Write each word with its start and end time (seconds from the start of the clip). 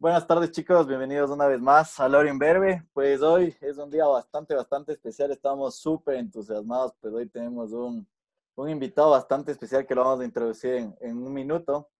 Buenas 0.00 0.26
tardes 0.26 0.50
chicos, 0.52 0.86
bienvenidos 0.86 1.28
una 1.28 1.46
vez 1.46 1.60
más 1.60 2.00
a 2.00 2.08
Lorin 2.08 2.38
Verbe. 2.38 2.82
Pues 2.94 3.20
hoy 3.20 3.54
es 3.60 3.76
un 3.76 3.90
día 3.90 4.06
bastante, 4.06 4.54
bastante 4.54 4.92
especial, 4.92 5.30
estamos 5.30 5.76
súper 5.76 6.14
entusiasmados, 6.14 6.94
pues 6.98 7.12
hoy 7.12 7.28
tenemos 7.28 7.70
un, 7.72 8.08
un, 8.54 8.70
invitado 8.70 9.10
bastante 9.10 9.52
especial 9.52 9.86
que 9.86 9.94
lo 9.94 10.02
vamos 10.02 10.20
a 10.20 10.24
introducir 10.24 10.90
en, 11.02 11.18
un 11.18 11.34
minuto. 11.34 11.90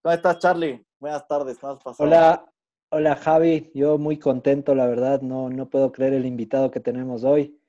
¿Cómo 0.00 0.14
estás 0.14 0.38
Charlie? 0.38 0.82
Buenas 0.98 1.28
tardes, 1.28 1.58
¿cómo 1.58 1.74
has 1.74 1.82
pasado? 1.82 2.08
Hola, 2.08 2.50
hola 2.88 3.14
Javi, 3.16 3.70
yo 3.74 3.98
muy 3.98 4.18
contento, 4.18 4.74
la 4.74 4.86
verdad, 4.86 5.20
no, 5.20 5.50
no 5.50 5.68
puedo 5.68 5.92
creer 5.92 6.14
el 6.14 6.24
invitado 6.24 6.70
que 6.70 6.80
tenemos 6.80 7.24
hoy. 7.24 7.60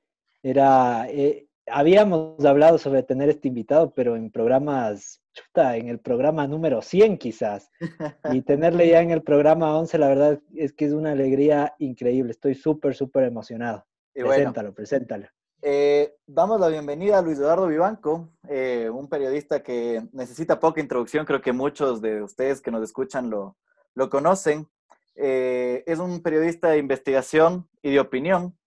Era, 0.42 1.06
eh, 1.10 1.48
habíamos 1.66 2.42
hablado 2.46 2.78
sobre 2.78 3.02
tener 3.02 3.28
este 3.28 3.48
invitado, 3.48 3.92
pero 3.92 4.16
en 4.16 4.30
programas 4.30 5.21
chuta, 5.32 5.76
en 5.76 5.88
el 5.88 5.98
programa 5.98 6.46
número 6.46 6.82
100 6.82 7.18
quizás. 7.18 7.70
Y 8.32 8.42
tenerle 8.42 8.88
ya 8.88 9.00
en 9.00 9.10
el 9.10 9.22
programa 9.22 9.76
11, 9.78 9.98
la 9.98 10.08
verdad 10.08 10.40
es 10.54 10.72
que 10.72 10.86
es 10.86 10.92
una 10.92 11.12
alegría 11.12 11.74
increíble. 11.78 12.32
Estoy 12.32 12.54
súper, 12.54 12.94
súper 12.94 13.24
emocionado. 13.24 13.84
preséntalo, 14.14 14.72
preséntalo. 14.72 15.26
Eh, 15.64 16.16
damos 16.26 16.58
la 16.60 16.68
bienvenida 16.68 17.18
a 17.18 17.22
Luis 17.22 17.38
Eduardo 17.38 17.68
Vivanco, 17.68 18.30
eh, 18.48 18.90
un 18.92 19.08
periodista 19.08 19.62
que 19.62 20.02
necesita 20.12 20.58
poca 20.58 20.80
introducción, 20.80 21.24
creo 21.24 21.40
que 21.40 21.52
muchos 21.52 22.02
de 22.02 22.20
ustedes 22.20 22.60
que 22.60 22.72
nos 22.72 22.82
escuchan 22.82 23.30
lo, 23.30 23.56
lo 23.94 24.10
conocen. 24.10 24.68
Eh, 25.14 25.84
es 25.86 26.00
un 26.00 26.20
periodista 26.20 26.70
de 26.70 26.78
investigación 26.78 27.68
y 27.80 27.92
de 27.92 28.00
opinión, 28.00 28.58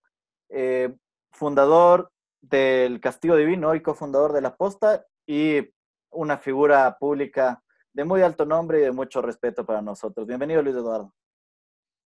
fundador 1.32 2.12
del 2.41 3.02
Castigo 3.02 3.36
Divino 3.36 3.76
y 3.76 3.82
cofundador 3.82 4.32
de 4.32 4.40
La 4.40 4.55
Posta 4.55 5.05
y 5.27 5.75
una 6.16 6.38
figura 6.38 6.98
pública 7.00 7.62
de 7.94 8.04
muy 8.04 8.22
alto 8.22 8.46
nombre 8.46 8.80
y 8.80 8.84
de 8.84 8.92
mucho 8.92 9.22
respeto 9.22 9.66
para 9.66 9.82
nosotros. 9.82 10.28
Bienvenido, 10.28 10.62
Luis 10.62 10.76
Eduardo. 10.76 11.14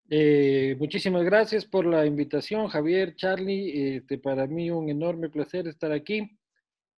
Eh, 0.09 0.76
muchísimas 0.80 1.23
gracias 1.23 1.66
por 1.66 1.86
la 1.86 2.06
invitación, 2.06 2.67
Javier, 2.67 3.16
Charlie. 3.16 3.98
Este, 3.98 4.17
para 4.17 4.45
mí 4.48 4.70
un 4.70 4.89
enorme 4.89 5.30
placer 5.30 5.67
estar 5.67 5.92
aquí. 5.92 6.30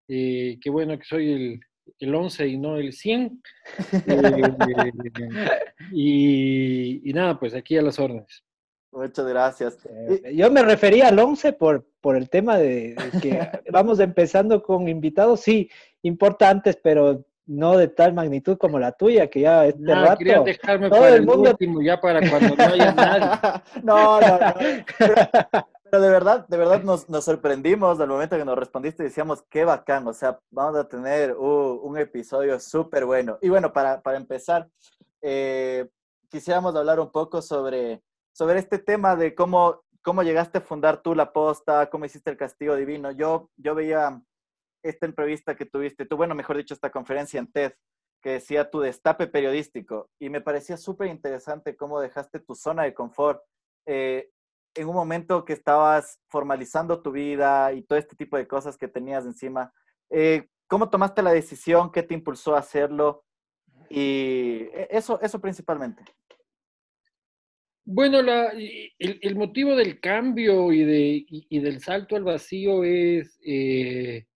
Eh, 0.08 0.58
qué 0.62 0.70
bueno 0.70 0.98
que 0.98 1.06
soy 1.06 1.32
el, 1.32 1.60
el 2.00 2.16
11 2.16 2.48
y 2.48 2.58
no 2.58 2.78
el 2.78 2.94
100. 2.94 3.42
Eh, 4.08 5.92
y, 5.92 7.10
y, 7.10 7.14
nada, 7.14 7.40
pues 7.40 7.54
aquí 7.54 7.78
a 7.78 7.82
las 7.82 8.00
órdenes. 8.00 8.44
Muchas 8.92 9.28
gracias. 9.28 9.78
yo 10.34 10.50
me 10.52 10.64
refería 10.64 11.10
al 11.10 11.20
11 11.20 11.54
por, 11.54 11.88
por 12.02 12.16
el 12.16 12.30
tema 12.30 12.58
de, 12.58 12.96
que 13.22 13.40
vamos 13.72 14.00
empezando 14.00 14.64
con 14.64 14.88
invitados, 14.88 15.42
sí, 15.42 15.70
importantes, 16.08 16.78
pero 16.82 17.24
no 17.48 17.78
de 17.78 17.88
tal 17.88 18.14
magnitud 18.14 18.58
como 18.58 18.78
la 18.78 18.92
tuya, 18.92 19.28
que 19.30 19.42
ya 19.42 19.66
este 19.66 19.82
no, 19.82 20.06
rato... 20.06 20.44
dejarme 20.44 20.90
todo 20.90 21.00
para 21.00 21.16
el, 21.16 21.26
mundo... 21.26 21.50
último, 21.52 21.82
ya 21.82 22.00
para 22.00 22.30
cuando 22.30 22.56
no 22.56 22.64
haya 22.64 22.92
nadie. 22.94 23.62
no, 23.84 24.20
no, 24.20 24.40
no. 24.40 24.54
Pero, 25.90 26.02
de 26.02 26.10
verdad, 26.10 26.46
de 26.50 26.58
verdad 26.58 26.84
nos, 26.84 27.08
nos, 27.10 27.24
sorprendimos 27.24 27.98
del 27.98 28.10
momento 28.10 28.38
que 28.38 28.44
nos 28.44 28.58
respondiste 28.58 29.04
y 29.04 29.06
decíamos, 29.06 29.44
qué 29.50 29.64
bacán, 29.64 30.06
o 30.06 30.14
sea, 30.14 30.38
vamos 30.52 30.78
a 30.78 30.88
tener 30.88 31.34
uh, 31.38 31.80
un 31.82 31.98
episodio 31.98 32.60
súper 32.60 33.06
bueno. 33.06 33.38
Y 33.42 33.48
bueno, 33.48 33.72
para, 33.72 34.02
para 34.02 34.18
empezar, 34.18 34.68
eh, 35.22 35.88
quisiéramos 36.30 36.76
hablar 36.76 37.00
un 37.00 37.10
poco 37.10 37.42
sobre, 37.42 38.02
sobre 38.34 38.60
este 38.60 38.80
tema 38.80 39.16
de 39.16 39.34
cómo, 39.34 39.84
cómo 40.02 40.24
llegaste 40.24 40.58
a 40.58 40.62
fundar 40.62 41.02
tú 41.02 41.16
la 41.16 41.32
posta, 41.32 41.90
cómo 41.90 42.04
hiciste 42.04 42.30
el 42.30 42.38
castigo 42.38 42.76
divino. 42.76 43.12
Yo, 43.12 43.50
yo 43.56 43.74
veía 43.74 44.22
esta 44.90 45.06
entrevista 45.06 45.56
que 45.56 45.66
tuviste, 45.66 46.06
tú, 46.06 46.18
bueno, 46.18 46.36
mejor 46.36 46.58
dicho, 46.58 46.74
esta 46.74 46.92
conferencia 46.92 47.40
en 47.40 47.52
TED, 47.52 47.74
que 48.22 48.32
decía 48.32 48.70
tu 48.70 48.80
destape 48.80 49.28
periodístico, 49.28 50.10
y 50.20 50.30
me 50.30 50.42
parecía 50.42 50.78
súper 50.78 51.08
interesante 51.08 51.76
cómo 51.76 52.00
dejaste 52.00 52.40
tu 52.40 52.56
zona 52.56 52.84
de 52.84 52.94
confort 52.94 53.42
eh, 53.86 54.30
en 54.76 54.88
un 54.88 54.96
momento 54.96 55.46
que 55.46 55.54
estabas 55.54 56.20
formalizando 56.28 57.02
tu 57.02 57.12
vida 57.12 57.74
y 57.74 57.84
todo 57.84 57.98
este 57.98 58.16
tipo 58.16 58.38
de 58.38 58.48
cosas 58.48 58.78
que 58.78 58.88
tenías 58.88 59.26
encima. 59.26 59.74
Eh, 60.10 60.48
¿Cómo 60.68 60.90
tomaste 60.90 61.22
la 61.22 61.32
decisión? 61.32 61.92
¿Qué 61.92 62.04
te 62.04 62.14
impulsó 62.14 62.56
a 62.56 62.60
hacerlo? 62.60 63.24
Y 63.90 64.68
e, 64.74 64.88
eso, 64.92 65.20
eso 65.22 65.40
principalmente. 65.40 66.04
Bueno, 67.86 68.22
la, 68.22 68.50
el, 68.50 68.92
el, 69.00 69.36
motivo 69.38 69.74
del 69.74 70.02
cambio 70.02 70.74
y, 70.74 70.84
de, 70.84 71.00
y, 71.00 71.48
y, 71.50 71.60
del 71.60 71.80
salto 71.80 72.18
al 72.18 72.26
vacío 72.26 72.84
es 72.84 73.40
eh, 73.46 74.28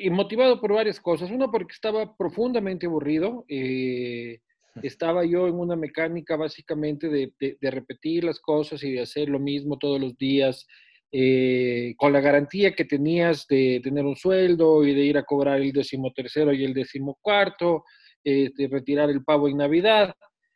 y 0.00 0.10
motivado 0.10 0.60
por 0.60 0.72
varias 0.72 1.00
cosas. 1.00 1.30
Uno, 1.30 1.50
porque 1.50 1.72
estaba 1.72 2.16
profundamente 2.16 2.86
aburrido. 2.86 3.44
Eh, 3.48 4.40
estaba 4.82 5.24
yo 5.24 5.48
en 5.48 5.54
una 5.54 5.76
mecánica 5.76 6.36
básicamente 6.36 7.08
de, 7.08 7.32
de, 7.38 7.58
de, 7.60 7.70
repetir 7.70 8.24
las 8.24 8.38
cosas 8.38 8.82
y 8.82 8.92
de 8.92 9.02
hacer 9.02 9.28
lo 9.28 9.38
mismo 9.38 9.78
todos 9.78 10.00
los 10.00 10.16
días, 10.16 10.66
eh, 11.12 11.94
con 11.96 12.12
la 12.12 12.20
garantía 12.20 12.72
que 12.72 12.84
tenías 12.84 13.48
de 13.48 13.80
tener 13.82 14.04
un 14.04 14.14
sueldo 14.14 14.86
y 14.86 14.94
de 14.94 15.00
ir 15.00 15.18
a 15.18 15.24
cobrar 15.24 15.60
el 15.60 15.72
decimotercero 15.72 16.52
y 16.52 16.64
el 16.64 16.72
decimocuarto, 16.72 17.84
eh, 18.22 18.50
de 18.56 18.68
retirar 18.68 19.10
el 19.10 19.24
pavo 19.24 19.48
en 19.48 19.56
Navidad, 19.56 20.14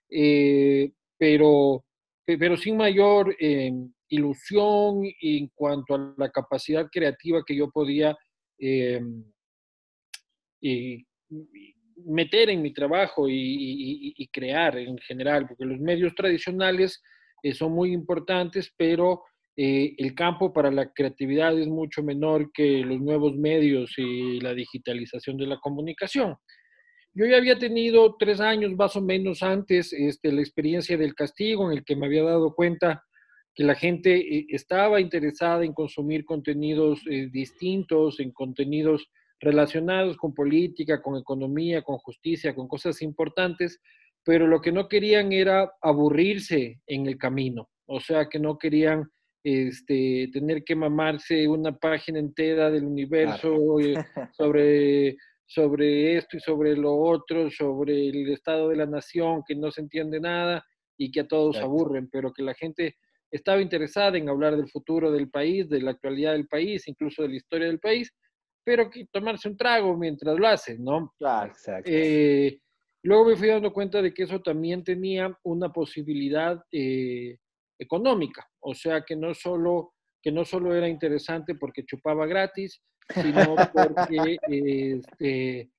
eh, 0.08 0.92
pero, 1.18 1.84
pero 2.24 2.56
sin 2.56 2.76
mayor 2.76 3.34
em, 3.40 3.92
ilusión 4.08 5.02
en 5.20 5.50
cuanto 5.56 5.96
a 5.96 6.14
la 6.16 6.30
capacidad 6.30 6.88
creativa 6.88 7.42
que 7.44 7.56
yo 7.56 7.70
podía 7.70 8.16
y, 10.64 11.06
meter 12.06 12.50
en 12.50 12.60
mi 12.60 12.72
trabajo 12.72 13.28
y, 13.28 13.34
y, 13.34 14.14
y, 14.16 14.28
crear 14.28 14.76
en 14.76 14.98
general, 14.98 15.46
porque 15.46 15.64
los 15.64 15.78
medios 15.78 16.14
tradicionales 16.14 17.02
eh, 17.42 17.54
son 17.54 17.72
muy 17.72 17.92
importantes, 17.92 18.72
pero 18.76 19.22
eh, 19.56 19.94
el 19.98 20.14
campo 20.14 20.52
para 20.52 20.70
la 20.70 20.92
creatividad 20.92 21.56
es 21.58 21.68
mucho 21.68 22.02
menor 22.02 22.50
que 22.52 22.80
los 22.80 23.00
nuevos 23.00 23.36
medios 23.36 23.92
y 23.96 24.40
la 24.40 24.52
digitalización 24.52 25.36
de 25.36 25.46
la 25.46 25.60
comunicación. 25.60 26.36
Yo 27.12 27.26
ya 27.26 27.36
había 27.36 27.56
tenido 27.56 28.16
tres 28.18 28.40
años 28.40 28.72
más 28.72 28.96
o 28.96 29.00
menos 29.00 29.44
antes 29.44 29.92
este, 29.92 30.32
la 30.32 30.40
experiencia 30.40 30.98
del 30.98 31.14
castigo, 31.14 31.70
en 31.70 31.78
el 31.78 31.84
que 31.84 31.94
me 31.94 32.06
había 32.06 32.24
dado 32.24 32.54
cuenta 32.54 33.04
que 33.54 33.62
la 33.62 33.76
gente 33.76 34.16
eh, 34.16 34.46
estaba 34.48 35.00
interesada 35.00 35.64
en 35.64 35.72
consumir 35.72 36.24
contenidos 36.24 37.00
eh, 37.08 37.28
distintos, 37.30 38.18
en 38.18 38.32
contenidos 38.32 39.08
relacionados 39.44 40.16
con 40.16 40.34
política, 40.34 41.00
con 41.00 41.16
economía, 41.16 41.82
con 41.82 41.98
justicia, 41.98 42.54
con 42.54 42.66
cosas 42.66 43.02
importantes, 43.02 43.80
pero 44.24 44.46
lo 44.46 44.60
que 44.60 44.72
no 44.72 44.88
querían 44.88 45.32
era 45.32 45.72
aburrirse 45.82 46.80
en 46.86 47.06
el 47.06 47.18
camino, 47.18 47.68
o 47.86 48.00
sea, 48.00 48.28
que 48.28 48.38
no 48.38 48.58
querían 48.58 49.10
este, 49.44 50.30
tener 50.32 50.64
que 50.64 50.74
mamarse 50.74 51.46
una 51.46 51.76
página 51.76 52.18
entera 52.18 52.70
del 52.70 52.84
universo 52.84 53.76
claro. 53.76 54.06
Sobre, 54.36 55.16
sobre 55.46 56.16
esto 56.16 56.38
y 56.38 56.40
sobre 56.40 56.74
lo 56.74 56.96
otro, 56.96 57.50
sobre 57.50 58.08
el 58.08 58.32
estado 58.32 58.70
de 58.70 58.76
la 58.76 58.86
nación, 58.86 59.42
que 59.46 59.54
no 59.54 59.70
se 59.70 59.82
entiende 59.82 60.18
nada 60.18 60.64
y 60.96 61.10
que 61.10 61.20
a 61.20 61.28
todos 61.28 61.56
Exacto. 61.56 61.70
aburren, 61.70 62.08
pero 62.10 62.32
que 62.32 62.42
la 62.42 62.54
gente 62.54 62.96
estaba 63.30 63.60
interesada 63.60 64.16
en 64.16 64.28
hablar 64.28 64.56
del 64.56 64.70
futuro 64.70 65.10
del 65.10 65.28
país, 65.28 65.68
de 65.68 65.82
la 65.82 65.90
actualidad 65.90 66.32
del 66.32 66.46
país, 66.46 66.88
incluso 66.88 67.22
de 67.22 67.28
la 67.28 67.36
historia 67.36 67.66
del 67.66 67.80
país, 67.80 68.12
pero 68.64 68.90
que 68.90 69.06
tomarse 69.06 69.48
un 69.48 69.56
trago 69.56 69.96
mientras 69.96 70.36
lo 70.38 70.46
hacen, 70.46 70.82
¿no? 70.82 71.12
Claro, 71.18 71.50
exacto. 71.50 71.90
Eh, 71.92 72.58
luego 73.02 73.26
me 73.26 73.36
fui 73.36 73.48
dando 73.48 73.72
cuenta 73.72 74.00
de 74.00 74.12
que 74.12 74.24
eso 74.24 74.40
también 74.40 74.82
tenía 74.82 75.36
una 75.44 75.72
posibilidad 75.72 76.62
eh, 76.72 77.36
económica, 77.78 78.48
o 78.60 78.74
sea 78.74 79.02
que 79.02 79.16
no 79.16 79.34
solo 79.34 79.92
que 80.22 80.32
no 80.32 80.46
solo 80.46 80.74
era 80.74 80.88
interesante 80.88 81.54
porque 81.54 81.84
chupaba 81.84 82.26
gratis, 82.26 82.82
sino 83.12 83.54
porque 83.74 84.38
este, 84.40 85.70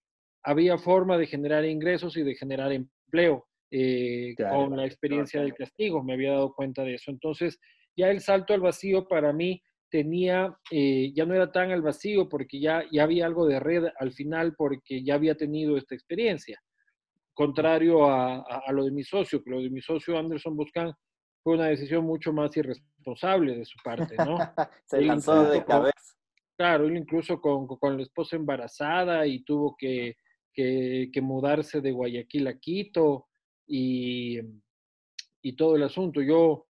había 0.43 0.77
forma 0.77 1.17
de 1.17 1.25
generar 1.25 1.65
ingresos 1.65 2.15
y 2.15 2.21
de 2.21 2.35
generar 2.35 2.71
empleo 2.71 3.47
eh, 3.71 4.35
claro, 4.37 4.67
con 4.67 4.77
la 4.77 4.85
experiencia 4.85 5.39
claro. 5.39 5.47
del 5.47 5.57
castigo. 5.57 6.03
Me 6.03 6.13
había 6.13 6.33
dado 6.33 6.53
cuenta 6.53 6.83
de 6.83 6.93
eso. 6.93 7.09
Entonces, 7.09 7.59
ya 7.97 8.11
el 8.11 8.21
salto 8.21 8.53
al 8.53 8.61
vacío 8.61 9.07
para 9.07 9.33
mí 9.33 9.61
tenía, 9.89 10.57
eh, 10.71 11.11
ya 11.13 11.25
no 11.25 11.33
era 11.33 11.51
tan 11.51 11.71
al 11.71 11.81
vacío 11.81 12.27
porque 12.27 12.59
ya, 12.59 12.83
ya 12.91 13.03
había 13.03 13.25
algo 13.25 13.47
de 13.47 13.59
red 13.59 13.85
al 13.99 14.11
final 14.11 14.55
porque 14.55 15.03
ya 15.03 15.15
había 15.15 15.35
tenido 15.35 15.77
esta 15.77 15.95
experiencia. 15.95 16.59
Contrario 17.33 18.05
a, 18.05 18.37
a, 18.37 18.61
a 18.65 18.71
lo 18.71 18.85
de 18.85 18.91
mi 18.91 19.03
socio, 19.03 19.43
que 19.43 19.51
lo 19.51 19.61
de 19.61 19.69
mi 19.69 19.81
socio 19.81 20.17
Anderson 20.17 20.55
Buscan 20.55 20.93
fue 21.45 21.53
una 21.53 21.67
decisión 21.67 22.03
mucho 22.03 22.33
más 22.33 22.57
irresponsable 22.57 23.55
de 23.55 23.65
su 23.65 23.77
parte, 23.83 24.15
¿no? 24.17 24.37
Se 24.87 24.97
él 24.97 25.07
lanzó 25.07 25.43
de 25.43 25.63
cabeza. 25.63 26.15
Claro, 26.57 26.85
él 26.85 26.97
incluso 26.97 27.39
con, 27.39 27.67
con, 27.67 27.97
la 27.97 28.01
esposa 28.01 28.35
embarazada 28.35 29.27
y 29.27 29.43
tuvo 29.43 29.75
que, 29.77 30.15
que, 30.51 31.09
que, 31.13 31.21
mudarse 31.21 31.81
de 31.81 31.91
Guayaquil 31.91 32.47
a 32.47 32.57
Quito 32.57 33.27
y, 33.67 34.39
y 35.43 35.55
todo 35.55 35.75
el 35.75 35.83
asunto. 35.83 36.19
Yo, 36.19 36.65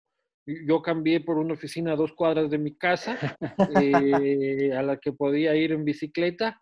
yo 0.47 0.83
cambié 0.83 1.21
por 1.21 1.39
una 1.39 1.55
oficina 1.55 1.93
a 1.93 1.97
dos 1.97 2.13
cuadras 2.13 2.51
de 2.51 2.59
mi 2.59 2.77
casa, 2.77 3.17
eh, 3.83 4.73
a 4.73 4.83
la 4.83 4.99
que 4.99 5.13
podía 5.13 5.55
ir 5.55 5.73
en 5.73 5.85
bicicleta, 5.85 6.61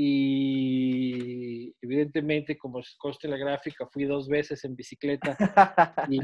y 0.00 1.74
evidentemente, 1.82 2.56
como 2.56 2.80
coste 2.98 3.26
la 3.26 3.36
gráfica, 3.36 3.88
fui 3.92 4.04
dos 4.04 4.28
veces 4.28 4.64
en 4.64 4.76
bicicleta 4.76 5.36
y, 6.08 6.20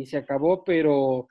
y, 0.00 0.06
se 0.06 0.16
acabó, 0.16 0.64
pero, 0.64 1.28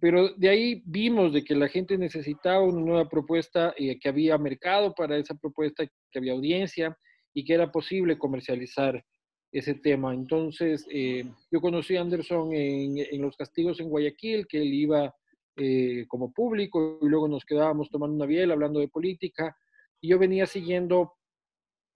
pero 0.00 0.32
de 0.34 0.48
ahí 0.48 0.82
vimos 0.86 1.34
de 1.34 1.44
que 1.44 1.54
la 1.54 1.68
gente 1.68 1.98
necesitaba 1.98 2.62
una 2.62 2.80
nueva 2.80 3.08
propuesta, 3.08 3.74
y 3.76 3.98
que 3.98 4.08
había 4.08 4.38
mercado 4.38 4.94
para 4.94 5.18
esa 5.18 5.34
propuesta, 5.34 5.84
que 5.84 6.18
había 6.18 6.32
audiencia 6.32 6.96
y 7.34 7.44
que 7.44 7.52
era 7.52 7.70
posible 7.70 8.16
comercializar 8.16 9.04
ese 9.52 9.74
tema. 9.74 10.14
Entonces, 10.14 10.86
eh, 10.90 11.24
yo 11.50 11.60
conocí 11.60 11.96
a 11.96 12.00
Anderson 12.00 12.52
en, 12.54 12.96
en, 12.98 13.22
Los 13.22 13.36
Castigos 13.36 13.78
en 13.80 13.90
Guayaquil, 13.90 14.46
que 14.46 14.62
él 14.62 14.72
iba 14.72 15.14
eh, 15.56 16.06
como 16.08 16.32
público 16.32 16.98
y 17.02 17.06
luego 17.06 17.28
nos 17.28 17.44
quedábamos 17.44 17.90
tomando 17.90 18.16
una 18.16 18.26
biela 18.26 18.54
hablando 18.54 18.80
de 18.80 18.88
política. 18.88 19.54
Y 20.00 20.08
yo 20.08 20.18
venía 20.18 20.46
siguiendo 20.46 21.12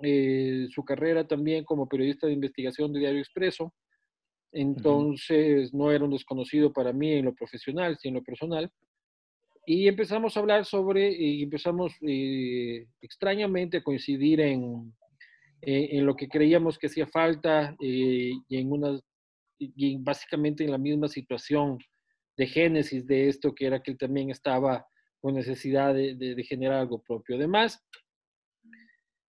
eh, 0.00 0.68
su 0.70 0.84
carrera 0.84 1.26
también 1.26 1.64
como 1.64 1.88
periodista 1.88 2.26
de 2.26 2.34
investigación 2.34 2.92
de 2.92 3.00
Diario 3.00 3.20
Expreso. 3.20 3.72
Entonces, 4.52 5.72
no 5.72 5.90
era 5.90 6.04
un 6.04 6.10
desconocido 6.10 6.72
para 6.72 6.92
mí 6.92 7.12
en 7.12 7.24
lo 7.24 7.34
profesional, 7.34 7.96
sino 7.98 8.10
en 8.10 8.14
lo 8.16 8.22
personal. 8.22 8.70
Y 9.66 9.88
empezamos 9.88 10.36
a 10.36 10.40
hablar 10.40 10.64
sobre, 10.64 11.10
y 11.10 11.42
empezamos 11.42 11.94
extrañamente 13.00 13.78
a 13.78 13.82
coincidir 13.82 14.40
en, 14.40 14.94
eh, 15.62 15.88
en 15.92 16.06
lo 16.06 16.16
que 16.16 16.28
creíamos 16.28 16.78
que 16.78 16.86
hacía 16.86 17.06
falta 17.06 17.76
eh, 17.80 18.32
y 18.48 18.56
en 18.56 18.72
una 18.72 19.00
y 19.58 19.96
básicamente 19.96 20.64
en 20.64 20.70
la 20.70 20.78
misma 20.78 21.08
situación 21.08 21.78
de 22.36 22.46
génesis 22.46 23.06
de 23.06 23.28
esto, 23.28 23.54
que 23.54 23.66
era 23.66 23.82
que 23.82 23.92
él 23.92 23.98
también 23.98 24.30
estaba 24.30 24.86
con 25.20 25.34
necesidad 25.34 25.94
de, 25.94 26.14
de, 26.14 26.44
generar 26.44 26.80
algo 26.80 27.02
propio. 27.02 27.36
Además, 27.36 27.82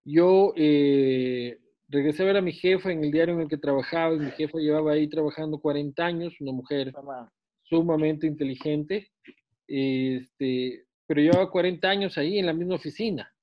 yo 0.04 0.54
eh, 0.58 1.58
regresé 1.88 2.24
a 2.24 2.26
ver 2.26 2.38
a 2.38 2.42
mi 2.42 2.52
jefa 2.52 2.92
en 2.92 3.04
el 3.04 3.12
diario 3.12 3.36
en 3.36 3.42
el 3.42 3.48
que 3.48 3.58
trabajaba, 3.58 4.16
y 4.16 4.20
mi 4.20 4.32
jefa 4.32 4.58
llevaba 4.60 4.92
ahí 4.92 5.08
trabajando 5.08 5.60
40 5.60 6.06
años, 6.06 6.34
una 6.42 6.52
mujer 6.52 6.94
sumamente 7.64 8.28
inteligente, 8.28 9.10
este, 9.68 10.86
pero 11.08 11.22
llevaba 11.22 11.50
40 11.50 11.90
años 11.90 12.18
ahí 12.18 12.40
en 12.40 12.46
la 12.46 12.54
misma 12.54 12.76
oficina. 12.76 13.34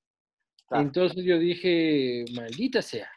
Entonces 0.71 1.25
yo 1.25 1.39
dije, 1.39 2.25
maldita 2.35 2.83
sea. 2.83 3.09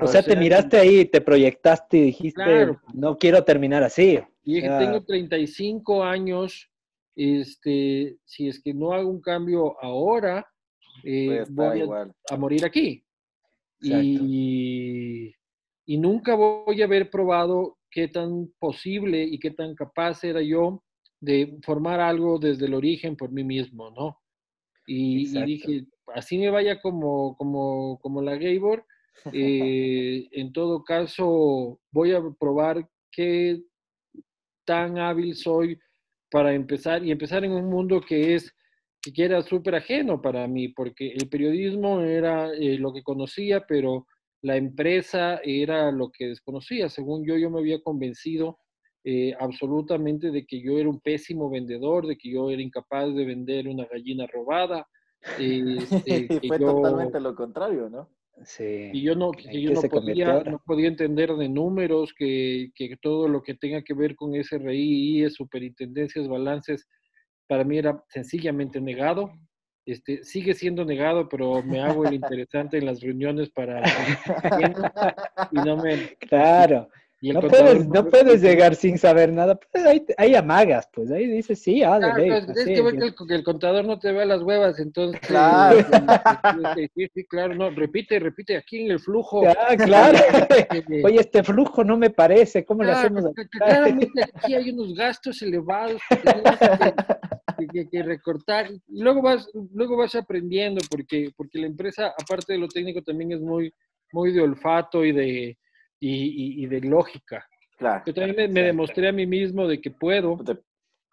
o 0.00 0.06
sea, 0.06 0.22
te 0.22 0.36
miraste 0.36 0.78
ahí, 0.78 1.04
te 1.04 1.20
proyectaste 1.20 1.98
y 1.98 2.02
dijiste, 2.02 2.68
no 2.94 3.16
quiero 3.16 3.44
terminar 3.44 3.82
así. 3.82 4.18
Y 4.42 4.54
dije, 4.54 4.68
tengo 4.78 5.04
35 5.04 6.04
años, 6.04 6.70
este, 7.14 8.16
si 8.24 8.48
es 8.48 8.62
que 8.62 8.72
no 8.72 8.92
hago 8.92 9.10
un 9.10 9.20
cambio 9.20 9.76
ahora, 9.82 10.46
eh, 11.04 11.44
voy 11.50 11.82
a, 11.82 12.36
morir 12.36 12.64
aquí. 12.64 13.04
Y, 13.80 15.34
y, 15.84 15.98
nunca 15.98 16.34
voy 16.34 16.80
a 16.80 16.86
haber 16.86 17.10
probado 17.10 17.78
qué 17.90 18.08
tan 18.08 18.50
posible 18.58 19.22
y 19.22 19.38
qué 19.38 19.50
tan 19.50 19.74
capaz 19.74 20.24
era 20.24 20.40
yo 20.40 20.82
de 21.20 21.58
formar 21.62 22.00
algo 22.00 22.38
desde 22.38 22.66
el 22.66 22.74
origen 22.74 23.16
por 23.16 23.30
mí 23.30 23.44
mismo, 23.44 23.90
¿no? 23.90 24.18
Y, 24.86 25.38
y 25.38 25.42
dije, 25.44 25.86
así 26.14 26.38
me 26.38 26.50
vaya 26.50 26.80
como, 26.80 27.36
como, 27.36 27.98
como 28.00 28.22
la 28.22 28.36
Gabor, 28.36 28.84
eh, 29.32 30.28
en 30.32 30.52
todo 30.52 30.84
caso 30.84 31.80
voy 31.90 32.12
a 32.12 32.22
probar 32.38 32.88
qué 33.10 33.62
tan 34.64 34.98
hábil 34.98 35.34
soy 35.34 35.78
para 36.30 36.52
empezar 36.54 37.04
y 37.04 37.10
empezar 37.10 37.44
en 37.44 37.52
un 37.52 37.70
mundo 37.70 38.00
que 38.00 38.34
es 38.34 38.52
que 39.14 39.24
era 39.24 39.42
súper 39.42 39.76
ajeno 39.76 40.20
para 40.20 40.46
mí, 40.48 40.68
porque 40.68 41.12
el 41.12 41.28
periodismo 41.28 42.00
era 42.00 42.52
eh, 42.52 42.76
lo 42.78 42.92
que 42.92 43.02
conocía, 43.02 43.64
pero 43.66 44.06
la 44.42 44.56
empresa 44.56 45.40
era 45.44 45.90
lo 45.92 46.10
que 46.10 46.28
desconocía. 46.28 46.88
Según 46.88 47.24
yo, 47.24 47.36
yo 47.36 47.50
me 47.50 47.60
había 47.60 47.80
convencido 47.80 48.58
eh, 49.04 49.34
absolutamente 49.38 50.30
de 50.30 50.44
que 50.44 50.60
yo 50.60 50.78
era 50.78 50.88
un 50.88 51.00
pésimo 51.00 51.48
vendedor, 51.48 52.06
de 52.06 52.16
que 52.16 52.30
yo 52.30 52.50
era 52.50 52.62
incapaz 52.62 53.14
de 53.14 53.24
vender 53.24 53.68
una 53.68 53.86
gallina 53.86 54.26
robada, 54.26 54.86
y, 55.38 55.78
este, 56.06 56.48
Fue 56.48 56.58
totalmente 56.58 57.20
lo 57.20 57.34
contrario, 57.34 57.88
¿no? 57.88 58.08
Sí. 58.44 58.90
Y 58.92 59.02
yo 59.02 59.14
no, 59.14 59.32
yo 59.50 59.72
no 59.72 59.82
podía, 59.82 60.42
no 60.44 60.62
podía 60.64 60.88
entender 60.88 61.34
de 61.34 61.48
números, 61.48 62.12
que, 62.16 62.70
que, 62.74 62.96
todo 63.00 63.28
lo 63.28 63.42
que 63.42 63.54
tenga 63.54 63.82
que 63.82 63.94
ver 63.94 64.14
con 64.14 64.34
SRI, 64.34 65.20
IE, 65.20 65.30
superintendencias, 65.30 66.28
balances, 66.28 66.86
para 67.48 67.64
mí 67.64 67.78
era 67.78 68.04
sencillamente 68.08 68.80
negado. 68.80 69.30
Este, 69.86 70.22
sigue 70.24 70.52
siendo 70.52 70.84
negado, 70.84 71.28
pero 71.28 71.62
me 71.62 71.80
hago 71.80 72.04
el 72.04 72.14
interesante 72.22 72.76
en 72.76 72.86
las 72.86 73.00
reuniones 73.00 73.50
para... 73.50 73.82
y 75.52 75.54
no 75.54 75.76
me... 75.78 76.16
Claro 76.18 76.88
no, 77.22 77.40
puedes, 77.40 77.88
no 77.88 78.06
puedes 78.08 78.42
llegar 78.42 78.74
sin 78.74 78.98
saber 78.98 79.32
nada. 79.32 79.58
Pues 79.72 79.86
ahí, 79.86 80.04
ahí, 80.18 80.34
amagas, 80.34 80.88
pues 80.92 81.10
ahí 81.10 81.26
dices, 81.26 81.62
sí, 81.62 81.82
ah, 81.82 81.98
de 81.98 82.12
ley, 82.12 82.28
pues, 82.28 82.58
es 82.58 82.64
que, 82.66 83.34
el, 83.34 83.42
contador 83.42 83.86
no 83.86 83.98
te 83.98 84.12
ve 84.12 84.26
las 84.26 84.42
huevas, 84.42 84.78
entonces. 84.78 85.20
Claro. 85.20 85.78
sí, 86.94 87.08
sí, 87.14 87.24
claro, 87.24 87.54
no, 87.54 87.70
repite, 87.70 88.18
repite 88.18 88.56
aquí 88.56 88.84
en 88.84 88.90
el 88.92 89.00
flujo. 89.00 89.42
Ah, 89.48 89.76
claro. 89.76 90.18
Oye, 91.04 91.20
este 91.20 91.42
flujo 91.42 91.82
no 91.84 91.96
me 91.96 92.10
parece, 92.10 92.64
¿cómo 92.64 92.82
le 92.82 92.92
hacemos? 92.92 93.24
Claramente 93.50 94.22
aquí 94.34 94.54
hay 94.54 94.70
unos 94.70 94.94
gastos 94.94 95.40
elevados 95.40 96.02
que, 97.72 97.88
que, 97.88 98.02
recortar. 98.02 98.70
Y 98.88 99.02
luego 99.02 99.22
vas, 99.22 99.48
luego 99.72 99.96
vas 99.96 100.14
aprendiendo, 100.14 100.82
porque, 100.90 101.30
porque 101.34 101.60
la 101.60 101.66
empresa, 101.66 102.12
aparte 102.20 102.52
de 102.52 102.58
lo 102.58 102.68
técnico, 102.68 103.00
también 103.00 103.32
es 103.32 103.40
muy, 103.40 103.72
muy 104.12 104.32
de 104.32 104.42
olfato 104.42 105.02
y 105.02 105.12
de 105.12 105.58
y, 106.00 106.66
de 106.66 106.80
lógica. 106.80 107.46
Claro. 107.78 108.02
Yo 108.06 108.14
también 108.14 108.52
me, 108.52 108.62
demostré 108.62 109.08
a 109.08 109.12
mí 109.12 109.26
mismo 109.26 109.66
de 109.66 109.80
que 109.80 109.90
puedo, 109.90 110.38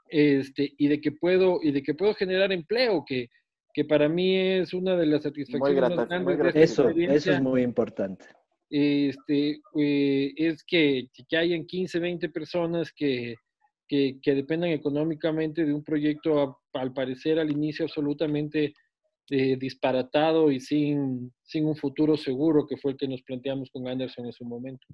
este, 0.09 0.73
y 0.77 0.87
de 0.87 1.01
que 1.01 1.11
puedo, 1.11 1.59
y 1.61 1.71
de 1.71 1.83
que 1.83 1.93
puedo 1.93 2.13
generar 2.13 2.51
empleo, 2.51 3.03
que, 3.05 3.29
que 3.73 3.85
para 3.85 4.07
mí 4.07 4.37
es 4.37 4.73
una 4.73 4.95
de 4.95 5.05
las 5.05 5.23
satisfacciones 5.23 5.95
más 5.95 6.07
grandes 6.07 6.53
de 6.53 6.63
Eso, 6.63 6.89
eso 6.89 7.33
es 7.33 7.41
muy 7.41 7.63
importante. 7.63 8.25
Este, 8.69 9.61
eh, 9.77 10.33
es 10.35 10.63
que, 10.63 11.09
que 11.27 11.37
hayan 11.37 11.65
15, 11.65 11.99
20 11.99 12.29
personas 12.29 12.91
que, 12.91 13.35
que, 13.87 14.19
que 14.21 14.35
dependan 14.35 14.71
económicamente 14.71 15.65
de 15.65 15.73
un 15.73 15.83
proyecto, 15.83 16.61
al 16.73 16.93
parecer 16.93 17.39
al 17.39 17.51
inicio 17.51 17.85
absolutamente 17.85 18.73
eh, 19.35 19.57
disparatado 19.57 20.51
y 20.51 20.59
sin, 20.59 21.33
sin 21.41 21.65
un 21.65 21.75
futuro 21.75 22.15
seguro, 22.15 22.67
que 22.67 22.77
fue 22.77 22.91
el 22.91 22.97
que 22.97 23.07
nos 23.07 23.23
planteamos 23.23 23.71
con 23.71 23.87
Anderson 23.87 24.27
en 24.27 24.31
su 24.31 24.45
momento. 24.45 24.85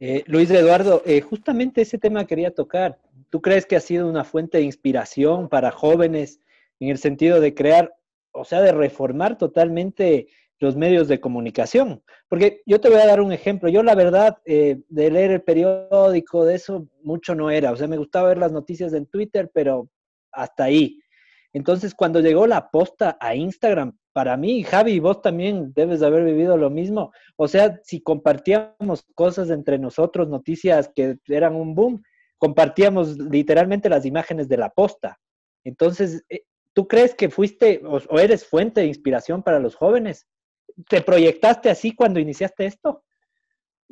Eh, 0.00 0.24
Luis 0.26 0.50
Eduardo, 0.50 1.02
eh, 1.04 1.20
justamente 1.20 1.82
ese 1.82 1.98
tema 1.98 2.26
quería 2.26 2.54
tocar. 2.54 2.98
¿Tú 3.28 3.42
crees 3.42 3.66
que 3.66 3.76
ha 3.76 3.80
sido 3.80 4.08
una 4.08 4.24
fuente 4.24 4.56
de 4.56 4.64
inspiración 4.64 5.50
para 5.50 5.70
jóvenes 5.70 6.40
en 6.78 6.88
el 6.88 6.96
sentido 6.96 7.42
de 7.42 7.52
crear, 7.52 7.94
o 8.32 8.46
sea, 8.46 8.62
de 8.62 8.72
reformar 8.72 9.36
totalmente 9.36 10.28
los 10.58 10.74
medios 10.74 11.06
de 11.06 11.20
comunicación? 11.20 12.02
Porque 12.26 12.62
yo 12.64 12.80
te 12.80 12.88
voy 12.88 13.00
a 13.00 13.06
dar 13.06 13.20
un 13.20 13.32
ejemplo. 13.32 13.68
Yo 13.68 13.82
la 13.82 13.94
verdad, 13.94 14.38
de 14.46 14.82
leer 14.88 15.30
el 15.30 15.42
periódico, 15.42 16.46
de 16.46 16.54
eso 16.54 16.88
mucho 17.02 17.34
no 17.34 17.50
era. 17.50 17.70
O 17.70 17.76
sea, 17.76 17.86
me 17.86 17.98
gustaba 17.98 18.28
ver 18.28 18.38
las 18.38 18.52
noticias 18.52 18.94
en 18.94 19.04
Twitter, 19.04 19.50
pero 19.52 19.90
hasta 20.32 20.64
ahí. 20.64 21.00
Entonces, 21.52 21.94
cuando 21.94 22.20
llegó 22.20 22.46
la 22.46 22.70
posta 22.70 23.16
a 23.20 23.34
Instagram, 23.34 23.98
para 24.12 24.36
mí, 24.36 24.62
Javi, 24.62 24.98
vos 25.00 25.22
también 25.22 25.72
debes 25.74 26.00
de 26.00 26.06
haber 26.06 26.24
vivido 26.24 26.56
lo 26.56 26.70
mismo. 26.70 27.12
O 27.36 27.48
sea, 27.48 27.80
si 27.84 28.00
compartíamos 28.00 29.04
cosas 29.14 29.50
entre 29.50 29.78
nosotros, 29.78 30.28
noticias 30.28 30.90
que 30.94 31.16
eran 31.28 31.54
un 31.54 31.74
boom, 31.74 32.02
compartíamos 32.40 33.18
literalmente 33.18 33.88
las 33.88 34.06
imágenes 34.06 34.48
de 34.48 34.56
la 34.56 34.70
posta. 34.70 35.18
Entonces, 35.62 36.24
eh, 36.28 36.42
¿tú 36.72 36.88
crees 36.88 37.14
que 37.14 37.28
fuiste 37.28 37.82
o, 37.84 38.18
eres 38.18 38.46
fuente 38.46 38.80
de 38.80 38.86
inspiración 38.86 39.42
para 39.42 39.60
los 39.60 39.74
jóvenes? 39.74 40.26
¿Te 40.88 41.02
proyectaste 41.02 41.68
así 41.68 41.94
cuando 41.94 42.18
iniciaste 42.18 42.64
esto? 42.66 43.04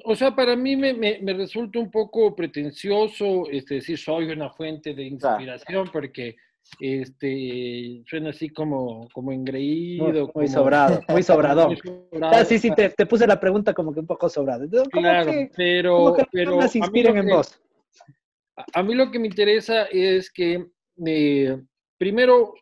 O 0.05 0.15
sea, 0.15 0.35
para 0.35 0.57
mí 0.57 0.77
me, 0.77 0.95
me, 0.95 1.33
resulta 1.35 1.79
un 1.79 1.91
poco 1.91 2.35
pretencioso 2.35 3.51
este, 3.51 3.75
decir 3.75 3.99
soy 3.99 4.31
una 4.31 4.49
fuente 4.49 4.95
de 4.95 5.03
inspiración 5.03 5.91
porque 5.93 6.37
este, 6.81 8.03
suena 8.07 8.31
así 8.31 8.49
como, 8.51 9.09
como 9.13 9.33
engreído. 9.33 10.31
Muy, 10.35 10.49
sobrado, 10.49 11.01
muy 11.09 11.23
sobradón. 11.23 11.77
Ah, 12.23 12.45
sí, 12.45 12.59
sí, 12.59 12.71
te, 12.75 12.91
te, 12.91 13.07
puse 13.07 13.27
la 13.27 13.41
pregunta 13.41 13.75
como 13.75 13.93
que 13.93 14.01
un 14.01 14.07
poco 14.07 14.29
sobrado. 14.29 14.69
Claro, 14.91 15.33
pero, 15.57 16.17
pero 16.31 16.61
inspiren 16.63 17.19
en 17.19 17.29
vos. 17.29 17.61
A 18.75 18.83
mí 18.83 18.95
lo 18.95 19.11
que 19.11 19.19
me 19.19 19.29
interesa 19.29 19.85
es 19.85 20.31
que, 20.31 20.67
eh, 21.07 21.57
primero, 21.97 22.55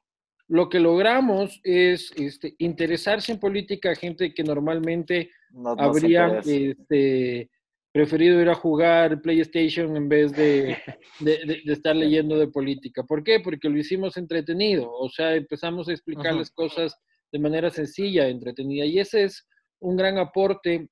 lo 0.48 0.68
que 0.68 0.78
logramos 0.78 1.60
es 1.64 2.12
este, 2.16 2.54
interesarse 2.58 3.32
en 3.32 3.40
política 3.40 3.90
a 3.90 3.96
gente 3.96 4.32
que 4.32 4.44
normalmente 4.44 5.30
habría 5.78 6.38
este, 6.38 7.50
preferido 7.96 8.42
ir 8.42 8.50
a 8.50 8.54
jugar 8.54 9.22
PlayStation 9.22 9.96
en 9.96 10.06
vez 10.06 10.30
de, 10.32 10.76
de, 11.20 11.62
estar 11.64 11.96
leyendo 11.96 12.36
de 12.36 12.46
política. 12.46 13.02
¿Por 13.04 13.24
qué? 13.24 13.40
Porque 13.40 13.70
lo 13.70 13.78
hicimos 13.78 14.18
entretenido, 14.18 14.92
o 14.92 15.08
sea, 15.08 15.34
empezamos 15.34 15.88
a 15.88 15.92
explicarles 15.92 16.50
cosas 16.50 16.94
de 17.32 17.38
manera 17.38 17.70
sencilla, 17.70 18.28
entretenida. 18.28 18.84
Y 18.84 18.98
ese 18.98 19.24
es 19.24 19.48
un 19.80 19.96
gran 19.96 20.18
aporte 20.18 20.88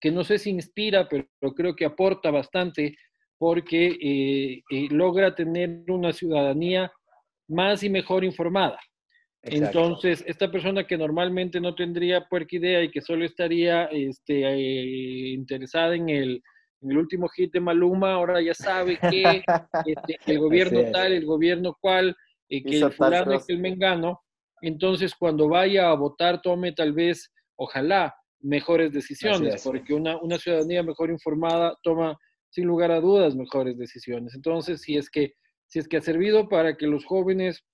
que 0.00 0.12
no 0.12 0.22
sé 0.22 0.38
si 0.38 0.50
inspira, 0.50 1.08
pero 1.08 1.26
creo 1.52 1.74
que 1.74 1.84
aporta 1.84 2.30
bastante 2.30 2.96
porque 3.38 3.98
eh, 4.00 4.62
eh, 4.70 4.86
logra 4.90 5.34
tener 5.34 5.82
una 5.88 6.12
ciudadanía 6.12 6.92
más 7.48 7.82
y 7.82 7.90
mejor 7.90 8.22
informada. 8.22 8.78
Entonces, 9.48 10.24
esta 10.26 10.50
persona 10.50 10.86
que 10.86 10.98
normalmente 10.98 11.60
no 11.60 11.74
tendría 11.74 12.28
puerca 12.28 12.56
idea 12.56 12.82
y 12.82 12.90
que 12.90 13.00
solo 13.00 13.24
estaría 13.24 13.84
este, 13.86 14.44
eh, 14.44 15.28
interesada 15.34 15.94
en 15.94 16.08
el, 16.08 16.42
último 16.80 17.28
hit 17.28 17.52
de 17.52 17.60
Maluma, 17.60 18.12
ahora 18.12 18.40
ya 18.40 18.54
sabe 18.54 18.98
que 18.98 19.42
este, 19.86 20.18
el 20.26 20.38
gobierno 20.38 20.90
tal, 20.92 21.12
el 21.12 21.24
gobierno 21.24 21.76
cual, 21.80 22.16
que 22.48 22.62
el 22.64 22.92
fulano 22.92 23.34
es 23.34 23.48
el 23.48 23.58
mengano. 23.58 24.20
Entonces, 24.62 25.14
cuando 25.14 25.48
vaya 25.48 25.90
a 25.90 25.94
votar, 25.94 26.40
tome 26.42 26.72
tal 26.72 26.92
vez, 26.92 27.32
ojalá, 27.56 28.14
mejores 28.40 28.92
decisiones, 28.92 29.62
porque 29.64 29.94
una, 29.94 30.16
una 30.20 30.38
ciudadanía 30.38 30.82
mejor 30.82 31.10
informada 31.10 31.76
toma 31.82 32.16
sin 32.50 32.66
lugar 32.66 32.90
a 32.90 33.00
dudas 33.00 33.34
mejores 33.34 33.76
decisiones. 33.76 34.34
Entonces, 34.34 34.80
si 34.80 34.96
es 34.96 35.10
que, 35.10 35.34
si 35.66 35.78
es 35.78 35.88
que 35.88 35.96
ha 35.96 36.00
servido 36.00 36.48
para 36.48 36.76
que 36.76 36.86
los 36.86 37.04
jóvenes 37.04 37.64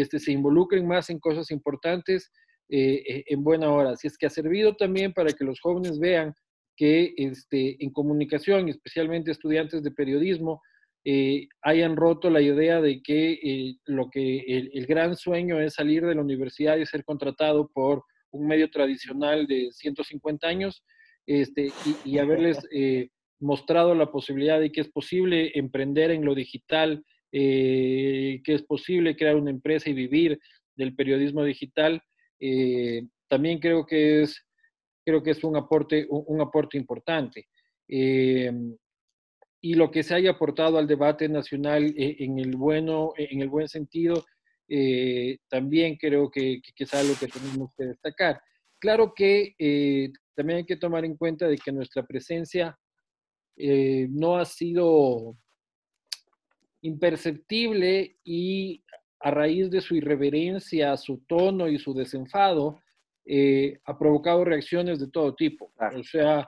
este, 0.00 0.18
se 0.18 0.32
involucren 0.32 0.86
más 0.86 1.10
en 1.10 1.18
cosas 1.18 1.50
importantes, 1.50 2.30
eh, 2.68 3.02
eh, 3.06 3.24
en 3.26 3.44
buena 3.44 3.70
hora. 3.70 3.96
Si 3.96 4.06
es 4.06 4.16
que 4.16 4.26
ha 4.26 4.30
servido 4.30 4.76
también 4.76 5.12
para 5.12 5.32
que 5.32 5.44
los 5.44 5.60
jóvenes 5.60 5.98
vean 5.98 6.34
que 6.76 7.14
este, 7.16 7.82
en 7.84 7.90
comunicación, 7.92 8.68
especialmente 8.68 9.30
estudiantes 9.30 9.82
de 9.82 9.90
periodismo, 9.90 10.60
eh, 11.06 11.48
hayan 11.62 11.96
roto 11.96 12.30
la 12.30 12.40
idea 12.40 12.80
de 12.80 13.02
que 13.02 13.76
lo 13.84 14.08
que 14.08 14.38
el, 14.38 14.70
el, 14.72 14.86
gran 14.86 15.16
sueño 15.16 15.60
es 15.60 15.74
salir 15.74 16.06
de 16.06 16.14
la 16.14 16.22
universidad 16.22 16.78
y 16.78 16.86
ser 16.86 17.04
contratado 17.04 17.68
por 17.68 18.02
un 18.34 18.46
medio 18.46 18.70
tradicional 18.70 19.46
de 19.46 19.70
150 19.70 20.46
años 20.46 20.82
este, 21.26 21.72
y, 22.04 22.18
haberles 22.18 22.58
eh, 22.72 23.08
mostrado 23.40 23.94
la 23.94 24.10
posibilidad 24.10 24.60
de 24.60 24.70
que 24.70 24.82
es 24.82 24.88
posible 24.88 25.52
emprender 25.54 26.10
en 26.10 26.24
lo 26.24 26.34
digital, 26.34 27.04
eh, 27.36 28.40
que 28.44 28.54
es 28.54 28.62
posible 28.62 29.16
crear 29.16 29.34
una 29.34 29.50
empresa 29.50 29.90
y 29.90 29.94
vivir 29.94 30.38
del 30.76 30.94
periodismo 30.94 31.42
digital, 31.42 32.00
eh, 32.38 33.02
también 33.26 33.58
creo 33.58 33.84
que 33.84 34.22
es, 34.22 34.46
creo 35.04 35.20
que 35.20 35.32
es 35.32 35.42
un 35.42 35.56
aporte, 35.56 36.06
un, 36.08 36.40
aporte 36.40 36.78
importante. 36.78 37.48
y 39.60 39.74
lo 39.74 39.90
que 39.90 40.02
se 40.02 40.14
haya 40.14 40.30
aportado 40.30 40.78
al 40.78 40.86
debate 40.86 41.28
nacional 41.28 41.92
en 41.96 42.38
el 42.38 42.56
bueno, 42.56 43.12
en 43.16 43.40
el 43.42 43.48
buen 43.48 43.66
sentido, 43.66 44.24
eh, 44.68 45.38
también 45.48 45.96
creo 45.96 46.30
que, 46.30 46.60
es 46.76 46.94
algo 46.94 47.14
que 47.18 47.28
tenemos 47.28 47.72
que 47.76 47.84
destacar. 47.86 48.40
Claro 48.78 49.12
que 49.14 49.54
eh, 49.58 50.10
también 50.34 50.58
hay 50.58 50.64
que 50.64 50.76
tomar 50.76 51.04
en 51.04 51.16
cuenta 51.16 51.46
de 51.46 51.56
que 51.56 51.72
nuestra 51.72 52.04
presencia 52.04 52.78
eh, 53.56 54.06
no 54.10 54.36
ha 54.36 54.44
sido 54.44 55.36
imperceptible 56.84 58.18
y 58.24 58.84
a 59.20 59.30
raíz 59.30 59.70
de 59.70 59.80
su 59.80 59.96
irreverencia, 59.96 60.96
su 60.96 61.24
tono 61.26 61.66
y 61.66 61.78
su 61.78 61.94
desenfado, 61.94 62.80
ha 63.86 63.98
provocado 63.98 64.44
reacciones 64.44 65.00
de 65.00 65.08
todo 65.08 65.34
tipo. 65.34 65.72
O 65.78 66.04
sea, 66.04 66.46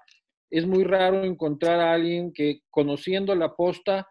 es 0.50 0.66
muy 0.66 0.84
raro 0.84 1.24
encontrar 1.24 1.80
a 1.80 1.94
alguien 1.94 2.32
que 2.34 2.60
conociendo 2.70 3.34
la 3.34 3.54
posta 3.56 4.06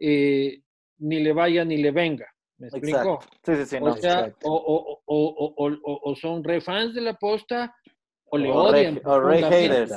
ni 0.00 0.60
le 0.98 1.32
vaya 1.32 1.64
ni 1.64 1.76
le 1.76 1.92
venga. 1.92 2.26
¿Me 2.58 2.66
explico? 2.66 3.20
Sí, 3.44 3.54
sí, 3.54 3.66
sí. 3.66 3.76
O, 3.80 3.96
sea, 3.96 4.34
o, 4.42 5.00
o, 5.06 6.00
o, 6.02 6.16
son 6.16 6.42
re 6.42 6.60
fans 6.60 6.92
de 6.92 7.02
la 7.02 7.14
posta 7.14 7.72
o 8.24 8.36
le 8.36 8.50
odian. 8.50 9.00
o 9.04 9.20
re 9.20 9.42
haters. 9.44 9.92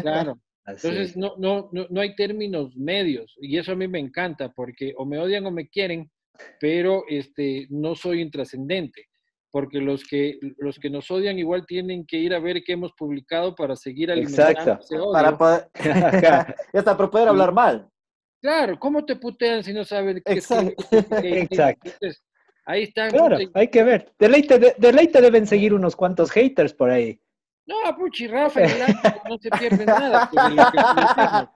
Claro. 0.00 0.38
Entonces, 0.66 1.16
no, 1.16 1.34
no, 1.38 1.70
no, 1.72 2.00
hay 2.00 2.14
términos 2.14 2.76
medios 2.76 3.36
y 3.40 3.58
eso 3.58 3.72
a 3.72 3.76
mí 3.76 3.88
me 3.88 3.98
encanta 3.98 4.52
porque 4.52 4.94
o 4.96 5.04
me 5.04 5.18
odian 5.18 5.44
o 5.46 5.50
me 5.50 5.68
quieren, 5.68 6.10
pero 6.60 7.04
este, 7.08 7.66
no 7.70 7.96
soy 7.96 8.20
intrascendente 8.20 9.08
porque 9.52 9.80
los 9.80 10.02
que, 10.04 10.38
los 10.56 10.78
que 10.78 10.88
nos 10.88 11.10
odian 11.10 11.38
igual 11.38 11.66
tienen 11.66 12.06
que 12.06 12.16
ir 12.16 12.32
a 12.34 12.40
ver 12.40 12.62
qué 12.64 12.72
hemos 12.72 12.92
publicado 12.94 13.54
para 13.54 13.76
seguir 13.76 14.10
alimentando 14.10 14.78
ese 14.80 14.98
odio. 14.98 15.12
Para 15.12 15.36
poder, 15.36 15.68
hasta 16.72 16.96
para 16.96 17.10
poder 17.10 17.28
hablar 17.28 17.52
mal. 17.52 17.88
Claro, 18.40 18.78
¿cómo 18.78 19.04
te 19.04 19.16
putean 19.16 19.62
si 19.62 19.72
no 19.72 19.84
saben 19.84 20.22
qué 20.24 20.32
Exacto. 20.32 20.84
Exacto. 21.22 21.90
ahí 22.64 22.84
están. 22.84 23.10
Claro, 23.10 23.36
hay 23.52 23.68
que 23.68 23.84
ver. 23.84 24.12
Deleite, 24.18 24.58
de, 24.58 24.74
deleite 24.78 25.20
deben 25.20 25.46
seguir 25.46 25.74
unos 25.74 25.94
cuantos 25.94 26.30
haters 26.30 26.72
por 26.72 26.90
ahí. 26.90 27.20
No, 27.64 27.76
Puchi, 27.96 28.26
Rafa, 28.26 28.60
no 29.28 29.38
se 29.38 29.48
pierde 29.50 29.86
nada. 29.86 30.28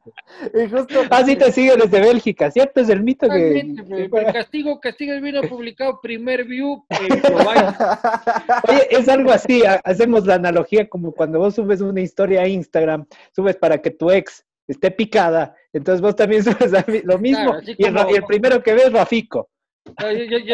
y 0.55 0.69
justo... 0.71 1.01
Así 1.11 1.35
te 1.35 1.51
sigue 1.51 1.77
desde 1.77 2.01
Bélgica, 2.01 2.49
¿cierto? 2.51 2.81
Es 2.81 2.89
el 2.89 3.03
mito 3.03 3.29
que... 3.29 3.59
El 3.59 4.33
castigo, 4.33 4.79
castigo 4.81 5.13
el 5.15 5.21
vino 5.21 5.43
publicado, 5.49 6.01
primer 6.01 6.45
view, 6.45 6.85
eh, 6.91 7.09
Oye, 8.69 8.87
es 8.91 9.09
algo 9.09 9.33
así, 9.33 9.63
hacemos 9.85 10.27
la 10.27 10.35
analogía 10.35 10.89
como 10.89 11.13
cuando 11.13 11.41
vos 11.41 11.57
subes 11.57 11.81
una 11.81 12.01
historia 12.01 12.43
a 12.43 12.49
Instagram, 12.49 13.07
subes 13.35 13.57
para 13.57 13.79
que 13.79 13.91
tu 13.91 14.11
ex 14.11 14.45
esté 14.69 14.91
picada, 14.91 15.55
entonces 15.73 16.01
vos 16.01 16.15
también 16.15 16.45
subes 16.45 16.73
lo 17.05 17.19
mismo 17.19 17.57
y, 17.65 17.85
el, 17.85 18.25
primero 18.27 18.63
que 18.63 18.75
ves, 18.75 18.93
Rafico. 18.93 19.49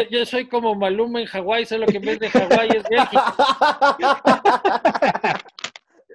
yo, 0.09 0.25
soy 0.25 0.47
como 0.47 0.73
Maluma 0.75 1.21
en 1.21 1.27
Hawái, 1.27 1.65
solo 1.65 1.85
que 1.85 1.97
en 1.97 2.03
vez 2.03 2.19
de 2.19 2.29
Hawái 2.29 2.69
es 2.69 2.83
México. 2.89 3.21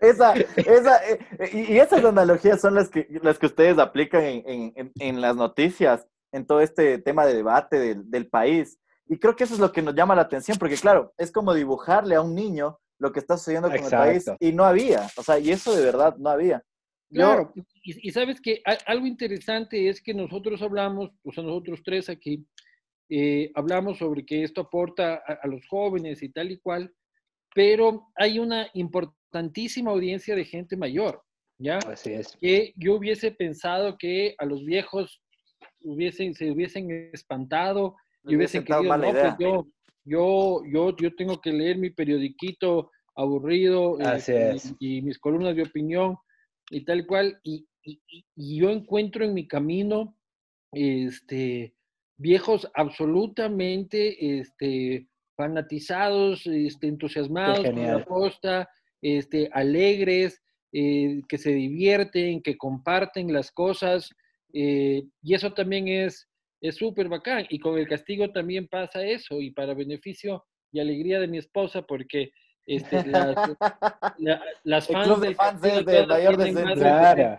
Esa, 0.01 0.35
esa, 0.57 0.99
eh, 1.09 1.19
y 1.53 1.79
esas 1.79 2.05
analogías 2.05 2.61
son 2.61 2.75
las 2.75 2.89
que, 2.89 3.07
las 3.23 3.39
que 3.39 3.47
ustedes 3.47 3.79
aplican 3.79 4.23
en, 4.23 4.73
en, 4.77 4.93
en 4.99 5.21
las 5.21 5.37
noticias, 5.37 6.07
en 6.33 6.47
todo 6.47 6.61
este 6.61 6.99
tema 6.99 7.27
de 7.27 7.35
debate 7.35 7.79
del, 7.79 8.11
del, 8.11 8.29
país. 8.29 8.79
Y 9.07 9.19
creo 9.19 9.35
que 9.37 9.45
eso 9.45 9.55
es 9.55 9.61
lo 9.61 9.73
que 9.73 9.83
nos 9.83 9.95
llama 9.95 10.15
la 10.15 10.23
atención, 10.23 10.59
porque 10.59 10.77
claro, 10.77 11.13
es 11.17 11.33
como 11.33 11.55
dibujarle 11.55 12.15
a 12.15 12.23
un 12.23 12.35
niño 12.35 12.79
lo 12.99 13.13
que 13.13 13.21
está 13.21 13.37
sucediendo 13.37 13.69
con 13.69 13.79
el 13.79 13.91
país 13.91 14.25
y 14.41 14.53
no 14.53 14.65
había, 14.65 15.09
o 15.17 15.23
sea, 15.23 15.39
y 15.39 15.51
eso 15.51 15.75
de 15.75 15.85
verdad 15.85 16.17
no 16.19 16.31
había. 16.31 16.63
Claro, 17.11 17.55
y, 17.83 18.11
sabes 18.11 18.39
que 18.39 18.61
algo 18.85 19.07
interesante 19.07 19.89
es 19.89 20.03
que 20.03 20.13
nosotros 20.13 20.61
hablamos, 20.61 21.11
o 21.25 21.33
sea, 21.33 21.43
nosotros 21.43 21.81
tres 21.83 22.11
aquí, 22.11 22.47
eh, 23.09 23.51
hablamos 23.55 23.97
sobre 23.99 24.27
que 24.27 24.43
esto 24.43 24.61
aporta 24.61 25.23
a, 25.27 25.47
los 25.47 25.67
jóvenes 25.69 26.23
y 26.23 26.29
tal 26.29 26.51
y 26.51 26.59
cual, 26.59 26.93
pero 27.59 28.07
hay 28.15 28.39
una 28.39 28.69
importantísima 28.73 29.91
audiencia 29.91 30.37
de 30.37 30.45
gente 30.45 30.77
mayor, 30.77 31.25
¿ya? 31.59 31.79
Así 31.79 32.13
es. 32.13 32.37
Que 32.41 32.73
yo 32.77 32.95
hubiese 32.95 33.33
pensado 33.33 33.99
que 33.99 34.37
a 34.39 34.45
los 34.45 34.65
viejos 34.65 35.21
hubiesen, 35.81 36.35
se 36.35 36.53
hubiesen 36.53 37.11
espantado 37.13 37.97
y 38.23 38.37
hubiesen 38.37 38.63
querido, 38.63 38.97
no, 38.97 39.11
pues 39.11 39.35
yo, 39.41 39.67
yo, 40.05 40.63
yo, 40.73 40.97
yo 40.97 41.17
tengo 41.17 41.41
que 41.41 41.53
leer 41.53 41.79
mi 41.79 41.91
periodiquito 41.91 42.93
aburrido 43.17 43.99
eh, 44.01 44.57
y 44.79 45.03
mis 45.03 45.19
columnas 45.19 45.57
de 45.57 45.63
opinión 45.63 46.17
y 46.71 46.85
tal 46.85 47.09
cual, 47.09 47.41
y, 47.43 47.67
yo 48.37 48.71
encuentro 48.71 49.25
en 49.25 49.35
mi 49.35 49.49
camino 49.49 50.17
este, 50.71 51.75
viejos 52.19 52.71
absolutamente 52.75 54.39
este, 54.39 55.09
fanatizados, 55.39 56.45
este, 56.49 56.89
entusiasmados 56.89 57.65
con 57.65 57.87
la 57.87 58.05
costa, 58.05 58.69
este, 59.01 59.49
alegres, 59.53 60.43
eh, 60.73 61.23
que 61.29 61.39
se 61.39 61.53
divierten, 61.53 62.43
que 62.43 62.59
comparten 62.59 63.33
las 63.33 63.53
cosas, 63.53 64.11
eh, 64.53 65.05
y 65.23 65.35
eso 65.35 65.53
también 65.53 65.87
es 65.87 66.27
súper 66.73 67.09
bacán. 67.09 67.47
Y 67.51 67.61
con 67.61 67.79
el 67.79 67.87
castigo 67.87 68.33
también 68.33 68.67
pasa 68.67 69.05
eso, 69.05 69.41
y 69.41 69.53
para 69.53 69.75
beneficio 69.75 70.45
y 70.73 70.81
alegría 70.81 71.21
de 71.21 71.29
mi 71.29 71.39
esposa, 71.39 71.83
porque 71.83 72.33
este, 72.67 73.07
las, 73.07 73.37
fans, 74.89 75.21
del 75.21 75.85
de, 75.85 76.05
mayor 76.05 76.37
de, 76.37 77.39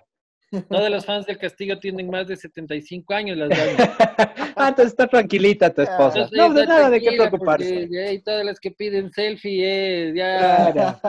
Todas 0.70 0.90
las 0.90 1.06
fans 1.06 1.26
del 1.26 1.38
Castillo 1.38 1.80
tienen 1.80 2.10
más 2.10 2.28
de 2.28 2.36
75 2.36 3.14
años. 3.14 3.38
Las 3.38 3.50
ah, 4.56 4.70
entonces 4.70 4.94
está 4.94 5.08
tranquilita 5.08 5.74
tu 5.74 5.82
esposa. 5.82 6.28
no, 6.32 6.54
de 6.54 6.66
nada 6.66 6.90
de 6.90 7.00
qué 7.00 7.12
preocuparse. 7.12 7.88
y 8.14 8.20
todas 8.20 8.46
las 8.46 8.60
que 8.60 8.72
piden 8.72 9.12
selfie, 9.12 9.64
eh, 9.64 10.14
ya, 10.16 10.74
ya 10.74 11.00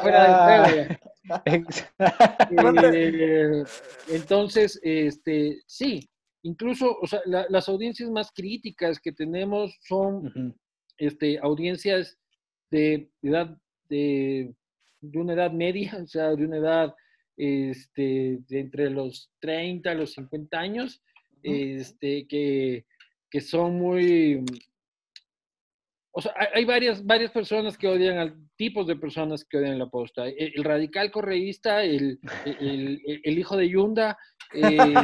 fuera 0.00 0.64
del 0.64 0.86
juego. 0.88 0.96
Eh, 2.52 3.64
entonces, 4.08 4.78
este, 4.82 5.60
sí, 5.66 6.08
incluso, 6.42 6.96
o 7.00 7.06
sea, 7.06 7.20
las 7.26 7.68
audiencias 7.68 8.10
más 8.10 8.30
críticas 8.32 9.00
que 9.00 9.12
tenemos 9.12 9.76
son 9.80 10.54
este, 10.98 11.38
audiencias 11.38 12.16
de 12.70 13.10
edad 13.22 13.56
de, 13.88 14.54
de, 15.00 15.18
una 15.18 15.34
edad 15.34 15.50
media, 15.52 15.98
o 16.02 16.06
sea, 16.06 16.34
de 16.34 16.44
una 16.44 16.58
edad 16.58 16.94
este, 17.36 18.38
de 18.48 18.60
entre 18.60 18.90
los 18.90 19.30
30 19.40 19.90
a 19.90 19.94
los 19.94 20.12
50 20.14 20.58
años, 20.58 21.02
este, 21.42 22.26
que, 22.26 22.84
que 23.30 23.40
son 23.40 23.78
muy, 23.78 24.42
o 26.18 26.22
sea, 26.22 26.32
hay 26.54 26.64
varias, 26.64 27.04
varias 27.04 27.30
personas 27.30 27.76
que 27.76 27.86
odian, 27.86 28.16
al, 28.16 28.34
tipos 28.56 28.86
de 28.86 28.96
personas 28.96 29.44
que 29.44 29.58
odian 29.58 29.78
la 29.78 29.90
posta. 29.90 30.26
E, 30.26 30.54
el, 30.54 30.64
radical 30.64 31.10
correísta, 31.10 31.84
el, 31.84 32.18
el, 32.46 33.02
el, 33.22 33.38
hijo 33.38 33.54
de 33.54 33.68
Yunda, 33.68 34.16
eh, 34.54 34.94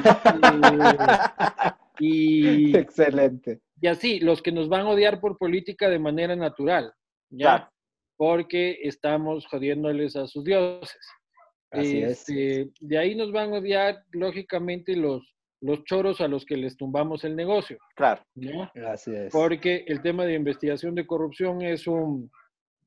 y... 1.99 2.75
Excelente. 2.75 3.61
Y 3.79 3.89
así, 3.89 4.21
los 4.21 4.41
que 4.41 4.53
nos 4.53 4.71
van 4.71 4.87
a 4.87 4.91
odiar 4.91 5.21
por 5.21 5.37
política 5.37 5.91
de 5.91 5.99
manera 5.99 6.35
natural, 6.35 6.95
¿ya? 7.29 7.71
Porque 8.17 8.79
estamos 8.83 9.47
jodiéndoles 9.47 10.17
a 10.17 10.27
sus 10.27 10.45
dioses. 10.45 10.97
Así 11.73 12.03
es. 12.03 12.29
Este, 12.29 12.71
de 12.81 12.99
ahí 12.99 13.15
nos 13.15 13.33
van 13.33 13.53
a 13.55 13.59
odiar, 13.59 14.05
lógicamente, 14.13 14.95
los, 14.97 15.23
los 15.61 15.83
choros 15.85 16.21
a 16.21 16.29
los 16.29 16.45
que 16.45 16.57
les 16.57 16.77
tumbamos 16.77 17.25
el 17.25 17.35
negocio. 17.35 17.79
Claro. 17.97 18.23
¿no? 18.35 18.71
Así 18.89 19.15
es. 19.15 19.33
Porque 19.33 19.85
el 19.87 20.03
tema 20.03 20.25
de 20.25 20.35
investigación 20.35 20.95
de 20.95 21.07
corrupción 21.07 21.63
es 21.63 21.87
un, 21.87 22.31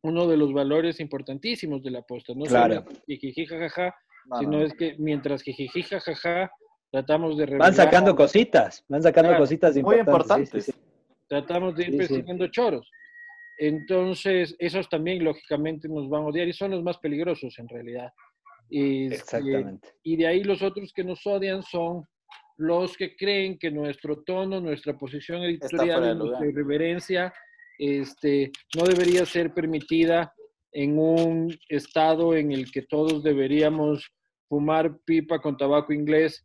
uno 0.04 0.28
de 0.28 0.38
los 0.38 0.54
valores 0.54 1.00
importantísimos 1.00 1.82
de 1.84 1.92
la 1.92 2.02
posta. 2.04 2.34
No 2.36 2.46
claro. 2.46 2.84
solo 2.84 3.00
jijiji, 3.08 3.46
jajaja, 3.48 3.96
sino 4.40 4.62
es 4.62 4.74
que 4.74 4.96
mientras 5.00 5.42
jijiji, 5.42 5.82
jajaja, 5.84 6.52
tratamos 6.92 7.38
de... 7.38 7.46
Van 7.58 7.74
sacando 7.74 8.16
cositas, 8.16 8.84
van 8.88 9.02
sacando 9.02 9.30
Claro. 9.30 9.44
cositas 9.44 9.76
Muy 9.78 9.98
importantes. 9.98 10.54
importantes. 10.54 10.66
Sí, 10.66 10.72
sí, 10.72 10.78
sí. 10.78 11.24
tratamos 11.28 11.76
de 11.76 11.84
ir 11.84 11.88
Sí, 11.88 11.92
sí. 11.94 11.98
persiguiendo 11.98 12.48
choros. 12.48 12.90
Entonces, 13.58 14.56
esos 14.60 14.90
también 14.90 15.24
lógicamente 15.24 15.88
nos 15.88 16.10
van 16.10 16.24
a 16.24 16.28
odiar 16.28 16.48
y 16.48 16.54
son 16.54 16.72
los 16.72 16.84
más 16.84 16.98
peligrosos 16.98 17.58
en 17.58 17.68
realidad. 17.70 18.10
Este, 18.70 19.16
Exactamente. 19.16 19.90
Y 20.04 20.18
de 20.18 20.28
ahí 20.28 20.44
los 20.44 20.62
otros 20.62 20.92
que 20.94 21.04
nos 21.04 21.26
odian 21.26 21.64
son 21.64 22.06
los 22.58 22.96
que 22.96 23.16
creen 23.16 23.58
que 23.58 23.70
nuestro 23.70 24.24
tono, 24.24 24.62
nuestra 24.62 24.98
posición 24.98 25.44
editorial, 25.44 26.18
nuestra 26.18 26.48
irreverencia, 26.48 27.34
este, 27.78 28.52
no 28.76 28.86
debería 28.86 29.26
ser 29.26 29.54
permitida 29.54 30.34
en 30.72 30.98
un 30.98 31.58
estado 31.70 32.36
en 32.36 32.52
el 32.52 32.72
que 32.72 32.82
todos 32.84 33.24
deberíamos 33.24 34.10
fumar 34.48 34.98
pipa 35.06 35.40
con 35.40 35.58
tabaco 35.58 35.92
inglés 35.92 36.42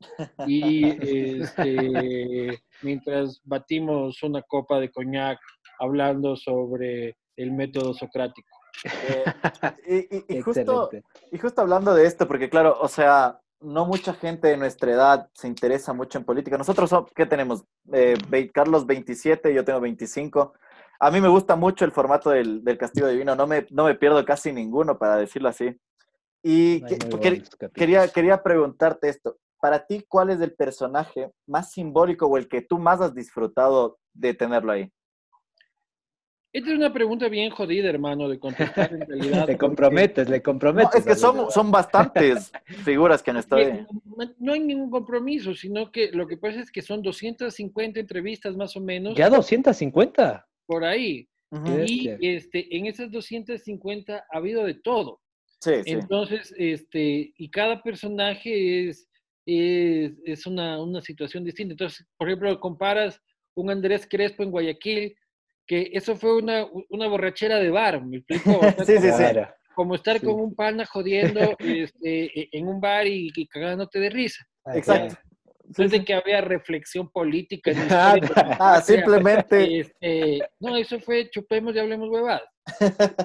y 0.47 0.87
este, 0.87 2.62
mientras 2.83 3.41
batimos 3.45 4.23
una 4.23 4.43
copa 4.43 4.81
de 4.81 4.91
coñac 4.91 5.39
hablando 5.79 6.37
sobre 6.37 7.17
el 7.37 7.53
método 7.53 7.95
socrático. 7.95 8.60
Eh, 9.03 9.25
y, 9.87 9.97
y- 10.17 10.25
y 10.29 10.41
justo, 10.43 10.91
y 11.33 11.39
justo 11.39 11.61
hablando 11.62 11.95
de 11.95 12.07
esto, 12.07 12.27
porque 12.29 12.49
claro, 12.50 12.77
o 12.81 12.89
sea, 12.89 13.41
no 13.61 13.85
mucha 13.87 14.15
gente 14.15 14.49
de 14.49 14.57
nuestra 14.57 14.91
edad 14.93 15.29
se 15.35 15.47
interesa 15.49 15.93
mucho 15.93 16.19
en 16.19 16.25
política. 16.25 16.57
Nosotros, 16.57 16.89
so- 16.91 17.07
¿qué 17.15 17.27
tenemos? 17.27 17.65
Eh, 17.93 18.17
Carlos 18.55 18.87
27, 18.87 19.53
yo 19.53 19.65
tengo 19.65 19.81
25. 19.81 20.55
A 20.99 21.11
mí 21.11 21.21
me 21.21 21.29
gusta 21.29 21.57
mucho 21.57 21.85
el 21.85 21.93
formato 21.93 22.31
del, 22.31 22.62
del 22.65 22.79
Castigo 22.79 23.07
Divino, 23.09 23.35
no 23.35 23.47
me, 23.47 23.67
no 23.71 23.85
me 23.85 23.95
pierdo 23.95 24.25
casi 24.25 24.53
ninguno, 24.53 24.99
para 24.99 25.17
decirlo 25.17 25.49
así. 25.49 25.77
Y 26.43 26.81
que- 26.89 26.99
que- 27.21 27.29
quería, 27.75 28.09
quería 28.09 28.43
preguntarte 28.43 29.09
esto. 29.09 29.37
Para 29.61 29.85
ti, 29.87 30.07
¿cuál 30.09 30.31
es 30.31 30.41
el 30.41 30.55
personaje 30.55 31.31
más 31.47 31.71
simbólico 31.73 32.27
o 32.27 32.39
el 32.39 32.49
que 32.49 32.62
tú 32.62 32.79
más 32.79 33.00
has 33.03 33.15
disfrutado 33.15 33.99
de 34.15 34.33
tenerlo 34.33 34.73
ahí? 34.73 34.91
Esta 36.52 36.71
es 36.71 36.76
una 36.76 36.92
pregunta 36.92 37.28
bien 37.28 37.50
jodida, 37.50 37.88
hermano, 37.88 38.28
de 38.28 38.38
contestar 38.40 38.92
en 38.92 39.07
realidad. 39.07 39.30
Te 39.47 39.52
porque- 39.52 39.57
comprometes, 39.59 40.28
le 40.28 40.38
No, 40.38 40.42
comprometes. 40.42 40.95
es 41.00 41.07
que 41.07 41.14
son, 41.14 41.50
son 41.50 41.71
bastantes 41.71 42.50
figuras 42.85 43.23
que 43.23 43.30
han 43.30 43.37
estado 43.37 43.62
ahí. 43.62 43.87
No, 44.16 44.35
no 44.38 44.52
hay 44.54 44.61
ningún 44.61 44.90
compromiso, 44.90 45.54
sino 45.54 45.92
que 45.92 46.11
lo 46.11 46.26
que 46.26 46.37
pasa 46.37 46.61
es 46.61 46.71
que 46.73 46.83
son 46.83 47.02
250 47.02 48.00
entrevistas 48.00 48.57
más 48.57 48.76
o 48.76 48.80
menos 48.80 49.14
Ya 49.16 49.30
250. 49.30 50.47
por 50.66 50.85
ahí. 50.85 51.28
Y 51.87 52.09
este, 52.21 52.76
en 52.76 52.87
esas 52.87 53.11
250 53.11 54.25
ha 54.30 54.37
habido 54.37 54.64
de 54.64 54.75
todo. 54.75 55.21
Sí, 55.61 55.73
sí. 55.85 55.90
Entonces, 55.92 56.54
este, 56.57 57.33
y 57.37 57.50
cada 57.50 57.83
personaje 57.83 58.88
es, 58.88 59.09
es, 59.47 60.12
es 60.25 60.47
una, 60.47 60.80
una 60.83 61.00
situación 61.00 61.45
distinta. 61.45 61.73
Entonces, 61.75 62.07
por 62.16 62.28
ejemplo, 62.28 62.59
comparas 62.61 63.21
un 63.54 63.68
Andrés 63.70 64.07
Crespo 64.09 64.42
en 64.42 64.51
Guayaquil, 64.53 65.16
que 65.66 65.90
eso 65.92 66.16
fue 66.16 66.37
una, 66.37 66.66
una 66.88 67.07
borrachera 67.09 67.59
de 67.59 67.70
bar, 67.70 68.05
¿me 68.05 68.18
explico? 68.18 68.59
O 68.59 68.61
sea, 68.85 68.85
Sí, 68.85 68.92
sí, 68.99 69.09
como- 69.09 69.16
sí. 69.18 69.23
Claro. 69.33 69.49
Como 69.75 69.94
estar 69.94 70.18
Sí. 70.18 70.27
con 70.27 70.35
un 70.40 70.55
pana 70.55 70.85
jodiendo 70.85 71.40
este, 71.61 72.40
e- 72.40 72.49
en 72.53 72.66
un 72.68 72.81
bar 72.81 73.07
y, 73.07 73.31
y 73.35 73.46
cagándote 73.46 73.99
de 74.01 74.11
risa. 74.11 74.44
Exacto. 74.75 75.16
No 75.79 75.85
es 75.85 75.92
de 75.92 76.05
que 76.05 76.14
había 76.14 76.40
reflexión 76.40 77.09
política. 77.11 77.70
ni 77.73 77.79
Ah, 77.90 78.18
historia 78.20 78.57
Ah, 78.59 78.81
simplemente. 78.83 79.79
Este, 79.81 80.40
no, 80.59 80.77
eso 80.77 80.99
fue 80.99 81.31
chupemos 81.31 81.75
y 81.75 81.79
hablemos 81.79 82.09
huevadas. 82.11 82.42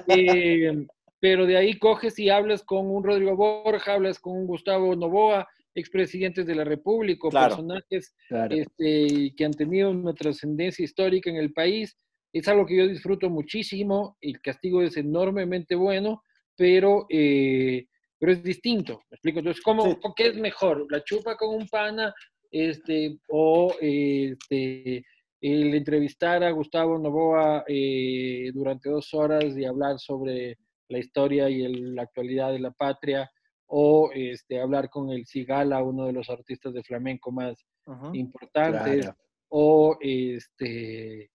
Eh, 0.08 0.86
pero 1.20 1.46
de 1.46 1.56
ahí 1.56 1.78
coges 1.78 2.18
y 2.18 2.30
hablas 2.30 2.62
con 2.62 2.86
un 2.90 3.02
Rodrigo 3.02 3.34
Borja, 3.36 3.94
hablas 3.94 4.18
con 4.20 4.34
un 4.36 4.46
Gustavo 4.46 4.94
Novoa, 4.94 5.48
expresidentes 5.74 6.46
de 6.46 6.54
la 6.54 6.64
República, 6.64 7.28
Claro. 7.28 7.48
personajes 7.56 8.14
Claro. 8.28 8.54
este, 8.54 9.32
que 9.36 9.44
han 9.44 9.52
tenido 9.52 9.90
una 9.90 10.14
trascendencia 10.14 10.84
histórica 10.84 11.28
en 11.30 11.36
el 11.36 11.52
país. 11.52 11.96
Es 12.38 12.48
algo 12.48 12.66
que 12.66 12.76
yo 12.76 12.86
disfruto 12.86 13.30
muchísimo. 13.30 14.16
El 14.20 14.40
castigo 14.40 14.82
es 14.82 14.96
enormemente 14.96 15.74
bueno, 15.74 16.22
pero, 16.56 17.06
eh, 17.08 17.86
pero 18.18 18.32
es 18.32 18.42
distinto. 18.42 19.00
¿Me 19.10 19.14
explico? 19.16 19.38
Entonces, 19.38 19.62
¿cómo, 19.62 19.84
Sí. 19.84 19.96
¿qué 20.16 20.26
es 20.28 20.36
mejor? 20.36 20.86
¿La 20.90 21.02
chupa 21.02 21.36
con 21.36 21.54
un 21.54 21.66
pana 21.68 22.14
este, 22.50 23.18
o 23.28 23.74
este, 23.80 25.04
el 25.40 25.74
entrevistar 25.74 26.42
a 26.44 26.50
Gustavo 26.50 26.98
Novoa 26.98 27.64
eh, 27.68 28.50
durante 28.54 28.88
dos 28.90 29.12
horas 29.14 29.56
y 29.56 29.64
hablar 29.64 29.98
sobre 29.98 30.58
la 30.88 30.98
historia 30.98 31.48
y 31.50 31.62
el- 31.62 31.94
la 31.94 32.02
actualidad 32.02 32.52
de 32.52 32.60
la 32.60 32.70
patria? 32.70 33.30
o 33.68 34.12
este, 34.14 34.60
hablar 34.60 34.88
con 34.88 35.10
el 35.10 35.26
Cigala, 35.26 35.82
uno 35.82 36.06
de 36.06 36.12
los 36.12 36.30
artistas 36.30 36.72
de 36.72 36.84
flamenco 36.84 37.32
más 37.32 37.66
importantes, 38.12 39.00
Claro. 39.06 39.16
o 39.48 39.98
este 40.00 41.30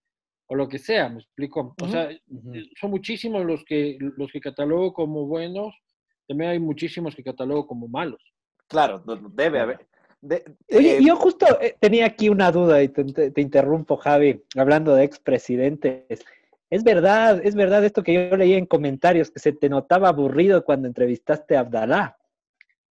o 0.52 0.56
lo 0.56 0.68
que 0.68 0.80
sea, 0.80 1.08
me 1.08 1.20
explico. 1.20 1.74
O 1.82 1.88
sea, 1.88 2.10
son 2.80 2.90
muchísimos 2.92 3.46
los 3.46 3.64
que 3.64 3.98
los 4.18 4.30
que 4.34 4.42
catalogo 4.42 4.92
como 4.92 5.26
buenos, 5.26 5.74
también 6.28 6.50
hay 6.52 6.60
muchísimos 6.60 7.16
que 7.16 7.24
catalogo 7.24 7.66
como 7.66 7.88
malos. 7.88 8.22
Claro, 8.68 9.02
debe 9.34 9.62
haber. 9.62 9.88
de- 10.20 10.44
Oye, 10.76 10.98
eh, 10.98 11.04
yo 11.04 11.16
justo 11.16 11.46
eh, 11.62 11.78
tenía 11.80 12.06
aquí 12.06 12.28
una 12.28 12.52
duda 12.52 12.84
y 12.84 12.90
te, 12.90 13.06
te- 13.06 13.32
te 13.32 13.40
interrumpo, 13.42 13.96
Javi, 13.96 14.44
hablando 14.58 14.94
de 14.94 15.06
expresidentes. 15.06 16.26
Es 16.70 16.84
verdad, 16.84 17.40
es 17.46 17.56
verdad 17.56 17.84
esto 17.86 18.04
que 18.04 18.14
yo 18.30 18.36
leí 18.38 18.54
en 18.54 18.66
comentarios, 18.66 19.32
que 19.32 19.40
se 19.40 19.54
te 19.54 19.70
notaba 19.70 20.10
aburrido 20.10 20.66
cuando 20.66 20.88
entrevistaste 20.90 21.56
a 21.56 21.62
Abdalá. 21.62 22.18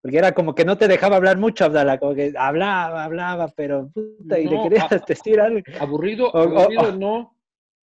Porque 0.00 0.16
era 0.16 0.32
como 0.32 0.54
que 0.54 0.64
no 0.64 0.78
te 0.78 0.88
dejaba 0.88 1.16
hablar 1.16 1.36
mucho, 1.36 1.66
Abdalá, 1.66 1.98
como 1.98 2.14
que 2.14 2.32
hablaba, 2.38 3.04
hablaba, 3.04 3.48
pero 3.54 3.90
puta, 3.90 4.38
y 4.38 4.48
le 4.48 4.62
querías 4.62 4.90
a- 4.92 4.98
decir 5.06 5.38
algo. 5.40 5.60
Aburrido, 5.78 6.30
O- 6.30 6.38
o- 6.40 6.58
aburrido 6.60 6.92
no, 6.92 7.36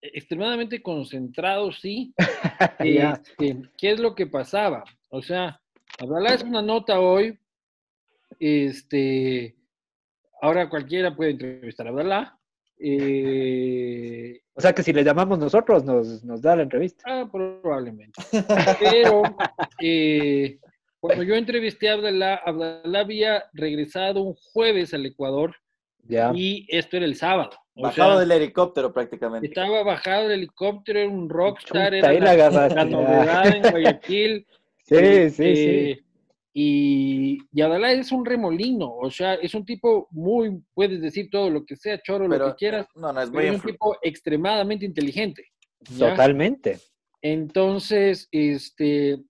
extremadamente 0.01 0.83
concentrado 0.83 1.73
sí. 1.73 2.15
Este, 2.79 3.63
¿Qué 3.77 3.91
es 3.93 4.01
lo 4.01 4.15
que 4.15 4.27
pasaba? 4.27 4.85
O 5.11 5.23
sea, 5.23 5.61
Abdalá 5.99 6.35
es 6.35 6.43
una 6.43 6.63
nota 6.63 7.01
hoy. 7.01 7.39
Este, 8.39 9.57
ahora 10.41 10.69
cualquiera 10.69 11.15
puede 11.15 11.33
entrevistar 11.33 11.87
a 11.87 11.91
Abdalá. 11.91 12.39
Eh, 12.81 14.41
O 14.55 14.61
sea 14.61 14.73
que 14.73 14.83
si 14.83 14.93
le 14.93 15.03
llamamos 15.03 15.39
nosotros, 15.39 15.85
nos, 15.85 16.23
nos 16.25 16.41
da 16.43 16.57
la 16.57 16.63
entrevista. 16.63 17.03
ah, 17.07 17.29
probablemente. 17.31 18.21
Pero 18.79 19.23
eh, 19.81 20.59
cuando 21.01 21.23
yo 21.25 21.35
entrevisté 21.35 21.89
a 21.89 21.95
Abdalá, 21.95 22.37
Abdalá 22.45 23.01
había 23.01 23.45
regresado 23.53 24.23
un 24.23 24.35
jueves 24.35 24.95
al 24.95 25.07
Ecuador 25.07 25.55
Ya. 26.09 26.33
y 26.35 26.67
esto 26.69 26.97
era 26.97 27.07
el 27.07 27.15
sábado. 27.15 27.51
O 27.75 27.83
bajado 27.83 28.13
sea, 28.13 28.21
del 28.21 28.33
helicóptero 28.33 28.93
prácticamente. 28.93 29.47
estaba 29.47 29.83
bajado 29.85 30.29
del 30.29 30.41
helicóptero, 30.41 30.99
era 30.99 31.09
un 31.09 31.29
rockstar, 31.29 31.93
Chuta, 31.93 31.97
era 31.97 32.09
ahí 32.09 32.19
la, 32.51 32.69
la 32.69 32.85
novedad 32.85 33.47
en 33.47 33.63
Guayaquil. 33.71 34.47
Sí, 34.89 34.97
sí, 34.97 35.03
Este, 35.21 35.95
sí. 35.95 36.05
Y, 36.55 37.39
y 37.53 37.61
Adalá 37.61 37.93
es 37.93 38.11
un 38.11 38.25
remolino, 38.25 38.91
o 38.91 39.11
sea, 39.11 39.35
es 39.35 39.55
un 39.55 39.67
tipo 39.67 40.09
muy, 40.11 40.63
puedes 40.73 41.01
decir 41.03 41.29
todo 41.31 41.51
lo 41.51 41.65
que 41.67 41.77
sea, 41.77 42.01
choro, 42.01 42.25
lo 42.25 42.31
Pero 42.31 42.49
que 42.49 42.55
quieras, 42.57 42.87
no, 42.95 43.13
no, 43.13 43.21
es 43.21 43.29
pero 43.31 43.43
muy 43.43 43.55
es 43.55 43.63
un 43.63 43.71
tipo 43.71 43.97
extremadamente 44.03 44.87
inteligente. 44.87 45.45
¿ya? 45.91 46.11
Totalmente. 46.11 46.79
Entonces, 47.21 48.29
este, 48.33 49.21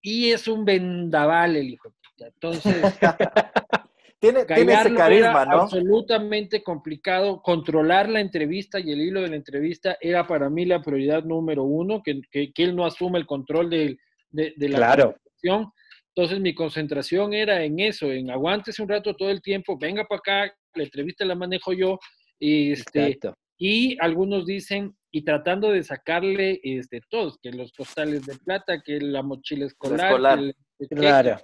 y 0.00 0.30
es 0.30 0.48
un 0.48 0.64
vendaval 0.64 1.56
el 1.56 1.68
hijo. 1.68 1.94
Entonces, 2.16 2.74
tiene, 4.32 4.44
tiene 4.44 4.72
ese 4.74 4.94
carisma, 4.94 5.42
era 5.42 5.44
¿no? 5.46 5.62
absolutamente 5.62 6.62
complicado. 6.62 7.40
Controlar 7.42 8.08
la 8.08 8.20
entrevista 8.20 8.80
y 8.80 8.90
el 8.92 9.00
hilo 9.00 9.22
de 9.22 9.28
la 9.28 9.36
entrevista 9.36 9.96
era 10.00 10.26
para 10.26 10.48
mí 10.50 10.64
la 10.64 10.82
prioridad 10.82 11.22
número 11.24 11.64
uno, 11.64 12.02
que, 12.02 12.20
que, 12.30 12.52
que 12.52 12.62
él 12.64 12.74
no 12.76 12.84
asuma 12.84 13.18
el 13.18 13.26
control 13.26 13.70
de, 13.70 13.96
de 14.30 14.68
la 14.68 14.78
Claro. 14.78 15.04
conversación. 15.14 15.72
Entonces 16.16 16.40
mi 16.40 16.54
concentración 16.54 17.34
era 17.34 17.62
en 17.64 17.80
eso, 17.80 18.10
en 18.12 18.30
aguántese 18.30 18.80
un 18.82 18.88
rato 18.88 19.14
todo 19.16 19.30
el 19.30 19.42
tiempo, 19.42 19.76
venga 19.78 20.04
para 20.04 20.18
acá, 20.18 20.54
la 20.74 20.84
entrevista 20.84 21.24
la 21.24 21.34
manejo 21.34 21.72
yo. 21.72 21.98
y 22.38 22.72
Este, 22.72 23.06
Exacto. 23.06 23.34
y 23.58 23.96
algunos 24.00 24.46
dicen, 24.46 24.96
y 25.10 25.22
tratando 25.24 25.70
de 25.70 25.82
sacarle 25.82 26.60
este, 26.62 27.00
todos, 27.08 27.38
que 27.42 27.50
los 27.52 27.72
costales 27.72 28.26
de 28.26 28.36
plata, 28.44 28.80
que 28.80 29.00
la 29.00 29.22
mochila 29.22 29.66
escolar, 29.66 30.06
escolar. 30.10 30.38
Que, 30.38 30.52
el- 30.80 30.88
Claro. 30.98 31.36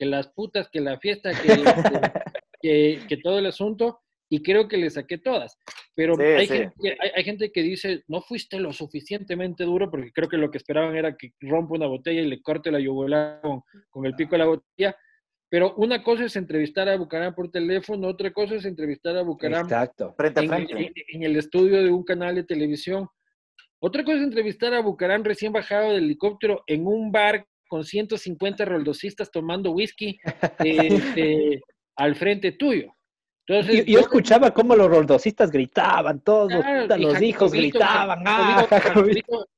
Que 0.00 0.06
las 0.06 0.28
putas, 0.28 0.70
que 0.72 0.80
la 0.80 0.98
fiesta, 0.98 1.30
que, 1.30 1.52
este, 1.52 1.62
que, 2.62 3.00
que 3.08 3.16
todo 3.18 3.38
el 3.38 3.44
asunto, 3.46 4.00
y 4.30 4.42
creo 4.42 4.66
que 4.66 4.78
le 4.78 4.88
saqué 4.88 5.18
todas. 5.18 5.58
Pero 5.94 6.14
Sí, 6.16 6.22
hay, 6.22 6.46
sí. 6.46 6.54
Gente, 6.54 6.74
que- 6.80 6.96
hay, 6.98 7.10
hay 7.16 7.24
gente 7.24 7.52
que 7.52 7.62
dice, 7.62 8.02
no 8.08 8.22
fuiste 8.22 8.58
lo 8.58 8.72
suficientemente 8.72 9.64
duro, 9.64 9.90
porque 9.90 10.10
creo 10.12 10.28
que 10.28 10.38
lo 10.38 10.50
que 10.50 10.56
esperaban 10.58 10.96
era 10.96 11.16
que 11.16 11.32
rompa 11.40 11.74
una 11.74 11.86
botella 11.86 12.22
y 12.22 12.26
le 12.28 12.40
corte 12.40 12.70
la 12.70 12.80
yugular 12.80 13.40
con, 13.42 13.62
con 13.90 14.06
el 14.06 14.14
pico 14.14 14.32
de 14.32 14.38
la 14.38 14.46
botella. 14.46 14.96
Pero 15.50 15.74
una 15.74 16.02
cosa 16.02 16.24
es 16.24 16.36
entrevistar 16.36 16.88
a 16.88 16.96
Bucaram 16.96 17.34
por 17.34 17.50
teléfono, 17.50 18.06
otra 18.08 18.32
cosa 18.32 18.54
es 18.54 18.64
entrevistar 18.64 19.16
a 19.16 19.22
Bucaram 19.22 19.64
Exacto. 19.64 20.14
Frente 20.16 20.40
a 20.40 20.42
en, 20.44 20.48
frente. 20.48 20.74
en- 20.78 20.92
en 21.16 21.22
el 21.24 21.36
estudio 21.36 21.82
de 21.82 21.90
un 21.90 22.04
canal 22.04 22.36
de 22.36 22.44
televisión. 22.44 23.08
Otra 23.80 24.04
cosa 24.04 24.18
es 24.18 24.22
entrevistar 24.22 24.72
a 24.74 24.80
Bucarán 24.80 25.24
recién 25.24 25.52
bajado 25.52 25.90
del 25.92 26.04
helicóptero 26.04 26.62
en 26.68 26.86
un 26.86 27.10
bar 27.10 27.46
con 27.70 27.84
150 27.84 28.64
roldosistas 28.64 29.30
tomando 29.30 29.70
whisky 29.70 30.18
este, 30.58 31.62
al 31.96 32.16
frente 32.16 32.52
tuyo. 32.52 32.96
Entonces, 33.46 33.86
Y 33.86 33.92
yo 33.92 34.00
escuchaba 34.00 34.50
cómo 34.52 34.74
los 34.74 34.90
roldosistas 34.90 35.50
gritaban, 35.50 36.20
todos, 36.20 36.48
Claro, 36.48 36.96
los 36.96 37.22
hijos 37.22 37.52
gritaban. 37.52 38.24
¡Ah, 38.26 38.66
Jacobito, 38.68 38.88
Jacobito! 38.88 39.22
Jacobito, 39.22 39.48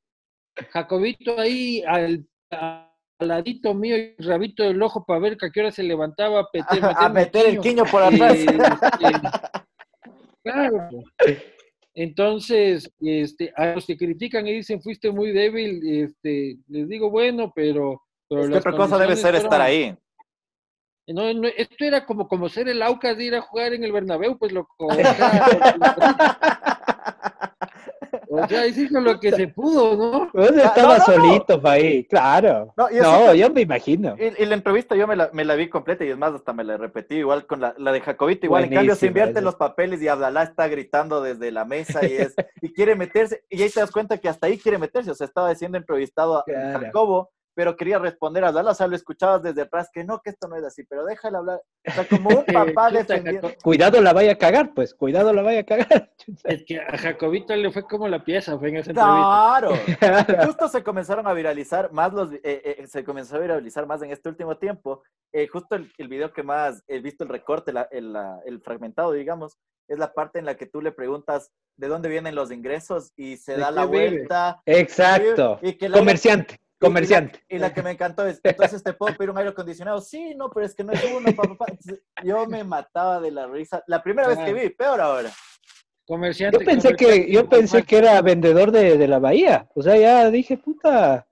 Jacobito 0.70 1.40
ahí 1.40 1.82
al, 1.86 2.26
al 2.50 2.92
ladito 3.18 3.72
mío 3.72 3.96
y 3.96 4.14
el 4.18 4.26
rabito 4.26 4.62
del 4.62 4.82
ojo 4.82 5.04
para 5.04 5.20
ver 5.20 5.36
que 5.38 5.46
a 5.46 5.50
qué 5.50 5.60
hora 5.60 5.70
se 5.70 5.82
levantaba 5.82 6.46
a, 6.96 7.08
meter 7.08 7.46
el 7.48 7.60
quiño 7.60 7.84
por 7.86 8.02
atrás. 8.02 8.34
Eh, 8.34 8.46
este, 8.46 9.28
claro. 10.44 10.88
Entonces, 11.94 12.90
este, 13.00 13.52
a 13.56 13.74
los 13.74 13.86
que 13.86 13.98
critican 13.98 14.46
y 14.46 14.52
dicen 14.52 14.80
fuiste 14.80 15.10
muy 15.10 15.32
débil, 15.32 16.04
este, 16.04 16.58
les 16.68 16.88
digo, 16.88 17.10
bueno, 17.10 17.52
pero... 17.54 18.00
pero 18.28 18.42
Es 18.42 18.48
que 18.48 18.54
las 18.54 18.66
otra 18.66 18.76
cosa 18.76 18.98
debe 18.98 19.16
ser 19.16 19.34
estar 19.34 19.60
ahí. 19.60 19.94
No, 21.08 21.34
no, 21.34 21.48
esto 21.48 21.84
era 21.84 22.06
como, 22.06 22.28
como 22.28 22.48
ser 22.48 22.68
el 22.68 22.80
Aucas 22.80 23.18
de 23.18 23.24
ir 23.24 23.34
a 23.34 23.42
jugar 23.42 23.74
en 23.74 23.84
el 23.84 23.92
Bernabéu, 23.92 24.38
pues 24.38 24.52
loco. 24.52 24.88
O 28.32 28.48
sea, 28.48 28.66
hizo 28.66 29.00
lo 29.00 29.18
que 29.20 29.30
se 29.32 29.48
pudo, 29.48 29.96
¿no? 29.96 30.30
Pues 30.32 30.50
Ah, 30.52 30.62
estaba 30.66 30.98
no, 30.98 31.06
no, 31.06 31.16
no. 31.16 31.22
solito 31.22 31.60
ahí, 31.68 32.04
claro. 32.04 32.72
No, 32.76 32.88
No, 32.90 33.34
yo 33.34 33.50
me 33.50 33.60
imagino. 33.62 34.16
Y, 34.18 34.42
y 34.42 34.46
la 34.46 34.54
entrevista 34.54 34.94
yo 34.96 35.06
me 35.06 35.16
la, 35.16 35.30
me 35.32 35.44
la 35.44 35.54
vi 35.54 35.68
completa 35.68 36.04
y 36.04 36.10
es 36.10 36.16
más, 36.18 36.32
hasta 36.34 36.52
me 36.52 36.64
la 36.64 36.76
repetí 36.76 37.16
igual 37.16 37.46
con 37.46 37.60
la, 37.60 37.74
la 37.78 37.92
de 37.92 38.00
Jacobito. 38.00 38.46
Igual, 38.46 38.64
en 38.64 38.74
cambio, 38.74 38.94
se 38.94 39.06
invierten 39.08 39.36
esa. 39.38 39.44
los 39.44 39.56
papeles 39.56 40.00
y 40.02 40.08
Abdalá 40.08 40.42
está 40.44 40.68
gritando 40.68 41.20
desde 41.22 41.50
la 41.50 41.64
mesa 41.64 42.06
y, 42.06 42.12
es, 42.14 42.34
y 42.60 42.72
quiere 42.72 42.94
meterse. 42.96 43.44
Y 43.50 43.62
ahí 43.62 43.70
te 43.70 43.80
das 43.80 43.90
cuenta 43.90 44.18
que 44.18 44.28
hasta 44.28 44.46
ahí 44.46 44.58
quiere 44.58 44.78
meterse. 44.78 45.10
O 45.10 45.14
sea, 45.14 45.26
estaba 45.26 45.54
siendo 45.54 45.78
entrevistado 45.78 46.38
a 46.38 46.44
Claro. 46.44 46.80
Jacobo, 46.80 47.30
pero 47.54 47.76
quería 47.76 47.98
responder 47.98 48.44
a 48.44 48.74
sea, 48.74 48.86
lo 48.86 48.96
escuchabas 48.96 49.42
desde 49.42 49.62
atrás 49.62 49.88
que 49.92 50.04
no, 50.04 50.20
que 50.20 50.30
esto 50.30 50.48
no 50.48 50.56
es 50.56 50.64
así, 50.64 50.84
pero 50.84 51.04
déjale 51.04 51.36
hablar. 51.36 51.60
O 51.86 51.90
sea, 51.90 52.06
como 52.08 52.30
un 52.30 52.44
papá 52.76 52.90
defendiendo. 52.90 53.50
Cuidado 53.62 54.00
la 54.00 54.12
vaya 54.12 54.32
a 54.32 54.38
cagar, 54.38 54.72
pues, 54.74 54.94
cuidado 54.94 55.32
la 55.32 55.42
vaya 55.42 55.60
a 55.60 55.64
cagar. 55.64 56.10
Es 56.44 56.64
que 56.64 56.78
a 56.80 56.96
Jacobito 56.96 57.54
le 57.56 57.70
fue 57.72 57.82
como 57.82 58.06
la 58.06 58.24
pieza, 58.24 58.56
fue 58.58 58.68
en 58.68 58.76
esa 58.76 58.90
entrevista. 58.90 59.56
Claro. 59.58 60.46
Justo 60.46 60.68
se 60.68 60.84
comenzaron 60.84 61.26
a 61.26 61.32
viralizar 61.32 61.92
más 61.92 62.12
los, 62.12 62.32
eh, 62.32 62.40
eh, 62.44 62.86
se 62.86 63.02
comenzó 63.02 63.36
a 63.36 63.40
viralizar 63.40 63.86
más 63.86 64.02
en 64.02 64.12
este 64.12 64.28
último 64.28 64.56
tiempo. 64.56 65.02
Eh, 65.32 65.48
justo 65.48 65.74
el, 65.74 65.92
el 65.98 66.06
video 66.08 66.32
que 66.32 66.42
más 66.44 66.84
he 66.86 67.00
visto 67.00 67.24
el 67.24 67.30
recorte, 67.30 67.72
la- 67.72 67.88
el, 67.90 68.12
la- 68.12 68.38
el 68.46 68.60
fragmentado, 68.60 69.10
digamos, 69.12 69.58
es 69.88 69.98
la 69.98 70.12
parte 70.12 70.38
en 70.38 70.44
la 70.44 70.56
que 70.56 70.66
tú 70.66 70.80
le 70.80 70.92
preguntas 70.92 71.50
de 71.76 71.88
dónde 71.88 72.08
vienen 72.08 72.34
los 72.36 72.52
ingresos 72.52 73.12
y 73.16 73.36
se 73.36 73.54
¿De 73.54 73.58
da 73.62 73.70
la 73.72 73.86
vive? 73.86 74.10
vuelta. 74.10 74.62
Exacto. 74.64 75.58
Y 75.60 75.72
que 75.74 75.88
la- 75.88 75.98
Comerciante, 75.98 76.60
comerciante. 76.82 77.42
Y 77.48 77.58
la 77.58 77.72
que 77.72 77.82
me 77.82 77.92
encantó 77.92 78.26
es, 78.26 78.40
entonces 78.42 78.82
te 78.82 78.92
puedo 78.92 79.16
pedir 79.16 79.30
un 79.30 79.38
aire 79.38 79.50
acondicionado. 79.50 80.00
Sí, 80.00 80.34
no, 80.36 80.50
pero 80.50 80.66
es 80.66 80.74
que 80.74 80.84
no 80.84 80.92
es 80.92 81.04
uno, 81.04 81.34
papá. 81.34 81.66
Yo 82.22 82.46
me 82.46 82.64
mataba 82.64 83.20
de 83.20 83.30
la 83.30 83.46
risa. 83.46 83.82
La 83.86 84.02
primera 84.02 84.28
vez 84.28 84.38
que 84.38 84.52
vi, 84.52 84.70
peor 84.70 85.00
ahora. 85.00 85.30
Comerciante. 86.06 86.58
Yo 86.58 86.64
pensé 86.64 86.94
que, 86.94 87.30
yo 87.30 87.48
pensé 87.48 87.82
que 87.84 87.98
era 87.98 88.20
vendedor 88.20 88.72
de, 88.72 88.98
de 88.98 89.08
la 89.08 89.18
bahía. 89.18 89.68
O 89.74 89.82
sea, 89.82 89.96
ya 89.96 90.30
dije, 90.30 90.58
puta, 90.58 91.26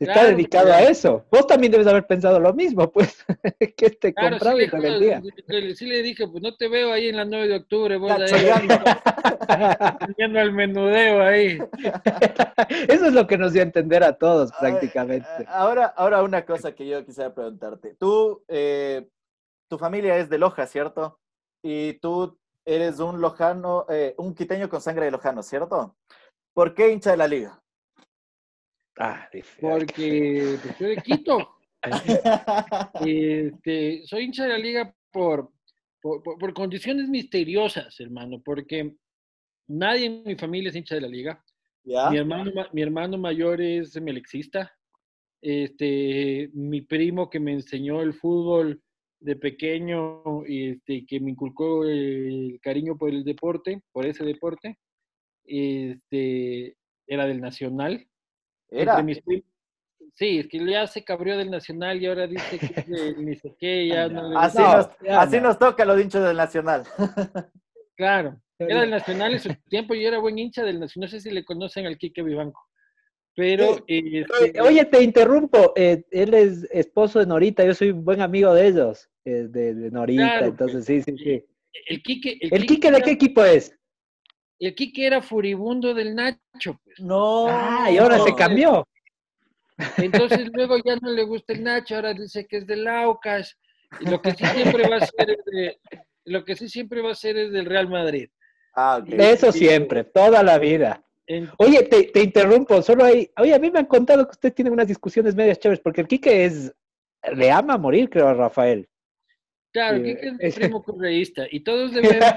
está 0.00 0.12
Claro, 0.14 0.28
dedicado 0.30 0.66
claro. 0.66 0.86
a 0.86 0.90
eso. 0.90 1.24
Vos 1.30 1.46
también 1.46 1.72
debes 1.72 1.86
haber 1.86 2.06
pensado 2.06 2.38
lo 2.40 2.52
mismo, 2.54 2.90
pues, 2.90 3.24
que 3.76 3.90
te 3.90 4.14
Claro, 4.14 4.36
compraba 4.36 4.58
sí, 4.58 4.64
y 4.66 4.70
te 4.70 4.78
le, 4.80 4.90
vendía. 4.90 5.22
le- 5.46 5.74
sí 5.74 5.86
le 5.86 6.02
dije, 6.02 6.26
pues 6.28 6.42
no 6.42 6.54
te 6.56 6.68
veo 6.68 6.92
ahí 6.92 7.08
en 7.08 7.16
la 7.16 7.24
9 7.24 7.48
de 7.48 7.56
octubre, 7.56 7.96
vos 7.96 8.12
ahí 8.12 8.30
viendo 10.16 10.40
el 10.40 10.52
menudeo 10.52 11.22
ahí. 11.22 11.58
Eso 12.88 13.06
es 13.06 13.12
lo 13.12 13.26
que 13.26 13.38
nos 13.38 13.52
dio 13.52 13.62
a 13.62 13.64
entender 13.64 14.02
a 14.04 14.12
todos 14.14 14.52
prácticamente. 14.52 15.26
Ahora, 15.48 15.86
ahora 15.86 16.22
una 16.22 16.44
cosa 16.44 16.72
que 16.72 16.86
yo 16.86 17.04
quisiera 17.04 17.34
preguntarte. 17.34 17.94
Tú, 17.98 18.44
eh, 18.48 19.08
tu 19.70 19.78
familia 19.78 20.16
es 20.18 20.28
de 20.28 20.38
Loja, 20.38 20.66
¿cierto? 20.66 21.18
Y 21.62 21.94
tú 21.94 22.38
eres 22.64 23.00
un 23.00 23.20
lojano, 23.20 23.86
eh, 23.88 24.14
un 24.18 24.34
quiteño 24.34 24.68
con 24.68 24.80
sangre 24.80 25.06
de 25.06 25.10
lojano, 25.10 25.42
¿cierto? 25.42 25.96
¿Por 26.54 26.74
qué 26.74 26.90
hincha 26.90 27.10
de 27.12 27.16
la 27.16 27.28
liga? 27.28 27.60
Ah, 28.98 29.28
Porque 29.60 30.56
pues, 30.62 30.76
soy 30.76 30.88
de 30.96 31.02
Quito. 31.02 31.54
Este, 33.06 34.02
soy 34.06 34.24
hincha 34.24 34.44
de 34.44 34.48
la 34.50 34.58
liga 34.58 34.94
por, 35.12 35.52
por, 36.00 36.22
por- 36.22 36.38
por 36.38 36.52
condiciones 36.52 37.08
misteriosas, 37.08 37.98
hermano, 38.00 38.40
porque 38.44 38.94
nadie 39.68 40.06
en 40.06 40.22
mi 40.24 40.34
familia 40.36 40.70
es 40.70 40.76
hincha 40.76 40.94
de 40.96 41.00
la 41.02 41.08
liga. 41.08 41.44
¿Ya? 41.84 42.10
Mi 42.10 42.18
hermano, 42.18 42.50
ma- 42.54 42.68
mi 42.72 42.82
hermano 42.82 43.16
mayor 43.18 43.60
es 43.60 44.00
melexista. 44.00 44.72
Este, 45.40 46.50
mi 46.52 46.80
primo 46.82 47.30
que 47.30 47.38
me 47.38 47.52
enseñó 47.52 48.02
el 48.02 48.12
fútbol 48.12 48.82
de 49.20 49.36
pequeño 49.36 50.44
y 50.46 50.70
este, 50.70 51.06
que 51.06 51.20
me 51.20 51.30
inculcó 51.30 51.84
el 51.84 52.58
cariño 52.60 52.96
por 52.98 53.10
el 53.10 53.22
deporte, 53.24 53.80
por 53.92 54.04
ese 54.06 54.24
deporte, 54.24 54.78
este, 55.44 56.76
era 57.06 57.26
del 57.26 57.40
Nacional. 57.40 58.06
Era. 58.70 58.92
Entre 58.92 59.02
mis 59.04 59.20
prim- 59.22 59.42
Sí, 60.14 60.38
es 60.40 60.48
que 60.48 60.58
ya 60.68 60.86
se 60.88 61.04
cabrió 61.04 61.36
del 61.38 61.50
Nacional 61.50 62.02
y 62.02 62.06
ahora 62.06 62.26
dice 62.26 62.58
que 62.58 62.80
es 62.80 62.86
del 62.88 63.24
ni 63.24 63.36
sé 63.36 63.54
qué, 63.58 63.86
ya 63.88 64.08
no 64.08 64.28
le 64.30 64.36
Así, 64.36 64.58
No, 64.58 64.76
nos, 64.76 64.88
así 65.10 65.36
no. 65.36 65.42
nos 65.44 65.58
toca 65.58 65.84
los 65.84 66.00
hinchos 66.00 66.24
del 66.24 66.36
Nacional. 66.36 66.82
Claro, 67.96 68.40
era 68.60 68.82
del 68.82 68.90
Nacional 68.90 69.32
en 69.32 69.40
su 69.40 69.48
tiempo 69.68 69.92
y 69.92 70.02
yo 70.02 70.08
era 70.08 70.18
buen 70.20 70.38
hincha 70.38 70.62
del 70.64 70.78
Nacional. 70.78 71.08
No 71.08 71.10
sé 71.10 71.20
si 71.20 71.30
le 71.30 71.44
conocen 71.44 71.84
al 71.86 71.98
Quique 71.98 72.22
Vivanco. 72.22 72.64
Pero, 73.34 73.70
Oye, 73.88 74.20
este, 74.20 74.60
Oye, 74.60 74.84
te 74.84 75.02
interrumpo. 75.02 75.72
eh, 75.76 76.04
él 76.12 76.32
es 76.34 76.64
esposo 76.70 77.18
de 77.20 77.26
Norita. 77.26 77.64
Yo 77.64 77.74
soy 77.74 77.90
buen 77.92 78.20
amigo 78.20 78.52
de 78.54 78.66
ellos, 78.68 79.08
eh, 79.24 79.46
de, 79.48 79.74
de 79.74 79.90
Norita. 79.90 80.22
Claro, 80.22 80.46
entonces, 80.46 80.84
sí, 80.84 81.02
sí, 81.02 81.16
sí. 81.18 81.44
el 81.88 82.02
Quique, 82.02 82.38
¿El 82.40 82.66
Quique 82.66 82.90
de 82.90 82.96
era- 82.98 83.04
qué 83.04 83.10
equipo 83.12 83.44
es? 83.44 83.76
El 84.58 84.74
Quique 84.74 85.06
era 85.06 85.22
furibundo 85.22 85.94
del 85.94 86.14
Nacho, 86.14 86.80
pues. 86.84 86.98
No. 87.00 87.46
Ah, 87.48 87.90
y 87.90 87.98
ahora 87.98 88.18
se 88.18 88.34
cambió. 88.34 88.86
Entonces 89.96 90.48
luego 90.52 90.76
ya 90.84 90.96
no 90.96 91.10
le 91.10 91.22
gusta 91.22 91.52
el 91.52 91.62
Nacho, 91.62 91.96
ahora 91.96 92.12
dice 92.12 92.46
que 92.46 92.58
es 92.58 92.66
del 92.66 92.86
Aucas. 92.88 93.56
Y 94.00 94.10
lo 94.10 94.20
que 94.20 94.32
sí 94.32 94.44
siempre 94.44 94.88
va 94.88 94.96
a 94.96 95.06
ser 95.06 95.30
es 95.30 95.44
de, 95.46 95.78
lo 96.24 96.44
que 96.44 96.56
sí 96.56 96.68
siempre 96.68 97.00
va 97.00 97.12
a 97.12 97.14
ser 97.14 97.36
es 97.38 97.52
del 97.52 97.66
Real 97.66 97.88
Madrid. 97.88 98.28
Ah, 98.74 99.00
ok. 99.02 99.08
Eso 99.10 99.52
siempre, 99.52 100.04
toda 100.04 100.42
la 100.42 100.58
vida. 100.58 101.02
Oye, 101.58 101.82
te, 101.84 102.04
te 102.04 102.22
interrumpo, 102.22 102.80
solo 102.80 103.04
hay. 103.04 103.30
Oye, 103.38 103.54
a 103.54 103.58
mí 103.58 103.70
me 103.70 103.80
han 103.80 103.86
contado 103.86 104.24
que 104.24 104.32
ustedes 104.32 104.54
tienen 104.54 104.72
unas 104.72 104.88
discusiones 104.88 105.34
medias 105.34 105.58
chéveres, 105.58 105.80
porque 105.80 106.00
el 106.00 106.08
Quique 106.08 106.44
es. 106.44 106.74
Le 107.34 107.50
ama 107.50 107.74
a 107.74 107.78
morir, 107.78 108.08
creo, 108.08 108.28
a 108.28 108.34
Rafael. 108.34 108.88
claro, 109.72 109.98
Sí, 109.98 110.04
Quique 110.04 110.28
es 110.28 110.32
mi 110.34 110.50
primo 110.50 110.82
correísta 110.82 111.46
y 111.50 111.60
todos 111.60 111.92
debemos, 111.92 112.34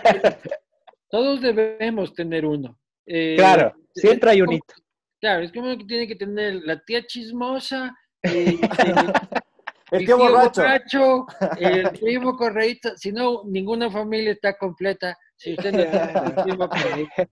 todos 1.12 1.42
debemos 1.42 2.14
tener 2.14 2.46
uno. 2.46 2.80
Eh, 3.06 3.36
Claro, 3.38 3.74
siempre 3.94 4.32
hay 4.32 4.38
es 4.38 4.42
un 4.42 4.46
como- 4.48 4.58
hito. 4.58 4.74
Claro, 5.20 5.44
es 5.44 5.52
como 5.52 5.78
que 5.78 5.86
tiene 5.86 6.08
que 6.08 6.16
tener 6.16 6.56
la 6.66 6.80
tía 6.84 7.06
chismosa, 7.06 7.96
eh, 8.24 8.58
El 9.92 10.06
tío 10.06 10.18
borracho. 10.18 10.62
borracho, 10.62 11.26
el 11.60 11.90
primo 12.00 12.36
correísta, 12.38 12.98
si 12.98 13.12
no, 13.12 13.44
ninguna 13.46 13.92
familia 13.92 14.32
está 14.32 14.58
completa 14.58 15.16
si 15.36 15.54
usted 15.54 15.72
no 15.74 15.84
tiene 15.84 16.44
primo 16.44 16.70
correísta. 16.70 17.30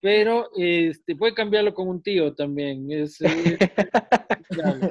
Pero 0.00 0.48
este, 0.56 1.14
puede 1.14 1.34
cambiarlo 1.34 1.74
con 1.74 1.88
un 1.88 2.02
tío 2.02 2.34
también. 2.34 2.90
Es, 2.90 3.20
eh, 3.20 3.58
claro. 4.48 4.90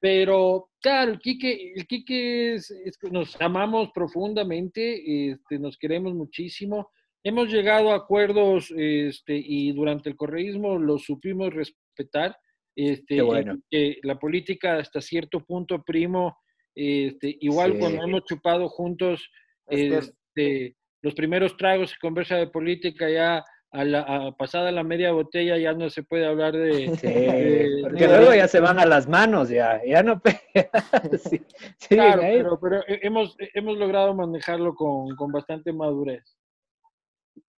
Pero, 0.00 0.70
claro, 0.80 1.12
el 1.12 1.18
Quique, 1.18 1.72
el 1.76 1.86
Quique 1.86 2.54
es, 2.54 2.70
es 2.70 2.98
nos 3.10 3.38
amamos 3.40 3.90
profundamente, 3.94 5.30
este, 5.32 5.58
nos 5.58 5.76
queremos 5.76 6.14
muchísimo. 6.14 6.90
Hemos 7.24 7.48
llegado 7.48 7.92
a 7.92 7.96
acuerdos 7.96 8.72
este, 8.76 9.34
y 9.36 9.72
durante 9.72 10.08
el 10.10 10.16
correísmo 10.16 10.78
los 10.78 11.04
supimos 11.04 11.52
respetar. 11.54 12.36
Este, 12.74 13.16
Qué 13.16 13.22
bueno. 13.22 13.58
que 13.70 13.98
la 14.02 14.18
política 14.18 14.76
hasta 14.78 15.00
cierto 15.00 15.44
punto, 15.44 15.82
primo, 15.82 16.36
este, 16.74 17.36
igual 17.40 17.72
Sí. 17.74 17.78
cuando 17.78 18.02
hemos 18.02 18.24
chupado 18.24 18.68
juntos 18.68 19.28
este, 19.68 20.76
los 21.02 21.14
primeros 21.14 21.56
tragos 21.56 21.92
y 21.94 21.98
conversa 21.98 22.36
de 22.36 22.46
política 22.48 23.08
ya 23.10 23.44
a 23.74 23.84
la 23.84 24.00
a 24.02 24.36
pasada 24.36 24.70
la 24.70 24.82
media 24.82 25.12
botella 25.12 25.56
ya 25.56 25.72
no 25.72 25.88
se 25.90 26.02
puede 26.02 26.26
hablar 26.26 26.54
de... 26.54 26.94
Sí, 26.96 27.06
de- 27.06 27.78
porque 27.82 28.06
de- 28.08 28.18
luego 28.18 28.34
ya 28.34 28.46
se 28.48 28.60
van 28.60 28.78
a 28.78 28.84
las 28.86 29.08
manos, 29.08 29.48
ya, 29.48 29.80
ya 29.86 30.02
no. 30.02 30.20
Sí, 31.30 31.40
sí, 31.78 31.88
Claro, 31.88 32.20
pero, 32.22 32.58
pero 32.60 32.76
he- 32.86 33.06
hemos, 33.06 33.34
hemos 33.54 33.78
logrado 33.78 34.14
manejarlo 34.14 34.74
con, 34.74 35.14
con 35.16 35.30
bastante 35.32 35.72
madurez. 35.72 36.22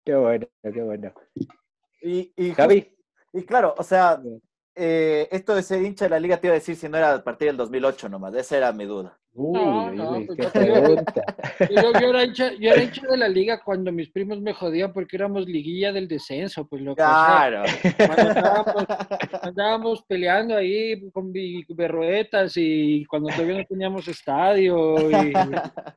Qué 0.05 0.15
bueno, 0.15 0.47
qué 0.63 0.83
bueno. 0.83 1.13
Y, 2.03 2.33
y, 2.37 2.53
Javi, 2.53 2.95
y 3.33 3.43
claro, 3.45 3.75
o 3.79 3.83
sea, 3.83 4.21
eh, 4.75 5.29
esto 5.31 5.55
de 5.55 5.63
ser 5.63 5.83
hincha 5.83 6.05
de 6.05 6.11
la 6.11 6.21
liga 6.21 6.37
te 6.37 6.49
iba 6.49 6.53
a 6.55 6.59
decir 6.59 6.77
si 6.77 6.89
no 6.89 6.99
era 6.99 7.15
a 7.15 7.25
partir 7.25 7.49
del 7.49 7.57
2008 7.57 8.09
nomás, 8.11 8.35
esa 8.35 8.57
era 8.59 8.73
mi 8.73 8.85
duda. 8.85 9.19
uy, 9.33 9.97
No, 9.97 10.23
pues 10.27 10.39
qué 10.53 10.59
pregunta. 10.61 11.25
Yo, 11.71 11.93
yo 11.99 12.09
era 12.11 12.25
hincha, 12.25 12.53
yo 12.53 12.71
era 12.73 12.83
hincha 12.83 13.07
de 13.09 13.17
la 13.17 13.29
liga 13.29 13.63
cuando 13.65 13.91
mis 13.93 14.11
primos 14.11 14.41
me 14.43 14.53
jodían 14.53 14.93
porque 14.93 15.17
éramos 15.17 15.47
liguilla 15.47 15.91
del 15.93 16.07
descenso, 16.07 16.67
pues 16.69 16.83
lo 16.83 16.95
que 16.95 17.03
Claro. 17.03 17.63
cuando 17.97 18.29
andábamos, 18.31 18.85
andábamos 19.43 20.03
peleando 20.07 20.57
ahí 20.57 21.11
con 21.13 21.33
berruetas 21.33 22.53
y 22.57 23.07
cuando 23.07 23.31
todavía 23.31 23.59
no 23.59 23.65
teníamos 23.65 24.07
estadio 24.09 25.11
y 25.11 25.33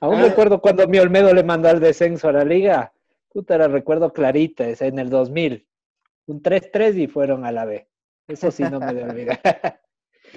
Aún 0.00 0.16
Ah. 0.16 0.22
recuerdo 0.22 0.60
cuando 0.60 0.86
mi 0.88 0.98
Olmedo 0.98 1.32
le 1.34 1.42
mandó 1.44 1.68
al 1.68 1.80
descenso 1.80 2.28
a 2.28 2.32
la 2.32 2.44
liga. 2.44 2.92
Puta, 3.34 3.58
la 3.58 3.66
recuerdo 3.66 4.12
clarita, 4.12 4.64
es 4.68 4.80
en 4.80 5.00
el 5.00 5.10
2000. 5.10 5.66
Un 6.26 6.40
3-3 6.40 6.96
y 7.02 7.06
fueron 7.08 7.44
a 7.44 7.50
la 7.50 7.64
B. 7.64 7.88
Eso 8.28 8.52
sí 8.52 8.62
no 8.62 8.78
me 8.78 8.94
de 8.94 9.02
olvidar. 9.02 9.40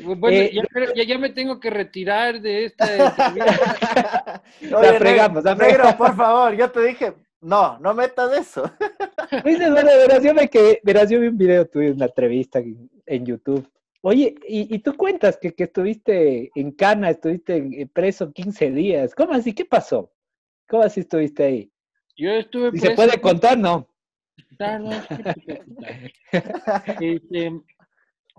bueno, 0.03 0.36
Eh, 0.36 0.51
ya, 0.51 0.63
ya, 0.95 1.03
ya 1.03 1.17
me 1.19 1.29
tengo 1.29 1.60
que 1.60 1.69
retirar 1.69 2.41
de 2.41 2.65
esta 2.65 2.86
entrevista. 2.91 4.41
Oye, 4.62 4.91
La 4.91 4.93
fregamos, 4.95 5.43
la 5.43 5.51
negro, 5.53 5.65
fregamos. 5.65 5.86
negro, 5.86 5.97
por 5.97 6.15
favor, 6.17 6.55
yo 6.55 6.71
te 6.71 6.81
dije, 6.88 7.13
no, 7.39 7.77
no 7.77 7.93
metas 7.93 8.36
eso. 8.36 8.63
Luis 9.45 9.60
Eduardo, 9.60 9.89
verás, 9.95 10.23
yo 10.23 10.33
me 10.33 10.49
quedé, 10.49 10.81
verás, 10.83 11.07
yo 11.12 11.19
vi 11.19 11.27
un 11.27 11.38
video 11.38 11.67
tuyo, 11.67 11.93
una 11.93 12.05
entrevista 12.05 12.57
en, 12.57 12.89
en 13.05 13.25
YouTube. 13.27 13.69
Oye, 14.01 14.33
y, 14.47 14.73
y 14.75 14.79
tú 14.79 14.97
cuentas 14.97 15.38
que, 15.38 15.53
que 15.53 15.65
estuviste 15.65 16.49
en 16.55 16.71
Cana, 16.71 17.12
estuviste 17.12 17.57
eh, 17.57 17.88
preso 17.93 18.33
15 18.33 18.71
días. 18.71 19.13
¿Cómo 19.13 19.33
así? 19.33 19.53
¿Qué 19.53 19.65
pasó? 19.65 20.12
¿Cómo 20.67 20.81
así 20.81 21.01
estuviste 21.01 21.43
ahí? 21.43 21.71
Yo 22.17 22.32
estuve 22.32 22.71
Si 22.71 22.80
se 22.80 22.91
puede 22.91 23.21
contar, 23.21 23.58
no. 23.58 23.88
Ah, 24.60 24.80
no. 24.80 24.89
Este, 27.01 27.51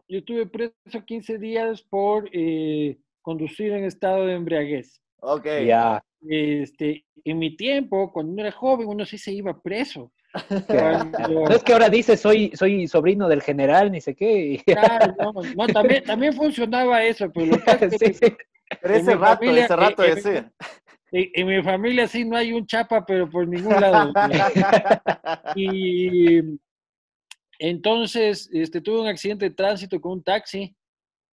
yo 0.09 0.19
estuve 0.19 0.47
preso 0.47 1.05
15 1.05 1.38
días 1.38 1.83
por 1.83 2.29
eh, 2.33 2.99
conducir 3.23 3.73
en 3.73 3.85
estado 3.85 4.27
de 4.27 4.35
embriaguez. 4.35 5.01
Ok. 5.21 5.47
Ya. 5.67 6.03
Este, 6.29 7.05
en 7.25 7.38
mi 7.38 7.57
tiempo, 7.57 8.12
cuando 8.12 8.33
uno 8.33 8.43
era 8.43 8.53
joven, 8.53 8.88
uno 8.88 9.05
sí 9.05 9.19
se 9.19 9.33
iba 9.33 9.61
preso. 9.61 10.12
Cuando- 10.67 11.49
No 11.49 11.51
es 11.51 11.64
que 11.64 11.73
ahora 11.73 11.88
dice 11.88 12.17
soy, 12.17 12.53
soy 12.55 12.87
sobrino 12.87 13.29
del 13.29 13.43
general, 13.43 13.91
ni 13.91 14.01
sé 14.01 14.14
qué. 14.14 14.53
y- 14.55 14.59
Claro, 14.59 15.14
no, 15.19 15.33
no, 15.57 15.67
también, 15.69 16.05
también 16.05 16.33
funcionaba 16.35 17.03
eso, 17.03 17.31
pero 17.33 17.47
lo 17.47 17.53
que 17.59 17.64
pasa 17.64 17.85
es 17.87 17.99
que 17.99 18.12
Sí, 18.12 18.14
sí. 18.14 18.37
Pero 18.83 18.94
ese 18.94 19.14
rato, 19.14 19.37
familia, 19.44 19.64
ese 19.64 19.76
rato 19.76 20.04
eh, 20.04 20.09
eh, 20.11 20.14
decía. 20.14 20.52
en, 21.12 21.31
en 21.35 21.46
mi 21.46 21.62
familia 21.62 22.07
sí 22.09 22.24
no 22.24 22.37
hay 22.37 22.52
un 22.52 22.66
chapa, 22.66 23.04
pero 23.07 23.28
por 23.28 23.46
ningún 23.48 23.81
lado. 23.81 24.12
Y 25.57 26.40
entonces 27.59 28.48
este, 28.52 28.81
tuve 28.81 29.00
un 29.00 29.07
accidente 29.09 29.48
de 29.48 29.54
tránsito 29.54 30.00
con 30.00 30.12
un 30.12 30.22
taxi 30.22 30.74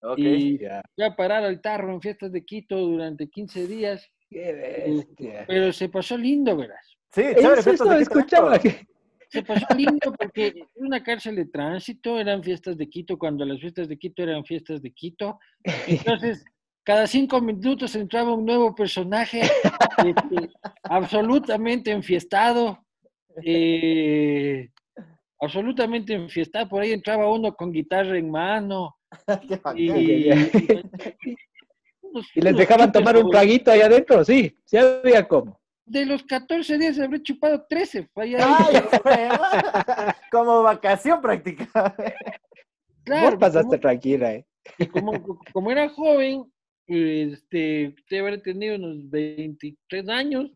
Ok. 0.02 0.18
y 0.20 0.58
Ya. 0.60 0.82
fui 0.96 1.04
a 1.04 1.16
parar 1.16 1.44
al 1.44 1.62
tarro 1.62 1.94
en 1.94 2.02
fiestas 2.02 2.32
de 2.32 2.44
Quito 2.46 2.78
durante 2.78 3.28
15 3.30 3.68
días, 3.68 4.08
Qué 4.30 4.54
bestia. 4.54 5.46
pero 5.48 5.72
se 5.72 5.90
pasó 5.90 6.18
lindo, 6.18 6.56
verás. 6.58 6.98
Sí, 7.12 7.22
chévere, 7.36 7.60
Eso. 7.62 7.84
Blanco. 7.86 8.60
que- 8.62 8.86
Se 9.30 9.42
pasó 9.44 9.66
lindo 9.76 10.14
porque 10.18 10.48
era 10.48 10.68
una 10.76 11.02
cárcel 11.04 11.36
de 11.36 11.46
tránsito, 11.46 12.20
eran 12.20 12.44
fiestas 12.44 12.78
de 12.78 12.88
Quito, 12.88 13.18
cuando 13.18 13.44
las 13.46 13.60
fiestas 13.60 13.88
de 13.90 13.98
Quito 13.98 14.24
eran 14.24 14.46
fiestas 14.46 14.82
de 14.82 14.92
Quito. 14.92 15.40
Entonces, 16.24 16.46
cada 16.86 17.08
cinco 17.08 17.42
minutos 17.42 17.96
entraba 17.96 18.34
un 18.34 18.46
nuevo 18.46 18.74
personaje 18.76 19.42
este, 19.42 20.50
absolutamente 20.84 21.92
enfiestado, 21.92 22.86
eh, 23.44 24.70
absolutamente 25.40 26.14
enfiestado. 26.14 26.70
Por 26.70 26.84
ahí 26.84 26.92
entraba 26.92 27.30
uno 27.32 27.54
con 27.56 27.72
guitarra 27.72 28.18
en 28.18 28.30
mano. 28.32 28.96
Y, 29.76 30.30
unos- 32.02 32.32
¿Y 32.36 32.42
les 32.42 32.56
dejaban 32.56 32.92
tomar 32.92 33.18
un 33.18 33.30
traguito 33.30 33.72
ahí 33.72 33.82
adentro? 33.82 34.24
Sí, 34.24 34.56
sí 34.66 34.78
había 34.78 35.28
como. 35.28 35.60
De 35.86 36.06
los 36.06 36.24
14 36.24 36.78
días 36.78 37.00
habré 37.00 37.22
chupado 37.22 37.66
13. 37.68 38.10
fue 38.14 38.24
ahí 38.26 38.36
Ay, 38.38 38.76
como 40.32 40.64
vacación 40.64 41.22
prácticamente. 41.22 42.16
Claro, 43.04 43.26
Vos 43.32 43.36
pasaste 43.40 43.68
como- 43.70 43.80
tranquila, 43.80 44.34
¿eh? 44.34 44.46
Y 44.80 44.88
como, 44.88 45.12
como 45.54 45.72
era 45.72 45.88
joven, 45.90 46.52
este, 46.88 47.96
debe 48.10 48.28
haber 48.28 48.42
tenido 48.42 48.76
unos 48.76 49.10
23 49.10 50.08
años, 50.10 50.52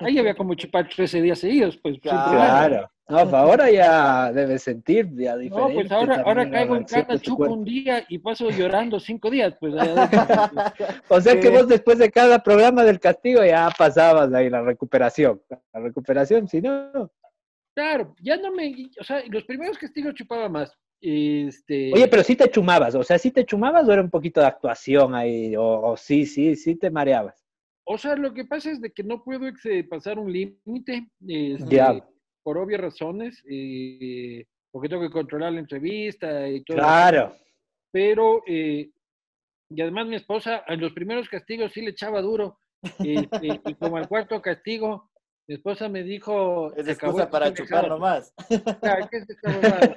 ahí 0.00 0.18
había 0.18 0.34
como 0.34 0.54
chupar 0.54 0.88
13 0.88 1.22
días 1.22 1.38
seguidos, 1.38 1.76
pues. 1.78 1.98
Claro. 2.00 2.90
No, 3.10 3.22
pues 3.22 3.32
ahora 3.32 3.70
ya 3.70 4.30
debes 4.32 4.62
sentir 4.64 5.08
ya 5.16 5.32
No, 5.32 5.38
diferente. 5.38 5.74
pues 5.74 5.92
ahora, 5.92 6.16
ahora 6.16 6.42
también 6.42 6.52
la 6.52 6.58
caigo 6.58 6.76
en 6.76 6.84
tu 7.18 7.18
chupo 7.24 7.44
un 7.44 7.64
día 7.64 8.04
y 8.06 8.18
paso 8.18 8.50
llorando 8.50 9.00
cinco 9.00 9.30
días, 9.30 9.54
pues. 9.58 9.72
adentro. 9.74 10.20
O 11.08 11.18
sea 11.20 11.34
que 11.40 11.48
Sí. 11.48 11.52
vos 11.54 11.66
después 11.68 11.98
de 11.98 12.10
cada 12.10 12.42
programa 12.42 12.84
del 12.84 13.00
castigo 13.00 13.42
ya 13.44 13.70
pasabas 13.78 14.30
ahí 14.34 14.50
la 14.50 14.60
recuperación. 14.60 15.40
La 15.72 15.80
recuperación, 15.80 16.48
si 16.48 16.60
no. 16.60 17.10
Claro, 17.74 18.14
ya 18.20 18.36
no 18.36 18.52
me, 18.52 18.74
o 19.00 19.04
sea, 19.04 19.22
los 19.30 19.44
primeros 19.44 19.78
castigos 19.78 20.12
chupaba 20.14 20.48
más. 20.50 20.76
Este, 21.00 21.92
Oye, 21.94 22.08
pero 22.08 22.22
sí 22.24 22.34
te 22.36 22.50
chumabas, 22.50 22.94
o 22.94 23.02
sea, 23.02 23.18
sí 23.18 23.30
te 23.30 23.44
chumabas 23.44 23.88
o 23.88 23.92
era 23.92 24.02
un 24.02 24.10
poquito 24.10 24.40
de 24.40 24.46
actuación 24.46 25.14
ahí, 25.14 25.54
o, 25.56 25.62
o 25.64 25.96
sí, 25.96 26.26
sí, 26.26 26.56
sí 26.56 26.74
te 26.76 26.90
mareabas. 26.90 27.44
o 27.84 27.96
sea, 27.96 28.16
lo 28.16 28.34
que 28.34 28.44
pasa 28.44 28.70
es 28.70 28.80
de 28.80 28.90
que 28.90 29.02
no 29.04 29.22
puedo 29.22 29.46
ex- 29.46 29.88
pasar 29.88 30.18
un 30.18 30.32
límite, 30.32 31.08
este, 31.26 32.02
por 32.42 32.58
obvias 32.58 32.80
razones, 32.80 33.42
eh, 33.50 34.44
porque 34.70 34.88
tengo 34.88 35.02
que 35.02 35.10
controlar 35.10 35.52
la 35.52 35.60
entrevista 35.60 36.48
y 36.48 36.62
todo. 36.64 36.76
Claro. 36.78 37.36
pero 37.90 38.42
eh, 38.46 38.90
y 39.70 39.80
además 39.82 40.06
mi 40.06 40.16
esposa 40.16 40.64
en 40.66 40.80
los 40.80 40.92
primeros 40.92 41.28
castigos 41.28 41.72
sí 41.72 41.80
le 41.82 41.90
echaba 41.90 42.20
duro 42.22 42.58
este, 42.98 43.60
y 43.66 43.74
como 43.74 43.96
al 43.96 44.08
cuarto 44.08 44.40
castigo 44.40 45.07
mi 45.48 45.54
esposa 45.54 45.88
me 45.88 46.02
dijo 46.02 46.72
Es 46.76 46.84
"Se 46.86 46.92
acabó 46.92 47.12
excusa 47.18 47.30
para 47.30 47.46
pendejada". 47.46 47.80
chupar 47.82 47.88
nomás. 47.90 48.34
Claro, 48.80 49.08
¿qué 49.10 49.16
es 49.16 49.30
esta 49.30 49.50
huevada? 49.50 49.96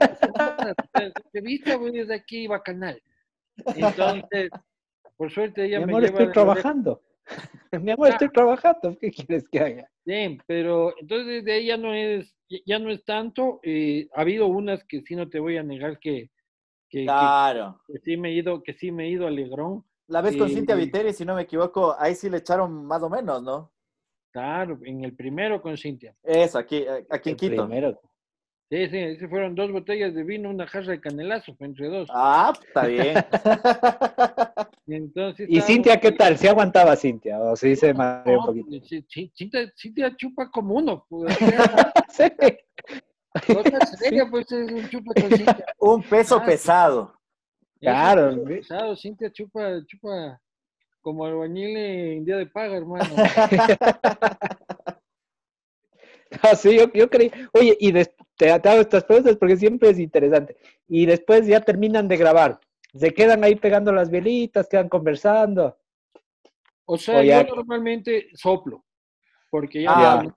te 1.34 1.42
viste 1.42 1.76
voy 1.76 1.92
desde 1.92 2.16
aquí 2.16 2.48
bacanal 2.48 3.02
entonces 3.76 4.50
por 5.18 5.30
suerte 5.32 5.66
ella 5.66 5.80
Mi 5.80 5.86
me 5.86 5.92
amor, 5.92 6.04
lleva 6.04 6.20
estoy 6.20 6.34
trabajando. 6.34 7.02
Mi 7.74 7.92
amor, 7.92 8.10
estoy 8.10 8.30
trabajando. 8.30 8.98
¿Qué 9.00 9.12
quieres 9.12 9.48
que 9.50 9.60
haga? 9.60 9.90
Bien, 10.04 10.42
pero 10.48 10.96
entonces 11.00 11.46
de 11.46 11.52
ahí 11.52 11.68
ya 11.68 11.78
no 11.78 11.94
es, 11.94 12.36
ya 12.66 12.80
no 12.80 12.90
es 12.90 13.04
tanto. 13.06 13.60
eh, 13.64 14.08
ha 14.16 14.22
habido 14.22 14.48
unas 14.48 14.84
que 14.86 15.02
sí 15.02 15.16
no 15.16 15.30
te 15.30 15.40
voy 15.40 15.58
a 15.58 15.64
negar 15.64 16.00
que, 16.00 16.32
que, 16.90 17.02
que- 17.02 17.06
Claro. 17.06 17.80
que 17.88 18.00
sí 18.00 18.18
me 18.18 18.30
he 18.30 18.34
ido, 18.34 18.64
que 18.64 18.74
sí 18.74 18.92
me 18.92 19.06
he 19.06 19.10
ido 19.10 19.28
alegrón. 19.28 19.86
La 20.08 20.22
vez 20.22 20.36
con 20.38 20.48
Sí. 20.50 20.56
Cintia 20.56 20.76
Viteri, 20.76 21.14
si 21.14 21.24
no 21.24 21.36
me 21.36 21.44
equivoco, 21.44 21.96
ahí 22.00 22.16
sí 22.16 22.30
le 22.30 22.38
echaron 22.38 22.86
más 22.86 23.04
o 23.04 23.10
menos, 23.10 23.44
¿no? 23.44 23.72
Claro, 24.32 24.80
en 24.84 25.04
el 25.04 25.14
primero 25.14 25.62
con 25.62 25.78
Cintia. 25.78 26.16
Eso, 26.24 26.58
aquí, 26.58 26.78
eh, 26.78 27.06
aquí 27.10 27.30
en 27.30 27.34
El 27.34 27.40
Quito. 27.40 27.68
Primero. 27.68 28.02
Sí, 28.70 28.88
sí, 29.18 29.28
fueron 29.28 29.54
dos 29.54 29.70
botellas 29.70 30.14
de 30.16 30.24
vino, 30.24 30.50
una 30.50 30.66
jarra 30.66 30.92
de 30.92 31.02
canelazo, 31.02 31.54
entre 31.60 31.90
dos. 31.90 32.08
Ah, 32.14 32.54
está 32.68 32.86
bien. 32.88 33.16
Y 34.88 34.96
Entonces, 34.96 35.48
¿Y 35.50 35.62
Cintia 35.62 36.00
qué 36.00 36.12
tal? 36.12 36.38
¿Sí 36.38 36.48
aguantaba 36.48 36.96
Cintia? 36.96 37.40
¿O 37.40 37.56
sí 37.56 37.76
se 37.76 37.92
un 37.92 37.98
No, 37.98 38.46
poquito? 38.46 38.68
pues, 38.70 38.88
sí, 38.88 39.06
sí, 39.08 39.32
Cintia, 39.36 39.72
Cintia 39.78 40.16
chupa 40.18 40.50
como 40.50 40.76
uno. 40.76 41.06
Pues, 41.08 41.34
Sí. 42.10 42.24
seria, 44.00 44.26
pues 44.30 44.52
es 44.52 44.72
un 44.72 44.90
chupa 44.90 45.14
con 45.14 45.30
Cintia. 45.32 45.66
Un 45.80 46.04
peso 46.04 46.38
Ah, 46.42 46.46
pesado. 46.46 47.14
Claro, 47.80 48.30
un 48.34 48.40
¿sí? 48.48 48.54
pesado, 48.56 48.96
Cintia 48.96 49.32
chupa, 49.32 49.86
chupa 49.86 50.40
como 51.02 51.26
albañil 51.26 51.76
en 51.78 52.26
día 52.26 52.38
de 52.38 52.46
paga, 52.48 52.78
hermano. 52.78 53.04
Ah, 56.42 56.56
sí, 56.56 56.78
yo, 56.78 56.92
yo 56.94 57.10
creí. 57.10 57.30
Oye, 57.54 57.76
y 57.80 57.92
te, 57.92 58.06
te 58.38 58.50
hago 58.52 58.80
estas 58.82 59.04
preguntas 59.04 59.36
porque 59.36 59.58
siempre 59.58 59.90
es 59.90 60.00
interesante. 60.00 60.56
Y 60.88 61.06
después 61.06 61.46
ya 61.46 61.60
terminan 61.60 62.08
de 62.08 62.16
grabar. 62.16 62.58
Se 62.96 63.14
quedan 63.14 63.44
ahí 63.44 63.56
pegando 63.56 63.92
las 63.92 64.10
velitas, 64.10 64.68
quedan 64.70 64.88
conversando. 64.88 65.78
O 66.86 66.98
sea, 66.98 67.20
O 67.20 67.24
ya- 67.24 67.46
yo 67.46 67.54
normalmente 67.56 68.30
soplo, 68.34 68.86
porque 69.50 69.82
ya, 69.84 69.92
Ah. 70.20 70.24
no- 70.24 70.36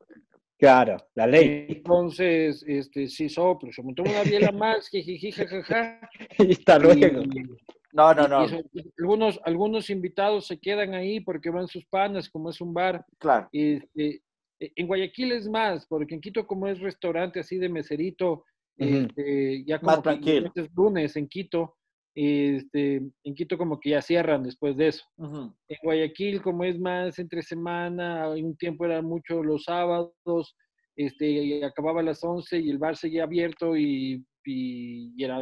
Claro, 0.59 0.97
la 1.15 1.27
ley. 1.27 1.67
entonces, 1.69 2.65
este, 2.67 3.07
sí 3.09 3.29
soplo, 3.29 3.73
se 3.73 3.83
me 3.83 3.93
toma 3.95 4.11
una 4.11 4.23
biela 4.23 4.51
más, 4.53 4.89
jijiji, 4.89 5.31
jajaja, 5.33 6.01
Y 6.39 6.53
hasta 6.53 6.79
luego. 6.79 7.23
y- 7.23 7.49
No, 7.95 8.13
no, 8.13 8.27
y- 8.27 8.29
no. 8.29 8.45
y 8.45 8.49
son- 8.49 8.65
algunos, 8.99 9.41
algunos 9.45 9.89
invitados 9.89 10.47
se 10.49 10.59
quedan 10.59 10.95
ahí 10.95 11.21
porque 11.21 11.49
van 11.51 11.69
sus 11.69 11.87
panas, 11.87 12.29
como 12.29 12.51
es 12.51 12.61
un 12.61 12.75
bar, 12.75 13.05
Claro. 13.19 13.49
este, 13.53 14.21
E, 14.61 14.71
en 14.77 14.87
Guayaquil 14.87 15.33
es 15.33 15.49
más, 15.49 15.85
porque 15.87 16.15
en 16.15 16.21
Quito 16.21 16.47
como 16.47 16.69
es 16.69 16.79
restaurante 16.81 17.41
así 17.41 17.59
de 17.59 17.69
meserito, 17.69 18.45
este, 18.77 19.65
ya 19.65 19.79
como 19.81 19.93
más 19.93 20.03
tranquilo. 20.03 20.51
es 20.55 20.69
lunes 20.75 21.17
en 21.17 21.29
Quito, 21.29 21.77
este, 22.15 22.97
en 23.25 23.35
Quito 23.35 23.59
como 23.59 23.79
que 23.81 23.91
ya 23.91 24.03
cierran 24.03 24.43
después 24.45 24.77
de 24.77 24.89
eso. 24.89 25.05
En 25.19 25.79
Guayaquil 25.83 26.41
como 26.43 26.63
es 26.65 26.79
más 26.79 27.19
entre 27.19 27.43
semana, 27.43 28.29
un 28.31 28.57
tiempo 28.57 28.85
era 28.85 29.03
mucho 29.03 29.43
los 29.43 29.65
sábados, 29.65 30.57
este, 30.97 31.27
y 31.29 31.63
acababa 31.63 32.01
a 32.01 32.05
las 32.05 32.23
11 32.23 32.59
y 32.61 32.71
el 32.71 32.79
bar 32.79 32.97
seguía 32.97 33.25
abierto 33.25 33.77
y, 33.77 34.25
y, 34.45 35.23
era 35.23 35.39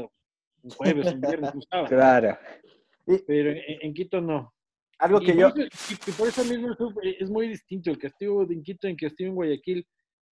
un 0.63 0.71
jueves, 0.71 1.13
un 1.13 1.21
viernes, 1.21 1.55
un 1.55 1.63
sábado. 1.63 1.89
Claro. 1.89 2.39
Pero 3.27 3.53
en, 3.81 3.95
Quito 3.95 4.21
no. 4.21 4.53
Algo 4.99 5.21
que 5.21 5.37
yo... 5.37 5.53
y 6.07 6.13
por 6.13 6.29
eso 6.29 6.45
mismo 6.45 6.77
es 7.19 7.29
muy 7.29 7.49
distinto 7.49 7.91
el 7.91 7.99
castigo 7.99 8.47
de 8.47 8.63
Quito 8.63 8.87
en 8.87 8.97
castigo 8.97 9.31
en 9.31 9.35
Guayaquil. 9.35 9.87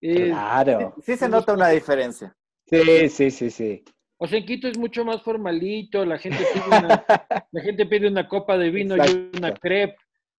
claro. 0.01 0.95
Sí, 1.03 1.17
se 1.17 1.29
nota 1.29 1.53
una 1.53 1.69
diferencia. 1.69 2.35
Sí, 2.67 3.09
sí, 3.11 3.31
sí, 3.31 3.51
sí. 3.51 3.85
O 4.17 4.27
sea, 4.27 4.39
en 4.39 4.47
Quito 4.47 4.69
es 4.69 4.79
mucho 4.79 5.05
más 5.05 5.23
formalito, 5.23 6.05
la 6.07 6.19
gente 6.19 6.45
pide 6.53 6.67
una, 6.67 7.05
la 7.53 7.63
gente 7.63 7.85
pide 7.87 8.09
una 8.09 8.27
copa 8.27 8.57
de 8.57 8.71
vino 8.71 8.97
y 8.97 9.31
una 9.37 9.53
crepe. 9.53 9.97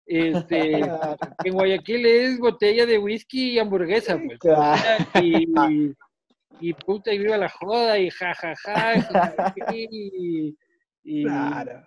Este, 0.07 0.81
en 0.81 1.53
Guayaquil 1.53 2.05
es 2.05 2.39
botella 2.39 2.85
de 2.85 2.99
whisky 2.99 3.53
y 3.53 3.59
hamburguesa, 3.59 4.19
pues. 4.23 4.39
Y, 5.23 5.47
y, 6.59 6.73
puta, 6.73 7.13
y 7.13 7.19
viva 7.19 7.37
la 7.37 7.49
joda, 7.49 7.99
y 7.99 8.09
jajaja. 8.09 8.55
Ja, 8.55 9.55
y, 9.73 10.55
y, 11.03 11.23
claro. 11.23 11.85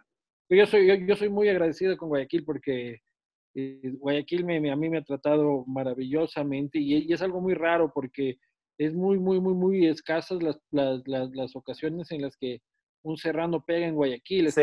Yo 0.50 0.66
soy, 0.66 1.07
yo, 1.07 1.16
soy 1.16 1.28
muy 1.28 1.48
agradecido 1.48 1.96
con 1.96 2.09
Guayaquil 2.09 2.44
porque 2.44 3.02
eh, 3.54 3.81
Guayaquil 3.98 4.44
me, 4.44 4.70
a 4.70 4.76
mí 4.76 4.88
me 4.88 4.98
ha 4.98 5.04
tratado 5.04 5.64
maravillosamente 5.66 6.78
y, 6.78 7.12
es 7.12 7.20
algo 7.20 7.40
muy 7.40 7.54
raro 7.54 7.92
porque 7.92 8.38
es 8.78 8.94
muy, 8.94 9.18
muy, 9.18 9.40
muy, 9.40 9.54
muy 9.54 9.87
escasas 9.87 10.42
las, 10.42 10.59
las, 10.70 11.02
las, 11.07 11.57
ocasiones 11.57 12.11
en 12.12 12.22
las 12.22 12.37
que 12.37 12.62
un 13.02 13.16
serrano 13.16 13.62
pega 13.64 13.87
en 13.87 13.94
Guayaquil. 13.94 14.50
Sí, 14.52 14.62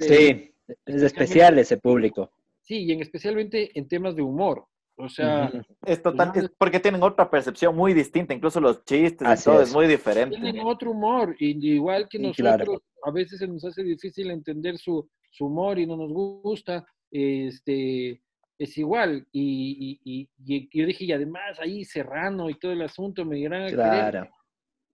sí 0.00 0.54
es 0.86 1.02
especial 1.02 1.58
ese 1.58 1.76
público. 1.76 2.30
Sí, 2.62 2.84
y 2.84 2.92
en, 2.92 3.02
especialmente 3.02 3.78
en 3.78 3.88
temas 3.88 4.16
de 4.16 4.22
humor. 4.22 4.66
O 4.96 5.08
sea, 5.08 5.50
es 5.84 6.02
total, 6.02 6.30
es 6.36 6.50
porque 6.56 6.78
tienen 6.78 7.02
otra 7.02 7.28
percepción 7.28 7.74
muy 7.74 7.92
distinta, 7.94 8.32
incluso 8.32 8.60
los 8.60 8.84
chistes 8.84 9.40
y 9.40 9.44
todo 9.44 9.60
es. 9.60 9.72
muy 9.72 9.88
diferente. 9.88 10.36
Tienen 10.36 10.64
otro 10.64 10.92
humor, 10.92 11.34
y 11.40 11.74
igual 11.74 12.08
que 12.08 12.18
nosotros, 12.18 12.80
a 13.02 13.10
veces 13.10 13.40
se 13.40 13.48
nos 13.48 13.64
hace 13.64 13.82
difícil 13.82 14.30
entender 14.30 14.78
su, 14.78 15.08
su, 15.30 15.46
humor 15.46 15.80
y 15.80 15.86
no 15.86 15.96
nos 15.96 16.12
gusta, 16.12 16.86
este, 17.10 18.22
es 18.56 18.78
igual. 18.78 19.26
Y, 19.32 19.98
y, 20.04 20.28
y, 20.44 20.68
yo 20.72 20.86
dije, 20.86 21.04
y 21.04 21.12
además 21.12 21.58
ahí 21.60 21.84
Serrano 21.84 22.48
y 22.48 22.54
todo 22.54 22.70
el 22.70 22.82
asunto 22.82 23.24
me 23.24 23.36
dirán, 23.36 23.70
claro. 23.72 24.28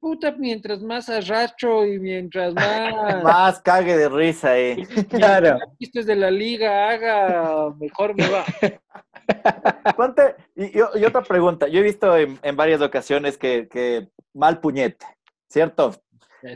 Puta, 0.00 0.32
mientras 0.32 0.82
más 0.82 1.08
arracho 1.08 1.84
y 1.84 2.00
mientras 2.00 2.54
más... 2.54 3.22
más 3.22 3.60
cague 3.60 3.96
de 3.96 4.08
risa 4.08 4.52
ahí. 4.52 4.84
claro. 5.10 5.58
Chistes 5.78 6.06
de 6.06 6.16
la 6.16 6.30
liga 6.30 6.88
haga, 6.88 7.72
mejor 7.78 8.16
me 8.16 8.28
va. 8.28 8.44
Ponte, 9.96 10.34
y, 10.56 10.78
y, 10.78 11.04
otra 11.04 11.22
pregunta, 11.22 11.68
yo 11.68 11.80
he 11.80 11.84
visto 11.84 12.16
en, 12.16 12.38
en 12.42 12.56
varias 12.56 12.80
ocasiones 12.80 13.38
que, 13.38 13.68
que, 13.68 14.08
mal 14.34 14.60
puñete, 14.60 15.06
¿cierto? 15.48 15.92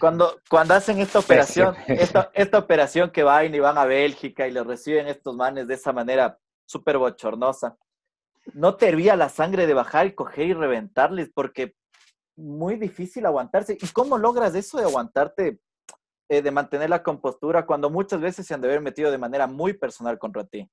Cuando, 0.01 0.41
cuando 0.49 0.75
hacen 0.75 0.99
esta 0.99 1.19
operación, 1.19 1.77
esta, 1.87 2.31
esta, 2.33 2.59
operación 2.59 3.11
que 3.11 3.23
van 3.23 3.55
y 3.55 3.59
van 3.59 3.77
a 3.77 3.85
Bélgica 3.85 4.49
y 4.49 4.51
le 4.51 4.65
reciben 4.65 5.09
estos 5.09 5.37
manes 5.37 5.69
de 5.69 5.75
esa 5.75 5.93
manera 5.93 6.39
súper 6.65 6.97
bochornosa, 6.97 7.77
¿no 8.55 8.77
te 8.77 8.89
hervía 8.89 9.15
la 9.15 9.29
sangre 9.29 9.67
de 9.67 9.75
bajar 9.75 10.07
y 10.07 10.15
coger 10.15 10.47
y 10.47 10.55
reventarles? 10.55 11.31
Porque 11.35 11.75
muy 12.37 12.77
difícil 12.77 13.27
aguantarse. 13.27 13.77
¿Y 13.81 13.87
cómo 13.89 14.19
logras 14.19 14.55
eso 14.55 14.79
de 14.79 14.85
aguantarte, 14.85 15.59
eh, 16.29 16.43
de 16.43 16.51
mantener 16.51 16.91
la 16.91 17.03
compostura 17.03 17.67
cuando 17.67 17.91
muchas 17.91 18.21
veces 18.21 18.47
se 18.47 18.55
han 18.55 18.61
de 18.61 18.69
haber 18.69 18.81
metido 18.81 19.11
de 19.11 19.19
manera 19.19 19.47
muy 19.47 19.73
personal 19.73 20.19
contra 20.19 20.45
ti? 20.45 20.69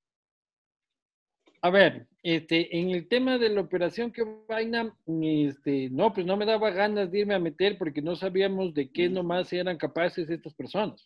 A 1.64 1.70
ver, 1.70 2.08
este, 2.24 2.76
en 2.76 2.90
el 2.90 3.08
tema 3.08 3.38
de 3.38 3.50
la 3.50 3.62
operación 3.62 4.12
que 4.12 4.24
vaina, 4.48 4.96
este, 5.22 5.92
no, 5.92 6.12
pues 6.12 6.26
no 6.26 6.36
me 6.36 6.46
daba 6.48 6.72
ganas 6.72 7.12
de 7.12 7.20
irme 7.20 7.36
a 7.36 7.40
meter 7.40 7.78
porque 7.78 8.02
no 8.02 8.16
sabíamos 8.16 8.74
de 8.74 8.90
qué 8.90 9.10
nomás 9.10 9.54
eran 9.54 9.78
capaces 9.78 10.28
estas 10.30 10.56
personas. 10.56 11.06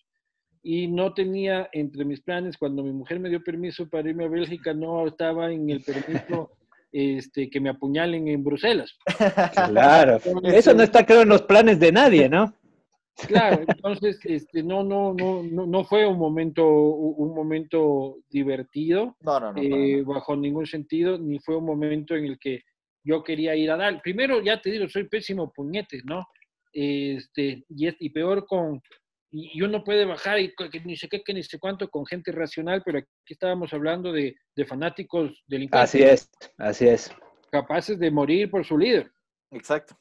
Y 0.63 0.87
no 0.87 1.13
tenía 1.13 1.69
entre 1.73 2.05
mis 2.05 2.21
planes, 2.21 2.57
cuando 2.57 2.83
mi 2.83 2.93
mujer 2.93 3.19
me 3.19 3.29
dio 3.29 3.43
permiso 3.43 3.87
para 3.89 4.09
irme 4.09 4.25
a 4.25 4.29
Bélgica, 4.29 4.73
no 4.73 5.05
estaba 5.05 5.51
en 5.51 5.69
el 5.69 5.83
permiso 5.83 6.51
este, 6.97 7.49
que 7.49 7.60
me 7.60 7.69
apuñalen 7.69 8.29
en 8.29 8.41
Bruselas. 8.41 8.97
Claro, 9.67 10.17
eso 10.45 10.73
no 10.73 10.81
está 10.81 11.05
creo 11.05 11.23
en 11.23 11.29
los 11.29 11.41
planes 11.41 11.77
de 11.77 11.91
nadie, 11.91 12.29
¿no? 12.29 12.53
Claro, 13.27 13.63
entonces 13.67 14.17
este, 14.23 14.63
no, 14.63 14.81
no, 14.81 15.13
no, 15.13 15.43
no, 15.43 15.84
fue 15.84 16.08
un 16.08 16.17
momento, 16.17 16.65
un 16.65 17.36
momento 17.36 18.19
divertido, 18.29 19.17
eh, 19.58 20.03
bajo 20.03 20.38
ningún 20.38 20.65
sentido, 20.65 21.17
ni 21.17 21.39
fue 21.39 21.58
un 21.58 21.65
momento 21.65 22.15
en 22.15 22.25
el 22.25 22.39
que 22.39 22.62
yo 23.03 23.23
quería 23.23 23.58
ir 23.58 23.71
a 23.71 23.77
dar. 23.77 24.01
Primero, 24.01 24.41
ya 24.41 24.62
te 24.62 24.71
digo, 24.71 24.88
soy 24.88 25.10
pésimo 25.10 25.51
puñetes, 25.51 26.03
¿no? 26.05 26.25
Este, 26.71 27.65
y, 27.69 28.05
y 28.05 28.10
peor 28.10 28.45
con, 28.45 28.81
y, 29.37 29.61
uno 29.61 29.83
puede 29.83 30.05
bajar 30.05 30.39
y 30.39 30.53
que 30.55 30.79
ni 30.85 30.95
sé 30.95 31.09
qué, 31.09 31.21
que 31.21 31.33
ni 31.33 31.43
sé 31.43 31.59
cuánto 31.59 31.89
con 31.89 32.05
gente 32.05 32.31
racional, 32.31 32.81
pero 32.85 32.99
aquí 32.99 33.09
estábamos 33.27 33.73
hablando 33.73 34.13
de, 34.13 34.35
de 34.55 34.65
fanáticos 34.65 35.43
delincuentes. 35.45 35.89
Así 35.89 36.03
es, 36.03 36.29
así 36.57 36.87
es. 36.87 37.11
Capaces 37.51 37.99
de 37.99 38.09
morir 38.11 38.49
por 38.49 38.65
su 38.65 38.77
líder. 38.77 39.11
Exacto. 39.51 39.97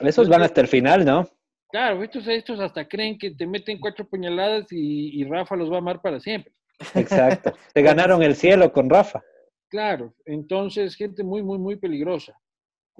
Esos 0.00 0.28
van 0.28 0.42
hasta 0.42 0.62
el 0.62 0.68
final, 0.68 1.04
¿no? 1.04 1.28
Claro, 1.70 2.02
estos, 2.02 2.26
estos 2.28 2.60
hasta 2.60 2.88
creen 2.88 3.18
que 3.18 3.32
te 3.32 3.46
meten 3.46 3.78
cuatro 3.78 4.08
puñaladas 4.08 4.66
y, 4.70 5.22
Rafa 5.24 5.54
los 5.54 5.70
va 5.70 5.76
a 5.76 5.80
amar 5.80 6.00
para 6.00 6.18
siempre. 6.18 6.52
Exacto. 6.94 7.52
Te 7.74 7.82
ganaron 7.82 8.22
el 8.22 8.36
cielo 8.36 8.72
con 8.72 8.88
Rafa. 8.88 9.22
Claro, 9.68 10.14
entonces 10.24 10.96
gente 10.96 11.22
muy, 11.22 11.42
muy, 11.42 11.58
muy 11.58 11.76
peligrosa. 11.76 12.32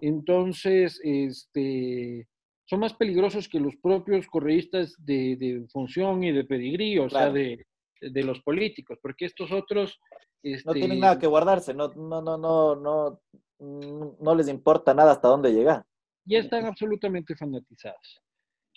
Entonces, 0.01 1.01
este, 1.03 2.29
son 2.69 2.81
más 2.81 2.93
peligrosos 2.93 3.49
que 3.49 3.59
los 3.59 3.77
propios 3.77 4.27
correístas 4.27 4.95
de, 4.99 5.67
función 5.73 6.23
y 6.23 6.33
de 6.33 6.45
pedigrí, 6.45 6.99
o 6.99 7.09
sea, 7.09 7.31
de, 7.31 7.65
los 8.01 8.41
políticos, 8.43 8.99
porque 9.01 9.25
estos 9.25 9.51
otros... 9.51 9.99
no 10.43 10.73
tienen 10.75 10.93
este, 10.93 11.01
nada 11.01 11.19
que 11.19 11.27
guardarse, 11.27 11.73
no, 11.73 11.89
no, 11.89 12.21
no, 12.21 12.37
no, 12.37 12.77
no, 12.77 14.17
no 14.21 14.35
les 14.35 14.49
importa 14.49 14.93
nada 14.93 15.13
hasta 15.13 15.29
dónde 15.29 15.53
llegar. 15.53 15.85
Ya 16.27 16.41
están 16.41 16.67
absolutamente 16.67 17.35
fanatizados. 17.35 18.21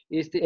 Este, 0.09 0.39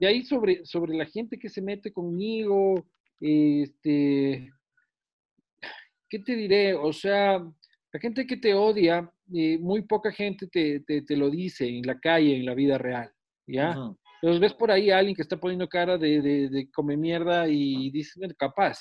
y, 0.00 0.04
ahí 0.04 0.24
sobre, 0.24 0.64
sobre, 0.64 0.96
la 0.96 1.06
gente 1.06 1.38
que 1.38 1.48
se 1.48 1.62
mete 1.62 1.92
conmigo, 1.92 2.84
este, 3.20 4.52
¿qué 6.08 6.18
te 6.18 6.34
diré? 6.34 6.74
O 6.74 6.92
sea, 6.92 7.38
la 7.38 8.00
gente 8.00 8.26
que 8.26 8.36
te 8.36 8.54
odia, 8.54 9.11
eh, 9.34 9.58
muy 9.58 9.82
poca 9.82 10.12
gente 10.12 10.46
te, 10.48 10.80
te, 10.80 11.16
lo 11.16 11.30
dice 11.30 11.68
en 11.68 11.86
la 11.86 11.98
calle, 11.98 12.36
en 12.36 12.46
la 12.46 12.54
vida 12.54 12.78
real, 12.78 13.10
¿ya? 13.46 13.76
Entonces 14.20 14.40
ves 14.40 14.54
por 14.54 14.70
ahí 14.70 14.90
a 14.90 14.98
alguien 14.98 15.16
que 15.16 15.22
está 15.22 15.36
poniendo 15.36 15.68
cara 15.68 15.98
de, 15.98 16.20
de, 16.20 16.48
de 16.48 16.70
come 16.70 16.96
mierda 16.96 17.48
y 17.48 17.90
dices, 17.90 18.16
capaz. 18.38 18.78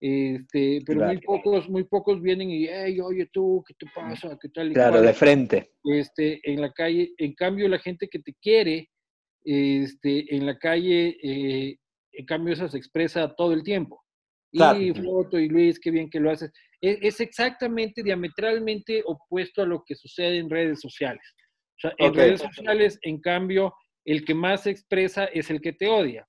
Este, 0.00 0.80
pero 0.86 1.06
muy 1.06 1.18
pocos, 1.18 1.68
muy 1.68 1.84
pocos 1.84 2.22
vienen 2.22 2.50
y, 2.50 2.66
hey, 2.68 3.00
oye 3.00 3.28
tú, 3.32 3.64
¿qué 3.66 3.74
te 3.74 3.86
pasa? 3.92 4.38
¿Qué 4.40 4.48
tal? 4.50 4.72
claro, 4.72 5.00
de 5.00 5.12
frente. 5.12 5.72
Este, 5.84 6.40
en 6.44 6.60
la 6.60 6.72
calle, 6.72 7.12
en 7.18 7.34
cambio 7.34 7.68
la 7.68 7.80
gente 7.80 8.08
que 8.08 8.20
te 8.20 8.34
quiere, 8.40 8.90
este, 9.44 10.34
en 10.34 10.46
la 10.46 10.56
calle, 10.58 11.16
eh, 11.22 11.78
en 12.12 12.26
cambio 12.26 12.54
esa 12.54 12.68
se 12.68 12.78
expresa 12.78 13.34
todo 13.34 13.52
el 13.52 13.62
tiempo. 13.62 14.04
Y 14.52 14.92
foto 14.92 15.38
y 15.38 15.48
Luis, 15.48 15.78
qué 15.78 15.90
bien 15.90 16.08
que 16.08 16.20
lo 16.20 16.30
haces. 16.30 16.52
Es, 16.80 16.98
es, 17.02 17.20
exactamente 17.20 18.02
diametralmente 18.02 19.02
opuesto 19.04 19.62
a 19.62 19.66
lo 19.66 19.82
que 19.84 19.94
sucede 19.94 20.38
en 20.38 20.50
redes 20.50 20.80
sociales. 20.80 21.22
O 21.76 21.80
sea, 21.80 21.92
en 21.98 22.14
redes 22.14 22.40
sociales, 22.40 22.98
en 23.02 23.20
cambio, 23.20 23.74
el 24.04 24.24
que 24.24 24.34
más 24.34 24.62
se 24.62 24.70
expresa 24.70 25.26
es 25.26 25.50
el 25.50 25.60
que 25.60 25.72
te 25.72 25.88
odia. 25.88 26.26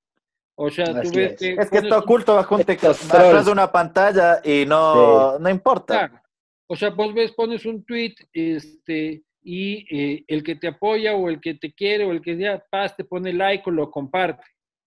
O 0.56 0.70
sea, 0.70 0.86
tú 1.02 1.12
ves 1.14 1.38
que... 1.38 1.54
Es 1.54 1.70
que 1.70 1.78
está 1.78 2.00
oculto 2.00 2.36
bajo 2.36 2.56
un 2.56 2.64
texto, 2.64 2.90
atrás 2.90 3.46
de 3.46 3.52
una 3.52 3.72
pantalla 3.72 4.42
y 4.44 4.66
no, 4.66 5.40
no 5.40 5.50
importa. 5.50 6.22
O 6.68 6.76
sea, 6.76 6.90
vos 6.90 7.14
ves, 7.14 7.32
pones 7.32 7.66
un 7.66 7.86
tweet 7.86 8.16
este, 8.34 9.24
y 9.42 9.86
eh, 9.90 10.24
el 10.28 10.44
que 10.44 10.56
te 10.56 10.68
apoya 10.68 11.16
o 11.16 11.30
el 11.30 11.40
que 11.40 11.56
te 11.56 11.74
quiere 11.74 12.06
o 12.06 12.12
el 12.12 12.22
que 12.22 12.38
ya 12.38 12.64
paz 12.70 12.96
te 12.96 13.06
pone 13.06 13.34
like 13.34 13.64
o 13.68 13.72
lo 13.72 13.90
comparte, 13.90 14.44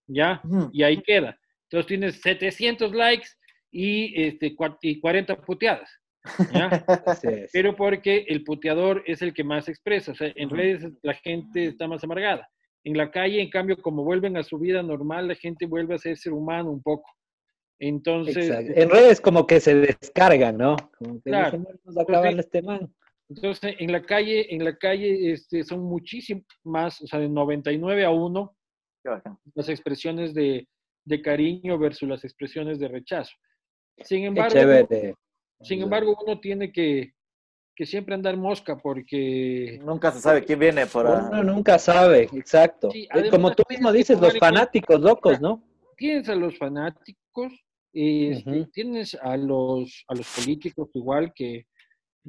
¿ya? 0.07 0.43
Y 0.73 0.83
ahí 0.83 1.03
queda. 1.03 1.39
Entonces 1.65 1.89
tienes 1.89 2.21
700 2.21 2.93
likes 2.93 3.29
y, 3.73 4.23
este, 4.23 4.55
y 4.83 5.01
40 5.01 5.41
puteadas. 5.43 5.91
¿ya? 6.53 6.85
Pero 7.53 7.75
porque 7.75 8.27
el 8.29 8.45
puteador 8.45 9.03
es 9.07 9.23
el 9.23 9.35
que 9.35 9.43
más 9.43 9.69
expresa. 9.69 10.13
O 10.13 10.15
sea, 10.15 10.33
en 10.37 10.51
redes 10.51 10.93
la 11.03 11.15
gente 11.15 11.67
está 11.67 11.89
más 11.89 12.05
amargada. 12.05 12.49
En 12.85 12.97
la 12.97 13.11
calle, 13.11 13.41
en 13.41 13.51
cambio, 13.51 13.77
como 13.81 14.05
vuelven 14.05 14.37
a 14.37 14.43
su 14.43 14.59
vida 14.59 14.83
normal, 14.83 15.29
la 15.29 15.35
gente 15.35 15.67
vuelve 15.67 15.95
a 15.95 15.99
ser 15.99 16.17
ser 16.17 16.33
humano 16.33 16.71
un 16.71 16.83
poco. 16.83 17.09
Entonces, 17.79 18.49
en 18.49 18.91
redes 18.91 19.21
como 19.21 19.47
que 19.47 19.59
se 19.59 19.75
descargan, 19.75 20.57
¿no? 20.57 20.77
Como 20.99 21.15
que 21.17 21.31
claro. 21.31 21.59
dicen, 21.59 21.79
vamos 21.85 21.99
a 21.99 22.03
acabar 22.03 22.39
este 22.39 22.63
man. 22.63 22.95
Entonces, 23.29 23.75
en 23.79 23.91
la 23.91 24.03
calle, 24.03 24.55
en 24.55 24.65
la 24.65 24.77
calle 24.77 25.33
este, 25.33 25.65
son 25.65 25.81
muchísimas, 25.81 27.01
o 27.01 27.07
sea, 27.07 27.19
de 27.19 27.29
99 27.29 28.05
a 28.05 28.11
1, 28.11 28.57
las 29.55 29.69
expresiones 29.69 30.35
de, 30.35 30.69
de, 31.05 31.23
cariño 31.23 31.79
versus 31.79 32.09
las 32.09 32.25
expresiones 32.25 32.79
de 32.79 32.89
rechazo. 32.89 33.33
Sin 33.99 34.25
embargo, 34.25 34.89
sin 35.61 35.83
embargo 35.83 36.17
uno 36.25 36.41
tiene 36.41 36.73
que, 36.73 37.13
que, 37.75 37.87
siempre 37.87 38.15
andar 38.15 38.37
mosca 38.37 38.77
porque... 38.77 39.81
Nunca 39.85 40.11
se 40.11 40.21
sabe 40.21 40.45
quién 40.45 40.59
viene 40.59 40.87
por 40.87 41.07
ahí. 41.07 41.23
Uno 41.31 41.45
nunca 41.45 41.79
sabe, 41.79 42.29
exacto. 42.33 42.91
Eh, 42.95 43.31
como 43.31 43.55
tú 43.55 43.63
mismo 43.69 43.93
dices, 43.93 44.21
los 44.21 44.37
fanáticos 44.39 45.01
locos, 45.01 45.41
¿no? 45.41 45.63
Tienes 45.97 46.29
a 46.29 46.35
los 46.35 46.59
fanáticos, 46.59 47.53
este, 47.93 48.67
tienes 48.73 49.15
a 49.15 49.37
los, 49.37 50.05
a 50.09 50.15
los 50.15 50.27
políticos 50.35 50.89
igual 50.95 51.33
que 51.35 51.67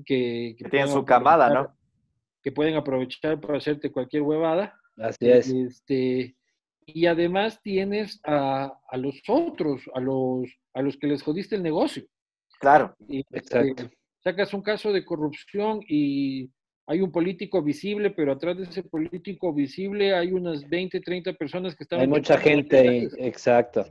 que, 0.05 0.55
que, 0.57 0.69
tienen 0.69 0.89
su 0.89 1.05
camada, 1.05 1.49
¿no? 1.49 1.77
Que 2.41 2.51
pueden 2.51 2.75
aprovechar 2.75 3.39
para 3.39 3.57
hacerte 3.57 3.91
cualquier 3.91 4.23
huevada. 4.23 4.77
Así 4.97 5.29
es. 5.29 5.49
Este, 5.49 6.35
y 6.85 7.05
además 7.05 7.61
tienes 7.61 8.19
a, 8.23 8.71
a, 8.89 8.97
los 8.97 9.21
otros, 9.27 9.81
a 9.93 9.99
los, 9.99 10.49
a 10.73 10.81
los 10.81 10.97
que 10.97 11.07
les 11.07 11.23
jodiste 11.23 11.55
el 11.55 11.63
negocio. 11.63 12.03
Claro. 12.59 12.95
Y, 13.07 13.23
este, 13.31 13.73
sacas 14.23 14.53
un 14.53 14.61
caso 14.61 14.91
de 14.91 15.03
corrupción 15.03 15.81
y 15.87 16.49
hay 16.87 17.01
un 17.01 17.11
político 17.11 17.61
visible, 17.61 18.11
pero 18.11 18.33
atrás 18.33 18.57
de 18.57 18.63
ese 18.63 18.83
político 18.83 19.53
visible 19.53 20.13
hay 20.13 20.31
unas 20.31 20.67
20, 20.69 20.99
30 20.99 21.33
personas 21.33 21.75
que 21.75 21.83
están... 21.83 21.99
Hay 21.99 22.07
mucha 22.07 22.37
gente, 22.37 23.09
exacto. 23.17 23.85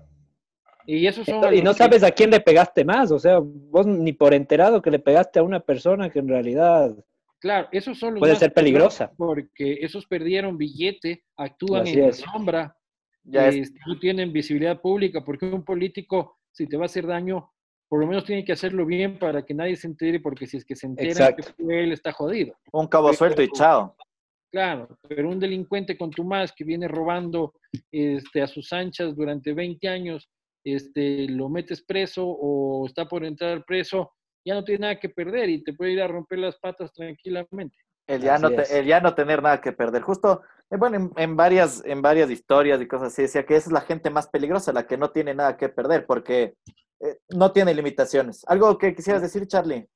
Y, 0.86 1.07
esos 1.07 1.26
son 1.26 1.55
y 1.55 1.62
no 1.62 1.74
sabes 1.74 2.03
a 2.03 2.11
quién 2.11 2.30
le 2.30 2.40
pegaste 2.40 2.84
más, 2.84 3.12
o 3.12 3.18
sea, 3.18 3.38
vos 3.40 3.86
ni 3.86 4.12
por 4.12 4.34
enterado 4.34 4.82
que 4.82 4.90
le 4.90 4.99
pegaste 4.99 5.38
a 5.38 5.45
una 5.45 5.61
persona 5.61 6.11
que 6.11 6.18
en 6.18 6.28
realidad 6.28 6.93
claro, 7.43 7.68
esos 7.72 7.99
son 7.99 8.14
los 8.14 8.20
puede 8.20 8.36
ser 8.36 8.53
peligrosa. 8.53 9.12
Porque 9.16 9.78
esos 9.80 10.07
perdieron 10.07 10.57
billete, 10.57 11.24
actúan 11.36 11.86
en 11.86 12.07
la 12.07 12.12
sombra, 12.12 12.76
ya 13.25 13.49
este, 13.49 13.79
no 13.87 13.99
tienen 13.99 14.33
visibilidad 14.33 14.81
pública, 14.81 15.25
porque 15.25 15.47
un 15.47 15.64
político, 15.64 16.39
si 16.51 16.66
te 16.66 16.77
va 16.77 16.85
a 16.85 16.87
hacer 16.87 17.07
daño, 17.07 17.51
por 17.89 18.01
lo 18.01 18.07
menos 18.07 18.25
tiene 18.25 18.45
que 18.45 18.53
hacerlo 18.53 18.87
bien 18.87 19.18
para 19.18 19.45
que 19.45 19.55
nadie 19.55 19.77
se 19.77 19.87
entere, 19.87 20.20
porque 20.20 20.47
si 20.47 20.57
es 20.57 20.64
que 20.64 20.75
se 20.75 20.87
entera 20.87 21.35
que 21.35 21.45
él 21.68 21.93
está 21.93 22.12
jodido. 22.12 22.55
Un 22.73 22.89
cabo 22.89 23.12
suelto 23.12 23.43
y 23.43 23.49
chao. 23.51 23.95
Claro, 24.51 24.99
pero 25.09 25.31
un 25.31 25.39
delincuente 25.39 25.97
con 25.97 26.11
tu 26.11 26.25
más 26.25 26.53
que 26.53 26.64
viene 26.64 26.87
robando 26.87 27.55
este, 27.91 28.43
a 28.43 28.47
sus 28.47 28.73
anchas 28.73 29.16
durante 29.16 29.55
20 29.55 29.89
años 29.89 30.29
este, 30.64 31.27
lo 31.29 31.49
metes 31.49 31.83
preso 31.83 32.27
o 32.27 32.87
está 32.87 33.07
por 33.07 33.25
entrar 33.25 33.64
preso, 33.64 34.12
ya 34.45 34.55
no 34.55 34.64
tiene 34.64 34.83
nada 34.83 35.01
que 35.01 35.09
perder 35.09 35.49
y 35.49 35.62
te 35.62 35.73
puede 35.73 35.93
ir 35.93 36.03
a 36.03 36.09
romper 36.09 36.39
las 36.39 36.59
patas 36.59 36.93
tranquilamente. 36.93 37.77
El 38.07 38.23
ya, 38.23 38.39
no, 38.39 38.49
el 38.49 38.87
ya 38.87 39.01
no 39.01 39.14
tener 39.14 39.43
nada 39.43 39.61
que 39.61 39.73
perder. 39.73 40.03
Justo, 40.03 40.43
bueno, 40.79 41.11
en, 41.16 41.37
varias, 41.37 41.83
en 41.85 42.03
varias 42.03 42.31
historias 42.31 42.81
y 42.81 42.87
cosas 42.87 43.12
así, 43.12 43.23
decía 43.23 43.45
que 43.45 43.57
esa 43.57 43.68
es 43.68 43.73
la 43.73 43.83
gente 43.83 44.11
más 44.11 44.29
peligrosa, 44.29 44.73
la 44.73 44.87
que 44.87 44.97
no 44.97 45.11
tiene 45.11 45.35
nada 45.35 45.57
que 45.57 45.68
perder, 45.68 46.07
porque 46.07 46.55
eh, 47.01 47.18
no 47.31 47.53
tiene 47.53 47.75
limitaciones. 47.75 48.45
¿Algo 48.47 48.79
que 48.79 48.95
quisieras 48.95 49.23
decir, 49.23 49.47
Charlie? 49.47 49.89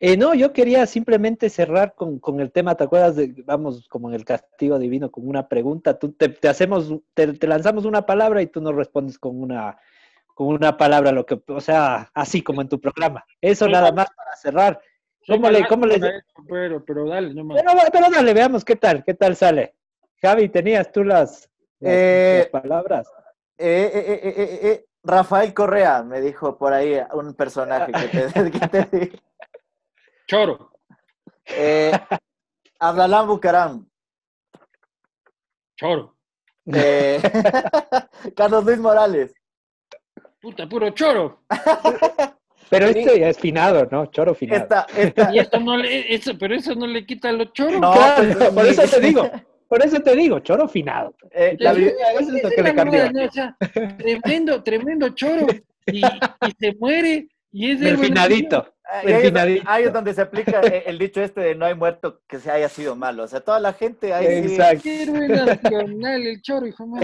Eh, 0.00 0.16
no, 0.16 0.34
yo 0.34 0.52
quería 0.52 0.84
simplemente 0.86 1.48
cerrar 1.48 1.94
con, 1.94 2.18
con, 2.18 2.40
el 2.40 2.50
tema, 2.50 2.74
¿te 2.74 2.84
acuerdas 2.84 3.16
de, 3.16 3.32
vamos, 3.46 3.88
como 3.88 4.08
en 4.08 4.16
el 4.16 4.24
castigo 4.24 4.78
divino, 4.78 5.10
con 5.10 5.28
una 5.28 5.48
pregunta? 5.48 5.98
Tú 5.98 6.12
te, 6.12 6.28
te 6.28 6.48
hacemos, 6.48 6.92
te, 7.14 7.32
te, 7.34 7.46
lanzamos 7.46 7.84
una 7.84 8.04
palabra 8.04 8.42
y 8.42 8.46
tú 8.48 8.60
nos 8.60 8.74
respondes 8.74 9.18
con 9.18 9.40
una, 9.40 9.78
con 10.34 10.48
una 10.48 10.76
palabra, 10.76 11.12
lo 11.12 11.24
que, 11.24 11.40
o 11.46 11.60
sea, 11.60 12.10
así 12.12 12.42
como 12.42 12.60
en 12.60 12.68
tu 12.68 12.80
programa. 12.80 13.24
Eso 13.40 13.68
nada 13.68 13.92
más 13.92 14.08
para 14.14 14.36
cerrar. 14.36 14.80
¿Cómo 15.26 15.48
le, 15.48 15.66
cómo 15.66 15.86
le... 15.86 16.00
Pero, 16.48 16.84
pero 16.84 17.08
dale, 17.08 17.32
no 17.32 17.44
más. 17.44 17.62
Pero, 17.62 17.80
pero, 17.90 18.10
dale, 18.10 18.34
veamos 18.34 18.64
qué 18.64 18.76
tal, 18.76 19.04
qué 19.04 19.14
tal 19.14 19.36
sale. 19.36 19.74
Javi, 20.24 20.48
¿tenías 20.48 20.90
tú 20.90 21.04
las, 21.04 21.50
las, 21.80 21.92
eh, 21.92 22.48
las 22.52 22.62
palabras? 22.62 23.06
Eh, 23.58 23.90
eh, 23.94 24.60
eh, 24.62 24.86
Rafael 25.02 25.52
Correa 25.52 26.02
me 26.02 26.22
dijo 26.22 26.56
por 26.56 26.72
ahí 26.72 26.98
un 27.12 27.34
personaje 27.34 27.92
que 27.92 28.08
te, 28.08 28.50
que 28.50 28.68
te 28.68 29.12
Choro. 30.26 30.72
Eh, 31.44 31.92
Abdalán 32.78 33.26
Bucaram. 33.26 33.86
Choro. 35.76 36.16
Eh, 36.72 37.20
Carlos 38.34 38.64
Luis 38.64 38.78
Morales. 38.78 39.34
Puta, 40.40 40.66
puro 40.66 40.88
choro. 40.90 41.42
Pero 42.70 42.86
este 42.86 43.20
ya 43.20 43.28
es 43.28 43.38
finado, 43.38 43.86
¿no? 43.90 44.06
Choro 44.06 44.34
finado. 44.34 44.62
Esta, 44.62 44.86
esta... 44.96 45.34
Y 45.34 45.38
esto 45.38 45.60
no 45.60 45.76
le, 45.76 46.14
eso, 46.14 46.32
pero 46.38 46.54
eso 46.54 46.74
no 46.74 46.86
le 46.86 47.04
quita 47.04 47.30
lo 47.30 47.44
choro. 47.46 47.78
No, 47.78 47.92
claro, 47.92 48.24
pues, 48.38 48.50
por 48.50 48.66
eso 48.66 48.82
te 48.88 49.00
digo. 49.00 49.30
Por 49.68 49.84
eso 49.84 50.00
te 50.00 50.14
digo, 50.14 50.40
choro 50.40 50.68
finado. 50.68 51.14
Eh, 51.30 51.56
la 51.58 51.72
es 51.72 52.28
lo 52.28 52.50
que 52.50 52.62
le 52.62 52.74
cambió. 52.74 53.02
Tremendo, 53.98 54.62
tremendo 54.62 55.08
choro. 55.10 55.46
Y, 55.86 55.98
y 56.00 56.52
se 56.58 56.74
muere. 56.78 57.28
Y 57.50 57.72
es 57.72 57.82
el 57.82 57.98
finadito. 57.98 58.74
Ahí 58.86 59.84
es, 59.84 59.92
donde 59.92 60.12
se 60.12 60.20
aplica 60.20 60.60
el 60.60 60.98
dicho 60.98 61.22
este 61.22 61.40
de 61.40 61.54
no 61.54 61.64
hay 61.66 61.74
muerto 61.74 62.20
que 62.28 62.38
se 62.38 62.50
haya 62.50 62.68
sido 62.68 62.94
malo. 62.96 63.24
O 63.24 63.28
sea, 63.28 63.40
toda 63.40 63.58
la 63.58 63.72
gente 63.72 64.12
ahí 64.12 64.26
Exacto. 64.26 64.82
Sí... 64.82 65.02
Héroe 65.02 65.28
nacional, 65.28 66.22
el 66.26 66.42
choro, 66.42 66.66
hijo 66.66 66.86
mío. 66.86 67.02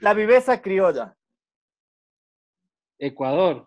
La 0.00 0.14
viveza 0.14 0.62
criolla. 0.62 1.16
Ecuador. 2.98 3.66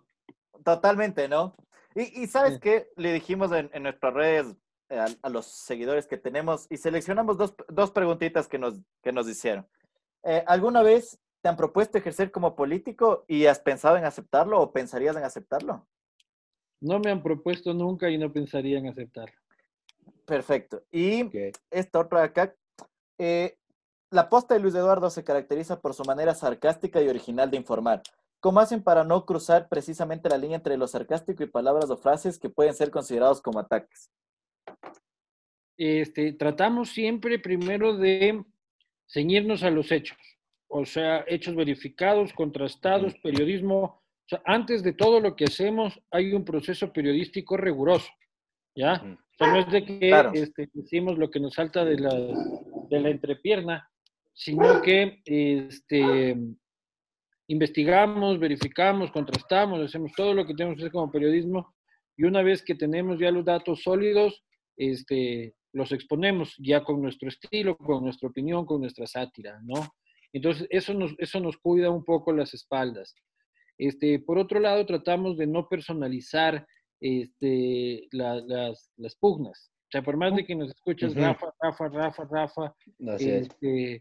Totalmente, 0.63 1.27
¿no? 1.27 1.55
Y, 1.93 2.23
y 2.23 2.27
sabes 2.27 2.59
qué, 2.59 2.87
le 2.95 3.13
dijimos 3.13 3.51
en, 3.51 3.69
en 3.73 3.83
nuestras 3.83 4.13
redes 4.13 4.47
eh, 4.47 4.55
a, 4.89 5.07
a, 5.21 5.29
los 5.29 5.45
seguidores 5.45 6.07
que 6.07 6.17
tenemos 6.17 6.67
y 6.69 6.77
seleccionamos 6.77 7.37
dos, 7.37 7.55
dos 7.67 7.91
preguntitas 7.91 8.47
que 8.47 8.59
nos, 8.59 8.79
que 9.01 9.11
nos 9.11 9.27
hicieron. 9.27 9.67
Eh, 10.23 10.43
¿Alguna 10.47 10.81
vez 10.81 11.19
te 11.41 11.49
han 11.49 11.57
propuesto 11.57 11.97
ejercer 11.97 12.31
como 12.31 12.55
político 12.55 13.25
y 13.27 13.45
has 13.45 13.59
pensado 13.59 13.97
en 13.97 14.05
aceptarlo 14.05 14.59
o 14.59 14.71
pensarías 14.71 15.15
en 15.15 15.23
aceptarlo? 15.23 15.87
No 16.81 16.99
me 16.99 17.11
han 17.11 17.21
propuesto 17.21 17.73
nunca 17.73 18.09
y 18.09 18.17
no 18.17 18.31
pensaría 18.31 18.79
en 18.79 18.87
aceptarlo. 18.87 19.35
Perfecto. 20.25 20.83
Y 20.91 21.23
okay. 21.23 21.51
esta 21.69 21.99
otra 21.99 22.23
acá. 22.23 22.55
Eh, 23.17 23.57
la 24.11 24.29
posta 24.29 24.53
de 24.53 24.59
Luis 24.59 24.75
Eduardo 24.75 25.09
se 25.09 25.23
caracteriza 25.23 25.79
por 25.81 25.93
su 25.93 26.03
manera 26.03 26.33
sarcástica 26.33 27.01
y 27.01 27.07
original 27.07 27.51
de 27.51 27.57
informar. 27.57 28.01
¿Cómo 28.39 28.59
hacen 28.59 28.83
para 28.83 29.03
no 29.03 29.25
cruzar 29.25 29.67
precisamente 29.69 30.29
la 30.29 30.37
línea 30.37 30.57
entre 30.57 30.77
lo 30.77 30.87
sarcástico 30.87 31.43
y 31.43 31.47
palabras 31.47 31.89
o 31.89 31.97
frases 31.97 32.39
que 32.39 32.49
pueden 32.49 32.73
ser 32.73 32.91
considerados 32.91 33.41
como 33.41 33.59
ataques? 33.59 34.11
Este, 35.77 36.33
tratamos 36.33 36.89
siempre 36.89 37.39
primero 37.39 37.97
de 37.97 38.43
ceñirnos 39.07 39.63
a 39.63 39.69
los 39.69 39.91
hechos 39.91 40.17
o 40.67 40.85
sea, 40.85 41.23
hechos 41.27 41.55
verificados, 41.55 42.33
contrastados, 42.33 43.15
periodismo. 43.23 43.81
O 43.81 44.27
sea, 44.27 44.41
antes 44.45 44.83
de 44.83 44.93
todo 44.93 45.19
lo 45.19 45.35
que 45.35 45.45
hacemos 45.45 45.99
hay 46.11 46.33
un 46.33 46.43
proceso 46.43 46.91
periodístico 46.91 47.57
riguroso, 47.57 48.09
¿ya? 48.75 48.95
O 48.95 49.37
sea, 49.37 49.47
no 49.47 49.59
es 49.59 49.71
de 49.71 49.85
que 49.85 49.99
claro. 49.99 50.31
este, 50.33 50.69
decimos 50.73 51.17
lo 51.17 51.29
que 51.29 51.39
nos 51.39 51.53
salta 51.53 51.85
de 51.85 51.99
la, 51.99 52.13
de 52.89 52.99
la 52.99 53.09
entrepierna, 53.09 53.89
sino 54.33 54.81
que 54.81 55.21
este, 55.25 56.35
investigamos, 57.47 58.39
verificamos, 58.39 59.11
contrastamos, 59.11 59.79
hacemos 59.81 60.11
todo 60.13 60.33
lo 60.33 60.45
que 60.45 60.55
tenemos 60.55 60.77
que 60.77 60.83
hacer 60.83 60.91
como 60.91 61.11
periodismo 61.11 61.75
y 62.17 62.23
una 62.23 62.41
vez 62.41 62.63
que 62.63 62.75
tenemos 62.75 63.19
ya 63.19 63.29
los 63.29 63.45
datos 63.45 63.83
sólidos, 63.83 64.43
este, 64.77 65.53
los 65.75 65.91
exponemos 65.91 66.55
ya 66.57 66.83
con 66.85 67.01
nuestro 67.01 67.27
estilo, 67.27 67.75
con 67.75 68.01
nuestra 68.01 68.29
opinión, 68.29 68.65
con 68.65 68.79
nuestra 68.79 69.05
sátira, 69.05 69.59
¿no? 69.61 69.93
Entonces, 70.31 70.67
eso 70.69 70.93
nos, 70.93 71.13
eso 71.17 71.41
nos 71.41 71.57
cuida 71.57 71.89
un 71.89 72.03
poco 72.05 72.31
las 72.31 72.53
espaldas. 72.53 73.13
Este, 73.77 74.19
por 74.19 74.37
otro 74.37 74.61
lado, 74.61 74.85
tratamos 74.85 75.35
de 75.35 75.47
no 75.47 75.67
personalizar 75.67 76.65
este, 77.01 78.07
la, 78.11 78.35
las, 78.35 78.89
las, 78.95 79.15
pugnas. 79.17 79.69
O 79.81 79.91
sea, 79.91 80.01
por 80.01 80.15
más 80.15 80.33
de 80.33 80.45
que 80.45 80.55
nos 80.55 80.69
escuches 80.69 81.11
uh 81.13 81.19
-huh. 81.19 81.21
Rafa, 81.21 81.53
Rafa, 81.61 81.89
Rafa, 81.89 82.23
Rafa, 82.23 82.75
este, 83.19 83.99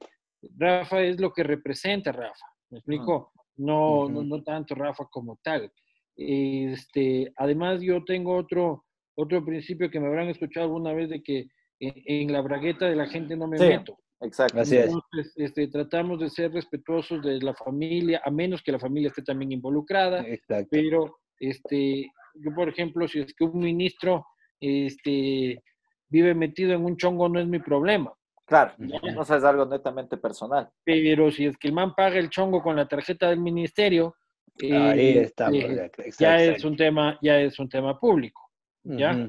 Rafa 0.56 1.02
es 1.02 1.20
lo 1.20 1.32
que 1.32 1.42
representa 1.42 2.12
Rafa. 2.12 2.46
¿Me 2.70 2.78
explico? 2.78 3.32
No, 3.56 4.02
uh 4.02 4.08
-huh. 4.08 4.12
no, 4.12 4.22
no 4.22 4.42
tanto 4.44 4.76
Rafa 4.76 5.06
como 5.10 5.40
tal. 5.42 5.72
Este, 6.16 7.32
además, 7.36 7.80
yo 7.82 8.04
tengo 8.04 8.36
otro, 8.36 8.84
otro 9.16 9.44
principio 9.44 9.90
que 9.90 9.98
me 9.98 10.06
habrán 10.06 10.28
escuchado 10.28 10.66
alguna 10.66 10.92
vez 10.92 11.10
de 11.10 11.20
que 11.20 11.48
en, 11.80 11.94
en 12.04 12.32
la 12.32 12.40
bragueta 12.40 12.86
de 12.86 12.96
la 12.96 13.06
gente 13.06 13.36
no 13.36 13.46
me 13.46 13.58
sí. 13.58 13.64
meto. 13.64 13.98
Exacto. 14.20 14.60
Así 14.60 14.76
Entonces, 14.76 15.32
este, 15.36 15.68
tratamos 15.68 16.20
de 16.20 16.30
ser 16.30 16.52
respetuosos 16.52 17.22
de 17.22 17.40
la 17.40 17.54
familia, 17.54 18.22
a 18.24 18.30
menos 18.30 18.62
que 18.62 18.72
la 18.72 18.78
familia 18.78 19.08
esté 19.08 19.22
también 19.22 19.52
involucrada. 19.52 20.20
Exacto. 20.26 20.68
Pero, 20.70 21.18
este, 21.38 22.10
yo, 22.34 22.54
por 22.54 22.68
ejemplo, 22.68 23.06
si 23.06 23.20
es 23.20 23.34
que 23.34 23.44
un 23.44 23.58
ministro 23.58 24.26
este, 24.60 25.62
vive 26.08 26.34
metido 26.34 26.72
en 26.72 26.84
un 26.84 26.96
chongo, 26.96 27.28
no 27.28 27.40
es 27.40 27.46
mi 27.46 27.58
problema. 27.58 28.12
Claro, 28.46 28.74
no 28.78 29.24
sé, 29.24 29.36
es 29.36 29.44
algo 29.44 29.64
netamente 29.64 30.18
personal. 30.18 30.70
Pero 30.84 31.30
si 31.30 31.46
es 31.46 31.56
que 31.56 31.68
el 31.68 31.74
man 31.74 31.94
paga 31.94 32.18
el 32.18 32.28
chongo 32.28 32.62
con 32.62 32.76
la 32.76 32.86
tarjeta 32.86 33.30
del 33.30 33.40
ministerio, 33.40 34.14
Ahí 34.62 34.70
eh, 34.70 35.18
eh, 35.18 35.22
exacto, 35.22 36.02
ya 36.20 36.40
es 36.40 36.64
un 36.64 36.76
tema, 36.76 37.18
ya 37.20 37.40
es 37.40 37.58
un 37.58 37.68
tema 37.68 37.98
público, 37.98 38.50
¿ya? 38.84 39.28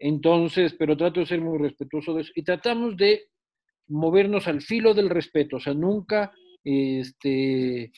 Entonces, 0.00 0.74
pero 0.78 0.96
trato 0.96 1.20
de 1.20 1.26
ser 1.26 1.42
muy 1.42 1.58
respetuoso 1.58 2.14
de 2.14 2.22
eso. 2.22 2.32
Y 2.34 2.42
tratamos 2.42 2.96
de 2.96 3.26
movernos 3.86 4.48
al 4.48 4.62
filo 4.62 4.94
del 4.94 5.10
respeto, 5.10 5.56
o 5.56 5.60
sea, 5.60 5.74
nunca 5.74 6.32
este, 6.64 7.92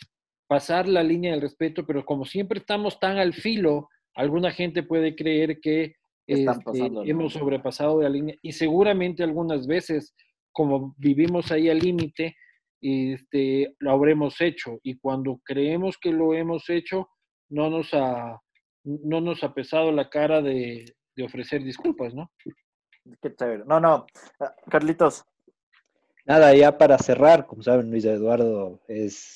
pasar 0.48 0.88
la 0.88 1.02
línea 1.02 1.32
del 1.32 1.42
respeto, 1.42 1.86
pero 1.86 2.04
como 2.04 2.24
siempre 2.24 2.58
estamos 2.58 2.98
tan 2.98 3.18
al 3.18 3.34
filo, 3.34 3.88
alguna 4.14 4.50
gente 4.50 4.82
puede 4.82 5.14
creer 5.14 5.60
que 5.60 5.94
este, 6.26 6.90
hemos 7.04 7.34
sobrepasado 7.34 8.02
la 8.02 8.08
línea 8.08 8.36
y 8.42 8.52
seguramente 8.52 9.22
algunas 9.22 9.66
veces, 9.66 10.14
como 10.50 10.94
vivimos 10.98 11.52
ahí 11.52 11.68
al 11.68 11.78
límite, 11.78 12.36
este, 12.80 13.76
lo 13.78 13.92
habremos 13.92 14.40
hecho 14.40 14.78
y 14.82 14.98
cuando 14.98 15.40
creemos 15.44 15.98
que 15.98 16.10
lo 16.10 16.34
hemos 16.34 16.68
hecho, 16.68 17.08
no 17.48 17.70
nos 17.70 17.94
ha, 17.94 18.40
no 18.84 19.20
nos 19.20 19.44
ha 19.44 19.54
pesado 19.54 19.92
la 19.92 20.08
cara 20.08 20.42
de, 20.42 20.84
de 21.16 21.24
ofrecer 21.24 21.62
disculpas, 21.62 22.14
¿no? 22.14 22.30
Qué 23.20 23.34
chévere. 23.34 23.64
No, 23.66 23.80
no. 23.80 24.06
Ah, 24.40 24.54
Carlitos, 24.70 25.24
Nada, 26.24 26.54
ya 26.54 26.78
para 26.78 26.98
cerrar, 26.98 27.46
como 27.46 27.62
saben, 27.62 27.90
Luis 27.90 28.04
Eduardo 28.04 28.78
es, 28.86 29.34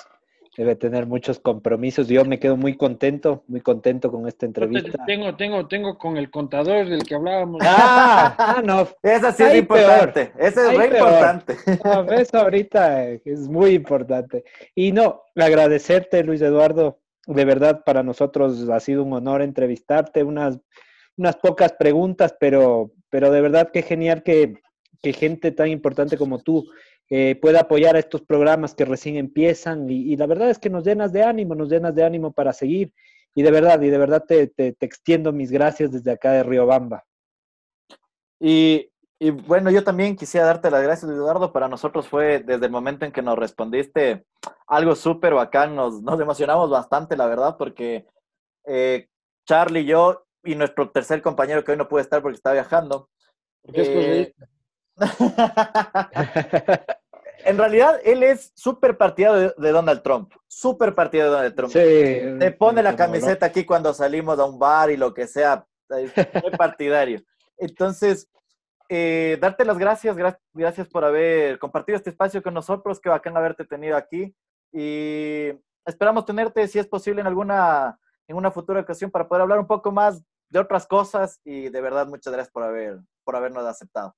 debe 0.57 0.77
tener 0.77 1.07
muchos 1.07 1.41
compromisos. 1.41 2.07
Yo 2.07 2.25
me 2.25 2.39
quedo 2.39 2.57
muy 2.57 2.77
contento, 2.77 3.43
muy 3.49 3.61
contento 3.61 4.11
con 4.13 4.29
esta 4.29 4.47
entrevista. 4.47 5.05
Tengo, 5.05 5.35
tengo, 5.35 5.67
tengo 5.67 5.99
con 5.99 6.17
el 6.17 6.31
contador 6.31 6.89
del 6.89 7.03
que 7.03 7.17
hablábamos. 7.17 7.61
Ah, 7.65 8.37
ah, 8.39 8.63
no, 8.65 8.87
esa 9.03 9.33
sí 9.33 9.43
es 9.43 9.57
importante. 9.57 10.33
Ese 10.39 10.61
es 10.61 10.69
Ahí 10.69 10.77
re 10.77 10.89
peor. 10.91 11.09
importante. 11.09 11.57
no, 11.85 12.13
eso 12.13 12.39
ahorita 12.39 13.05
eh, 13.05 13.23
es 13.25 13.49
muy 13.49 13.71
importante. 13.71 14.45
Y 14.77 14.93
no, 14.93 15.23
agradecerte, 15.35 16.23
Luis 16.23 16.41
Eduardo. 16.41 17.01
De 17.27 17.45
verdad, 17.45 17.83
para 17.85 18.05
nosotros 18.05 18.69
ha 18.69 18.79
sido 18.79 19.03
un 19.03 19.13
honor 19.13 19.43
entrevistarte. 19.43 20.23
Unas, 20.23 20.61
unas 21.17 21.37
pocas 21.37 21.73
preguntas, 21.73 22.35
pero, 22.39 22.93
pero 23.11 23.31
de 23.31 23.41
verdad 23.41 23.71
qué 23.73 23.83
genial 23.83 24.23
que, 24.23 24.61
que 25.03 25.13
gente 25.13 25.51
tan 25.53 25.69
importante 25.69 26.17
como 26.17 26.39
tú 26.39 26.67
eh, 27.09 27.39
pueda 27.41 27.61
apoyar 27.61 27.97
a 27.97 28.01
estos 28.01 28.23
programas 28.23 28.75
que 28.75 28.85
recién 28.85 29.17
empiezan. 29.17 29.89
Y, 29.89 30.13
y 30.13 30.17
la 30.17 30.27
verdad 30.27 30.51
es 30.51 30.59
que 30.59 30.71
nos 30.71 30.85
llenas 30.85 31.13
de 31.13 31.23
ánimo, 31.23 31.55
nos 31.55 31.69
llenas 31.69 31.95
de 31.95 32.05
ánimo 32.05 32.33
para 32.33 32.53
seguir. 32.53 32.93
Y 33.35 33.43
de 33.43 33.51
verdad, 33.51 33.81
y 33.83 33.91
de 33.91 33.99
verdad 33.99 34.25
te, 34.27 34.47
te, 34.47 34.75
extiendo 34.81 35.33
mis 35.33 35.51
gracias 35.51 35.93
desde 35.93 36.11
acá 36.11 36.33
de 36.33 36.43
Riobamba. 36.43 37.05
Y, 38.41 38.91
y 39.19 39.31
bueno, 39.31 39.71
yo 39.71 39.85
también 39.85 40.17
quisiera 40.17 40.47
darte 40.47 40.71
las 40.71 40.83
gracias, 40.83 41.11
Eduardo. 41.11 41.53
Para 41.53 41.69
nosotros 41.69 42.09
fue 42.09 42.41
desde 42.41 42.67
el 42.67 42.73
momento 42.73 43.05
en 43.05 43.13
que 43.13 43.23
nos 43.23 43.39
respondiste 43.39 44.25
algo 44.67 44.95
súper 44.95 45.35
bacán. 45.35 45.77
Nos, 45.77 46.03
emocionamos 46.21 46.71
bastante, 46.71 47.17
la 47.17 47.27
verdad, 47.27 47.57
porque 47.59 48.07
eh, 48.65 49.09
Charlie, 49.47 49.85
yo 49.85 50.26
y 50.47 50.55
nuestro 50.55 50.91
tercer 50.91 51.23
compañero 51.23 51.65
que 51.65 51.73
hoy 51.73 51.79
no 51.79 51.89
puede 51.89 52.03
estar 52.03 52.23
porque 52.23 52.37
está 52.37 52.53
viajando. 52.53 53.09
Porque 53.63 53.81
es 53.83 53.89
eh, 53.89 54.35
correcto. 54.35 54.47
en 57.45 57.59
realidad, 57.59 58.01
él 58.05 58.23
es 58.23 58.53
súper 58.55 58.97
partidario 58.97 59.41
de, 59.41 59.55
de 59.57 59.71
Donald 59.73 60.03
Trump. 60.03 60.33
Súper 60.47 60.95
partidario 60.95 61.31
de 61.33 61.37
Donald 61.37 61.55
Trump. 61.55 61.73
Sí, 61.73 61.79
Te 62.39 62.53
pone 62.53 62.83
la 62.83 62.93
no. 62.93 62.97
camiseta 62.97 63.47
aquí 63.47 63.65
cuando 63.65 63.93
salimos 63.93 64.39
a 64.39 64.45
un 64.45 64.59
bar 64.59 64.91
y 64.91 64.97
lo 64.97 65.13
que 65.13 65.27
sea. 65.27 65.67
Es 65.91 66.13
muy 66.43 66.51
partidario. 66.59 67.23
Entonces, 67.59 68.29
eh, 68.89 69.39
darte 69.41 69.65
las 69.65 69.79
gracias, 69.79 70.17
gra- 70.17 70.39
gracias 70.53 70.89
por 70.89 71.05
haber 71.05 71.59
compartido 71.59 71.97
este 71.97 72.11
espacio 72.11 72.43
con 72.43 72.55
nosotros. 72.55 73.01
Qué 73.01 73.09
bacán 73.09 73.37
haberte 73.37 73.65
tenido 73.65 73.97
aquí. 73.97 74.35
Y 74.73 75.51
esperamos 75.85 76.25
tenerte, 76.25 76.67
si 76.69 76.79
es 76.79 76.87
posible, 76.87 77.21
en 77.21 77.27
alguna 77.27 77.99
en 78.29 78.37
una 78.37 78.51
futura 78.51 78.81
ocasión 78.81 79.09
para 79.09 79.29
poder 79.29 79.43
hablar 79.43 79.61
un 79.61 79.69
poco 79.69 79.93
más 79.93 80.21
de 80.49 80.59
otras 80.59 80.87
cosas. 80.87 81.41
Y 81.45 81.69
de 81.69 81.81
verdad, 81.81 82.07
muchas 82.07 82.33
gracias 82.33 82.53
por, 82.53 82.63
haber, 82.63 82.99
por 83.25 83.37
habernos 83.37 83.65
aceptado. 83.65 84.15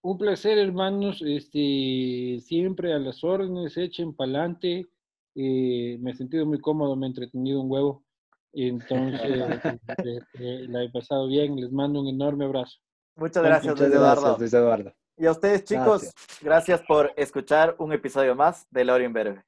Un 0.00 0.18
placer, 0.18 0.58
hermanos. 0.58 1.22
Este, 1.24 2.40
siempre 2.40 2.92
a 2.92 2.98
las 2.98 3.22
órdenes, 3.22 3.76
echen 3.76 4.14
pa'lante. 4.14 4.86
Eh, 5.34 5.96
me 6.00 6.10
he 6.10 6.14
sentido 6.14 6.44
muy 6.44 6.60
cómodo, 6.60 6.96
me 6.96 7.06
he 7.06 7.10
entretenido 7.10 7.60
un 7.60 7.70
huevo. 7.70 8.04
Entonces, 8.52 9.20
este, 10.04 10.68
la 10.68 10.82
he 10.82 10.90
pasado 10.90 11.28
bien. 11.28 11.56
Les 11.56 11.72
mando 11.72 12.00
un 12.00 12.08
enorme 12.08 12.44
abrazo. 12.44 12.78
Muchas 13.16 13.42
gracias, 13.42 13.74
Muchas 13.74 13.88
Luis 13.88 14.00
gracias, 14.00 14.18
Eduardo. 14.18 14.38
Luis 14.38 14.54
Eduardo. 14.54 14.94
Y 15.18 15.26
a 15.26 15.30
ustedes, 15.30 15.64
chicos, 15.64 16.02
Gracias. 16.02 16.38
gracias 16.42 16.82
por 16.82 17.12
escuchar 17.16 17.76
un 17.78 17.92
episodio 17.92 18.34
más 18.34 18.66
de 18.70 18.84
La 18.84 18.94
Hora 18.94 19.04
Imberbe. 19.04 19.44